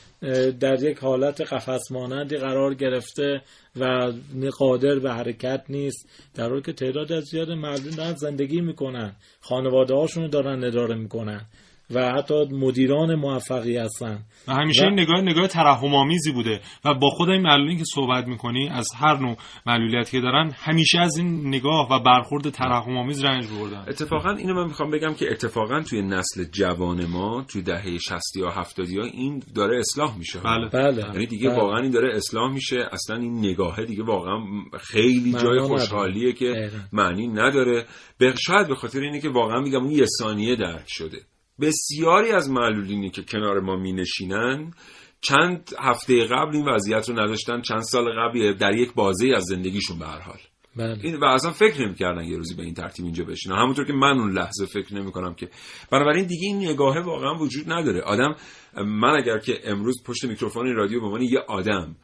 در 0.60 0.84
یک 0.84 0.98
حالت 0.98 1.42
قفس 1.42 1.92
مانندی 1.92 2.38
قرار 2.38 2.74
گرفته 2.74 3.42
و 3.76 4.12
قادر 4.60 5.00
به 5.00 5.12
حرکت 5.12 5.64
نیست 5.70 6.10
در 6.36 6.50
حالی 6.50 6.62
که 6.62 6.74
تعداد 6.74 7.12
از 7.12 7.24
زیاد 7.24 7.52
معلول 7.52 7.92
دارن 7.96 8.16
زندگی 8.16 8.62
می‌کنن 8.62 9.16
خانواده 9.42 9.94
هاشون 9.94 10.30
دارن 10.30 10.64
اداره 10.64 10.96
می‌کنن 10.96 11.46
و 11.92 12.12
حتی 12.12 12.34
مدیران 12.52 13.16
موفقی 13.16 13.78
هستن. 13.78 14.20
و 14.48 14.54
همیشه 14.54 14.84
این 14.84 15.00
نگاه 15.00 15.22
نگاه 15.22 15.48
ترحم 15.48 15.96
آمیزی 15.96 16.32
بوده. 16.32 16.60
و 16.86 16.94
با 16.94 17.10
خود 17.10 17.30
این 17.30 17.42
معلولین 17.42 17.78
که 17.78 17.84
صحبت 17.96 18.28
می‌کنی 18.28 18.70
از 18.70 18.88
هر 18.96 19.18
نوع 19.18 19.38
معلولیتی 19.66 20.12
که 20.12 20.22
دارن 20.22 20.52
همیشه 20.56 21.00
از 21.00 21.18
این 21.18 21.48
نگاه 21.48 21.88
و 21.92 22.00
برخورد 22.00 22.50
ترحم 22.50 22.98
آمیز 22.98 23.24
رنج 23.24 23.46
بردن 23.48 23.86
اتفاقا 23.88 24.32
اینو 24.32 24.54
من 24.54 24.64
می‌خوام 24.64 24.92
بگم 24.92 25.14
که 25.14 25.32
اتفاقا 25.32 25.82
توی 25.82 26.02
نسل 26.02 26.44
جوان 26.44 27.06
ما 27.06 27.46
توی 27.48 27.62
دهه 27.62 27.98
60 27.98 28.36
یا 28.36 28.50
70 28.50 28.88
ها 28.90 29.04
این 29.04 29.44
داره 29.56 29.80
اصلاح 29.80 30.18
میشه. 30.18 30.40
بله. 30.40 30.70
بله. 30.70 31.06
یعنی 31.14 31.26
دیگه 31.26 31.50
بله. 31.50 31.60
واقعا 31.60 31.82
این 31.82 31.92
داره 31.92 32.16
اصلاح 32.16 32.54
میشه. 32.54 32.78
اصلا 32.92 33.16
این 33.16 33.38
نگاهه 33.40 33.86
دیگه 33.86 34.04
واقعا 34.04 34.38
خیلی 34.80 35.34
جای. 35.34 35.60
خوشحالیه 35.60 36.34
که. 36.34 36.72
معنی 36.94 37.28
نداره. 37.28 37.86
به 38.18 38.34
شاید 38.46 38.68
به 38.68 38.76
خاطر 38.76 39.00
اینه 39.00 39.20
که 39.20 39.30
واقعا 39.30 39.60
میگم 39.60 39.84
اون 39.84 39.92
یه 39.92 40.06
ثانیه 40.20 40.56
درک 40.56 40.86
شده. 40.88 41.18
بسیاری 41.62 42.32
از 42.32 42.49
معلولینی 42.49 43.10
که 43.10 43.24
کنار 43.24 43.60
ما 43.60 43.76
می 43.76 43.93
نشینن 43.93 44.74
چند 45.22 45.70
هفته 45.80 46.26
قبل 46.26 46.55
این 46.55 46.70
وضعیت 46.70 47.10
رو 47.10 47.20
نداشتن 47.20 47.62
چند 47.62 47.82
سال 47.82 48.12
قبل 48.12 48.53
در 48.53 48.74
یک 48.74 48.93
بازه 48.93 49.28
از 49.36 49.43
زندگیشون 49.43 49.99
به 49.99 50.05
هر 50.05 50.20
حال. 50.20 50.39
بله. 50.76 50.97
این 51.03 51.16
و 51.16 51.26
اصلا 51.26 51.51
فکر 51.51 51.82
نمی‌کردن 51.82 52.24
یه 52.24 52.38
روزی 52.38 52.55
به 52.55 52.64
این 52.64 52.74
ترتیب 52.74 53.05
اینجا 53.05 53.24
بشینن. 53.24 53.55
همونطور 53.55 53.86
که 53.86 53.93
من 53.93 54.20
اون 54.20 54.32
لحظه 54.32 54.66
فکر 54.66 54.95
نمی‌کنم 54.95 55.34
که 55.34 55.49
بنابراین 55.91 56.26
دیگه 56.26 56.47
این 56.47 56.70
نگاهه 56.70 57.01
واقعا 57.01 57.34
وجود 57.34 57.72
نداره. 57.72 58.01
آدم 58.01 58.36
من 58.86 59.18
اگر 59.18 59.38
که 59.38 59.60
امروز 59.64 60.03
پشت 60.05 60.26
میکروفون 60.26 60.76
رادیو 60.76 60.99
به 60.99 61.05
عنوان 61.05 61.22
یه 61.22 61.39
آدم 61.47 61.95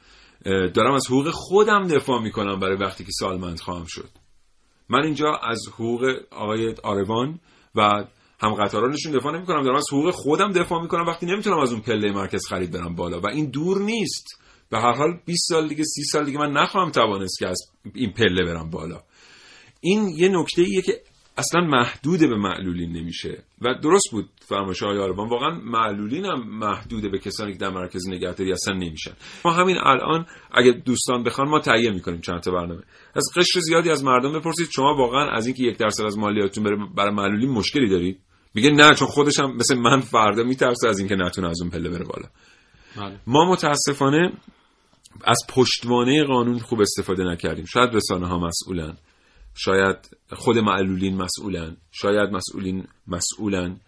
دارم 0.73 0.93
از 0.93 1.07
حقوق 1.07 1.29
خودم 1.29 1.87
دفاع 1.87 2.21
می‌کنم 2.21 2.59
برای 2.59 2.77
وقتی 2.77 3.03
که 3.03 3.11
سالمند 3.11 3.59
خواهم 3.59 3.85
شد. 3.87 4.09
من 4.89 5.03
اینجا 5.03 5.31
از 5.43 5.61
حقوق 5.73 6.15
آقای 6.31 6.75
آروان 6.83 7.39
و 7.75 8.05
هم 8.45 8.53
قطارانشون 8.53 9.11
دفاع 9.11 9.37
نمی‌کنم 9.37 9.63
دارم 9.63 9.75
از 9.75 9.85
حقوق 9.91 10.11
خودم 10.11 10.51
دفاع 10.51 10.81
می‌کنم 10.81 11.05
وقتی 11.07 11.25
نمی‌تونم 11.25 11.59
از 11.59 11.71
اون 11.71 11.81
پله 11.81 12.11
مرکز 12.11 12.47
خرید 12.47 12.71
برم 12.71 12.95
بالا 12.95 13.19
و 13.19 13.27
این 13.27 13.49
دور 13.49 13.81
نیست. 13.81 14.27
به 14.69 14.79
هر 14.79 14.93
حال 14.93 15.19
20 15.25 15.49
سال 15.49 15.67
دیگه 15.67 15.83
30 15.83 16.03
سال 16.03 16.25
دیگه 16.25 16.37
من 16.37 16.51
نخواهم 16.51 16.91
توانست 16.91 17.39
که 17.39 17.47
از 17.47 17.61
این 17.93 18.13
پله 18.13 18.45
برم 18.45 18.69
بالا. 18.69 19.03
این 19.81 20.09
یه 20.09 20.29
نکته 20.29 20.61
ایه 20.61 20.81
که 20.81 21.01
اصلا 21.37 21.61
محدود 21.61 22.19
به 22.19 22.35
معلولین 22.35 22.91
نمیشه 22.91 23.43
و 23.61 23.73
درست 23.83 24.11
بود 24.11 24.29
فرمایش 24.39 24.83
های 24.83 24.97
آربان 24.97 25.29
واقعا 25.29 25.49
معلولین 25.49 26.25
هم 26.25 26.49
محدود 26.49 27.11
به 27.11 27.19
کسانی 27.19 27.51
که 27.51 27.57
در 27.57 27.69
مرکز 27.69 28.09
نگهداری 28.09 28.51
اصلا 28.51 28.73
نمیشن. 28.73 29.11
ما 29.45 29.51
همین 29.51 29.77
الان 29.77 30.25
اگه 30.51 30.71
دوستان 30.71 31.23
بخوان 31.23 31.49
ما 31.49 31.59
تهیه 31.59 31.91
می‌کنیم 31.91 32.21
چند 32.21 32.39
تا 32.39 32.51
برنامه. 32.51 32.81
از 33.15 33.23
قشر 33.35 33.59
زیادی 33.59 33.89
از 33.89 34.03
مردم 34.03 34.39
بپرسید 34.39 34.67
شما 34.75 34.95
واقعا 34.97 35.31
از 35.31 35.47
اینکه 35.47 35.63
یک 35.63 35.77
درصد 35.77 36.03
از 36.03 36.17
مالیاتتون 36.17 36.63
بره 36.63 36.77
برای 36.95 37.13
معلولین 37.13 37.49
مشکلی 37.49 37.89
دارید؟ 37.89 38.19
میگه 38.55 38.69
نه 38.69 38.95
چون 38.95 39.07
خودش 39.07 39.39
هم 39.39 39.55
مثل 39.55 39.75
من 39.77 39.99
فردا 39.99 40.43
میترسه 40.43 40.87
از 40.87 40.99
اینکه 40.99 41.15
نتونه 41.15 41.47
از 41.47 41.61
اون 41.61 41.69
پله 41.69 41.89
بره 41.89 42.05
بالا. 42.05 42.29
بله. 42.97 43.19
ما 43.27 43.51
متاسفانه 43.51 44.31
از 45.23 45.37
پشتوانه 45.49 46.23
قانون 46.23 46.59
خوب 46.59 46.81
استفاده 46.81 47.23
نکردیم. 47.23 47.65
شاید 47.65 47.95
رسانه 47.95 48.27
ها 48.27 48.39
مسئولن. 48.39 48.97
شاید 49.55 49.95
خود 50.31 50.57
معلولین 50.57 51.17
مسئولن. 51.17 51.77
شاید 51.91 52.29
مسئولین 52.29 52.87
مسئولن. 53.07 53.79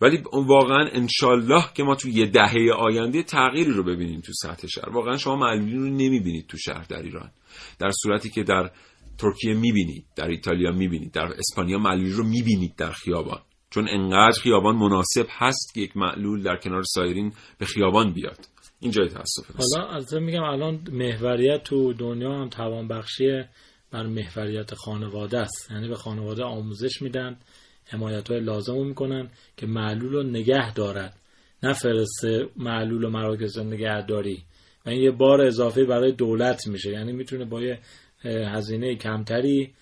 ولی 0.00 0.22
واقعا 0.32 0.88
انشالله 0.92 1.64
که 1.74 1.82
ما 1.82 1.94
تو 1.94 2.08
یه 2.08 2.26
دهه 2.26 2.72
آینده 2.78 3.22
تغییری 3.22 3.70
رو 3.70 3.82
ببینیم 3.82 4.20
تو 4.20 4.32
سطح 4.32 4.66
شهر. 4.66 4.88
واقعا 4.88 5.16
شما 5.16 5.36
معلولین 5.36 5.78
رو 5.78 5.86
نمی‌بینید 5.86 6.46
تو 6.46 6.56
شهر 6.56 6.84
در 6.88 7.02
ایران. 7.02 7.30
در 7.78 7.90
صورتی 8.02 8.30
که 8.30 8.42
در 8.42 8.70
ترکیه 9.18 9.54
می‌بینید 9.54 10.04
در 10.16 10.28
ایتالیا 10.28 10.72
می‌بینید 10.72 11.12
در 11.12 11.34
اسپانیا 11.38 11.78
معلولین 11.78 12.12
رو 12.12 12.24
می‌بینید 12.24 12.76
در 12.76 12.92
خیابان. 12.92 13.40
چون 13.74 13.88
انقدر 13.88 14.40
خیابان 14.42 14.76
مناسب 14.76 15.26
هست 15.30 15.74
که 15.74 15.80
یک 15.80 15.96
معلول 15.96 16.42
در 16.42 16.56
کنار 16.56 16.82
سایرین 16.82 17.32
به 17.58 17.66
خیابان 17.66 18.12
بیاد. 18.12 18.38
این 18.80 18.90
جای 18.90 19.08
تاسف 19.08 19.50
حالا 19.56 19.88
البته 19.88 20.18
میگم 20.18 20.42
الان 20.42 20.80
محوریت 20.92 21.62
تو 21.62 21.92
دنیا 21.92 22.32
هم 22.32 22.48
توانبخشی 22.48 23.44
بر 23.90 24.06
محوریت 24.06 24.74
خانواده 24.74 25.38
است. 25.38 25.70
یعنی 25.70 25.88
به 25.88 25.94
خانواده 25.94 26.44
آموزش 26.44 27.02
میدن 27.02 27.36
حمایت 27.84 28.30
های 28.30 28.40
لازم 28.40 28.74
رو 28.74 28.84
می‌کنن 28.84 29.30
که 29.56 29.66
معلول 29.66 30.12
رو 30.12 30.22
نگه 30.22 30.74
دارد. 30.74 31.16
نه 31.62 31.72
فرسته 31.72 32.48
معلول 32.56 33.04
و 33.04 33.10
مراکز 33.10 33.58
نگهداری. 33.58 34.42
و 34.86 34.90
این 34.90 35.02
یه 35.02 35.10
بار 35.10 35.40
اضافه 35.40 35.84
برای 35.84 36.12
دولت 36.12 36.66
میشه. 36.66 36.90
یعنی 36.90 37.12
می‌تونه 37.12 37.44
با 37.44 37.62
یه 37.62 37.78
هزینه 38.24 38.96
کمتری 38.96 39.72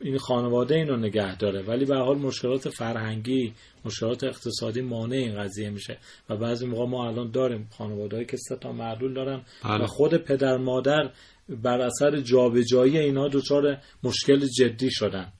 این 0.00 0.18
خانواده 0.18 0.74
اینو 0.74 0.96
نگه 0.96 1.36
داره. 1.36 1.62
ولی 1.62 1.84
به 1.84 1.96
حال 1.96 2.18
مشکلات 2.18 2.68
فرهنگی 2.68 3.52
مشکلات 3.84 4.24
اقتصادی 4.24 4.80
مانع 4.80 5.16
این 5.16 5.42
قضیه 5.42 5.70
میشه. 5.70 5.98
و 6.28 6.36
بعضی 6.36 6.66
موقع 6.66 6.86
ما 6.86 7.08
الان 7.08 7.30
داریم 7.30 7.68
خانواده 7.78 8.24
که 8.24 8.36
سه 8.36 8.56
تا 8.56 8.72
معلول 8.72 9.14
دارن 9.14 9.42
بله. 9.64 9.84
و 9.84 9.86
خود 9.86 10.16
پدر 10.16 10.56
مادر 10.56 11.10
بر 11.48 11.80
اثر 11.80 12.20
جابجایی 12.20 12.98
اینا 12.98 13.28
دچار 13.28 13.78
مشکل 14.02 14.46
جدی 14.58 14.90
شدن. 14.90 15.32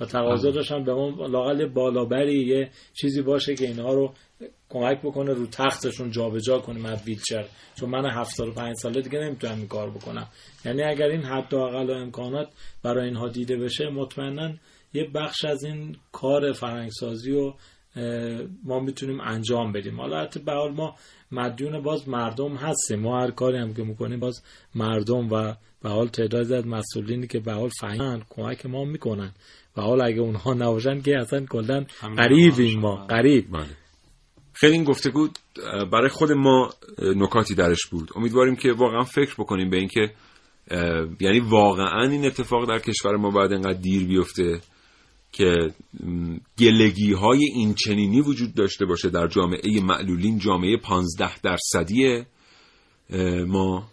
و 0.00 0.04
تقاضا 0.04 0.50
داشتن 0.50 0.84
به 0.84 0.94
ما 0.94 1.26
لاقل 1.26 1.66
بالابری 1.66 2.46
یه 2.46 2.70
چیزی 2.94 3.22
باشه 3.22 3.54
که 3.54 3.66
اینها 3.66 3.94
رو 3.94 4.14
کمک 4.68 5.00
بکنه 5.02 5.32
رو 5.32 5.46
تختشون 5.46 6.10
جابجا 6.10 6.58
کنیم 6.58 6.86
از 6.86 7.02
ویلچر. 7.06 7.44
چون 7.74 7.90
من 7.90 8.10
75 8.10 8.76
ساله 8.76 9.00
دیگه 9.00 9.18
نمی‌تونم 9.18 9.56
این 9.56 9.68
کار 9.68 9.90
بکنم. 9.90 10.28
یعنی 10.64 10.82
اگر 10.82 11.06
این 11.06 11.22
حد 11.22 11.54
و 11.54 11.58
اقل 11.58 11.90
و 11.90 11.92
امکانات 11.92 12.48
برای 12.82 13.04
اینها 13.04 13.28
دیده 13.28 13.56
بشه 13.56 13.90
مطمئنا 13.90 14.52
یه 14.94 15.10
بخش 15.14 15.44
از 15.44 15.64
این 15.64 15.96
کار 16.12 16.52
فرهنگسازی 16.52 17.32
رو 17.32 17.54
ما 18.64 18.80
می‌تونیم 18.80 19.20
انجام 19.20 19.72
بدیم. 19.72 20.00
حالا 20.00 20.20
حتی 20.20 20.40
به 20.40 20.52
حال 20.52 20.72
ما 20.72 20.96
مدیون 21.32 21.82
باز 21.82 22.08
مردم 22.08 22.56
هستیم. 22.56 23.00
ما 23.00 23.20
هر 23.20 23.30
کاری 23.30 23.58
هم 23.58 23.74
که 23.74 23.82
می‌کنیم 23.82 24.20
باز 24.20 24.42
مردم 24.74 25.32
و 25.32 25.54
به 25.82 25.88
حال 25.88 26.08
تعداد 26.08 26.52
از 26.52 26.66
مسئولینی 26.66 27.26
که 27.26 27.40
به 27.40 27.52
حال 27.52 27.70
فهمن 27.80 28.22
کمک 28.30 28.66
ما 28.66 28.84
می‌کنن. 28.84 29.32
و 29.76 29.80
حال 29.80 30.00
اگه 30.00 30.20
اونها 30.20 30.54
نباشن 30.54 31.00
که 31.00 31.18
اصلا 31.18 31.46
کلا 31.46 31.84
قریبیم 32.16 32.80
ما. 32.80 33.06
قریب 33.06 33.46
خیلی 34.52 34.72
این 34.72 34.84
گفتگو 34.84 35.28
برای 35.92 36.08
خود 36.08 36.32
ما 36.32 36.70
نکاتی 36.98 37.54
درش 37.54 37.86
بود. 37.86 38.10
امیدواریم 38.16 38.56
که 38.56 38.72
واقعا 38.72 39.02
فکر 39.02 39.34
بکنیم 39.38 39.70
به 39.70 39.76
اینکه 39.76 40.14
یعنی 41.20 41.40
واقعا 41.40 42.08
این 42.08 42.26
اتفاق 42.26 42.68
در 42.68 42.78
کشور 42.78 43.16
ما 43.16 43.30
باید 43.30 43.52
انقدر 43.52 43.80
دیر 43.80 44.06
بیفته 44.06 44.60
که 45.32 45.54
گلگی 46.58 47.12
های 47.12 47.44
این 47.54 47.74
چنینی 47.74 48.20
وجود 48.20 48.54
داشته 48.54 48.86
باشه 48.86 49.10
در 49.10 49.26
جامعه 49.26 49.80
معلولین 49.82 50.38
جامعه 50.38 50.76
پانزده 50.76 51.38
درصدی 51.40 52.24
ما. 53.46 53.88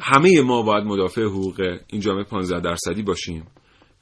همه 0.00 0.40
ما 0.40 0.62
باید 0.62 0.84
مدافع 0.84 1.22
حقوق 1.22 1.78
این 1.88 2.00
جامعه 2.00 2.24
پانزده 2.24 2.60
درصدی 2.60 3.02
باشیم. 3.02 3.46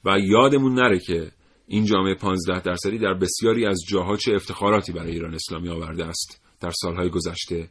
و 0.05 0.19
یادمون 0.19 0.73
نره 0.73 0.99
که 0.99 1.31
این 1.71 1.85
جامعه 1.85 2.15
15 2.15 2.61
درصدی 2.61 2.97
در 2.97 3.13
بسیاری 3.13 3.65
از 3.65 3.79
جاها 3.87 4.17
چه 4.17 4.35
افتخاراتی 4.35 4.91
برای 4.91 5.11
ایران 5.11 5.33
اسلامی 5.33 5.69
آورده 5.69 6.05
است 6.05 6.41
در 6.61 6.71
سالهای 6.81 7.09
گذشته. 7.09 7.69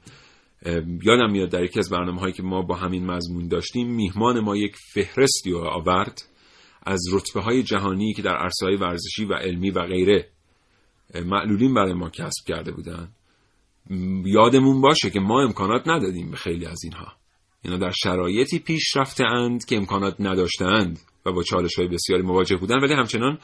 یادم 1.03 1.31
میاد 1.31 1.49
در 1.49 1.65
یکی 1.65 1.79
از 1.79 1.91
برنامه 1.91 2.21
هایی 2.21 2.33
که 2.33 2.43
ما 2.43 2.63
با 2.63 2.75
همین 2.75 3.07
مضمون 3.07 3.49
داشتیم 3.49 3.95
میهمان 3.95 4.41
ما 4.41 4.57
یک 4.57 4.77
فهرستی 4.95 5.55
آورد 5.55 6.23
از 6.87 7.01
رتبه 7.13 7.41
های 7.41 7.63
جهانی 7.63 8.15
که 8.15 8.23
در 8.23 8.37
عرصه 8.37 8.67
های 8.67 8.77
ورزشی 8.77 9.25
و 9.25 9.35
علمی 9.35 9.71
و 9.71 9.87
غیره 9.87 10.29
معلولین 11.15 11.75
برای 11.75 11.93
ما 11.93 12.11
کسب 12.11 12.47
کرده 12.47 12.73
بودن 12.73 13.09
یادمون 14.25 14.81
باشه 14.81 15.11
که 15.11 15.21
ما 15.21 15.43
امکانات 15.43 15.89
ندادیم 15.89 16.31
به 16.31 16.37
خیلی 16.37 16.67
از 16.67 16.85
اینها. 16.85 17.13
اینا 17.65 17.77
در 17.77 17.91
شرایطی 17.91 18.59
پیش 18.59 18.97
رفته 18.97 19.25
اند 19.25 19.65
که 19.65 19.77
امکانات 19.77 20.17
نداشتند 20.21 21.01
و 21.27 21.33
با 21.33 21.43
چالش 21.43 21.79
های 21.79 21.89
بسیاری 21.89 22.23
مواجه 22.23 22.57
بودن 22.57 22.79
ولی 22.79 22.95
همچنان 22.95 23.39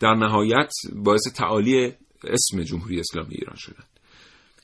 در 0.00 0.14
نهایت 0.14 0.72
باعث 0.94 1.22
تعالی 1.36 1.92
اسم 2.24 2.62
جمهوری 2.62 3.00
اسلامی 3.00 3.34
ایران 3.34 3.56
شدند 3.56 3.86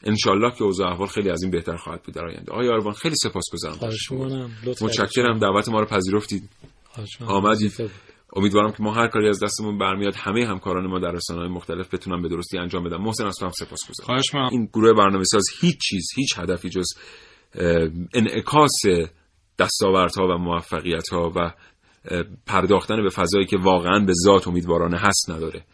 انشالله 0.03 0.51
که 0.59 0.65
اوضاع 0.65 0.91
احوال 0.91 1.09
خیلی 1.09 1.31
از 1.31 1.43
این 1.43 1.51
بهتر 1.51 1.77
خواهد 1.77 2.03
بود 2.03 2.15
در 2.15 2.25
آینده. 2.25 2.53
آقای 2.53 2.69
آروان 2.69 2.95
خیلی 2.95 3.15
سپاسگزارم 3.23 3.79
متشکرم. 4.81 5.39
دعوت 5.39 5.69
ما 5.69 5.81
رو 5.81 5.87
پذیرفتید. 5.87 6.49
آمدید. 7.27 7.91
امیدوارم 8.37 8.73
که 8.73 8.83
ما 8.83 8.93
هر 8.93 9.09
کاری 9.09 9.29
از 9.29 9.43
دستمون 9.43 9.79
برمیاد 9.79 10.15
همه 10.17 10.47
همکاران 10.47 10.87
ما 10.87 10.99
در 10.99 11.11
رسانه‌های 11.11 11.49
مختلف 11.49 11.95
بتونن 11.95 12.23
به 12.23 12.29
درستی 12.29 12.59
انجام 12.59 12.85
بدن. 12.85 12.97
محسن 12.97 13.27
از 13.27 13.35
تو 13.35 13.45
هم 13.47 13.53
سپاسگزارم 13.53 14.07
خواهش 14.07 14.35
می‌کنم. 14.35 14.49
این 14.53 14.69
گروه 14.73 14.93
برنامه‌ساز 14.93 15.45
هیچ 15.61 15.79
چیز 15.89 16.09
هیچ 16.17 16.39
هدفی 16.39 16.69
جز 16.69 16.87
انعکاس 18.15 18.81
دستاوردها 19.59 20.29
و 20.29 20.39
موفقیت‌ها 20.39 21.33
و 21.37 21.53
پرداختن 22.47 23.03
به 23.03 23.11
فضایی 23.11 23.47
که 23.47 23.57
واقعا 23.57 24.05
به 24.07 24.13
ذات 24.25 24.49
امیدوارانه 24.49 24.99
هست 24.99 25.31
نداره. 25.31 25.65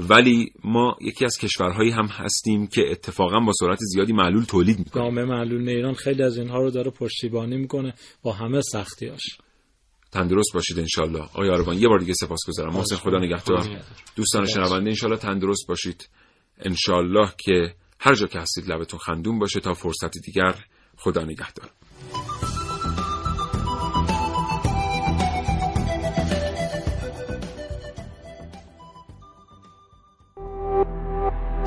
ولی 0.00 0.52
ما 0.64 0.96
یکی 1.00 1.24
از 1.24 1.38
کشورهایی 1.38 1.90
هم 1.90 2.06
هستیم 2.06 2.66
که 2.66 2.90
اتفاقا 2.90 3.40
با 3.40 3.52
سرعت 3.60 3.78
زیادی 3.80 4.12
معلول 4.12 4.44
تولید 4.44 4.78
می‌کنه. 4.78 5.04
جامعه 5.04 5.24
معلول 5.24 5.68
ایران 5.68 5.94
خیلی 5.94 6.22
از 6.22 6.38
اینها 6.38 6.58
رو 6.58 6.70
داره 6.70 6.90
پشتیبانی 6.90 7.56
می‌کنه 7.56 7.94
با 8.22 8.32
همه 8.32 8.60
سختیاش. 8.60 9.22
تندرست 10.12 10.52
باشید 10.54 10.78
انشالله. 10.78 11.20
آقای 11.20 11.50
آروان 11.50 11.78
یه 11.78 11.88
بار 11.88 11.98
دیگه 11.98 12.14
سپاسگزارم. 12.14 12.72
محسن 12.72 12.96
خدا 12.96 13.18
نگهدار. 13.18 13.82
دوستان 14.16 14.46
شنونده 14.46 14.90
انشالله 14.90 15.16
تندرست 15.16 15.66
باشید. 15.68 16.08
انشالله 16.58 17.28
که 17.38 17.74
هر 18.00 18.14
جا 18.14 18.26
که 18.26 18.38
هستید 18.38 18.70
لبتون 18.70 18.98
خندون 18.98 19.38
باشه 19.38 19.60
تا 19.60 19.74
فرصت 19.74 20.18
دیگر 20.18 20.54
خدا 20.96 21.24
نگهدار. 21.24 21.70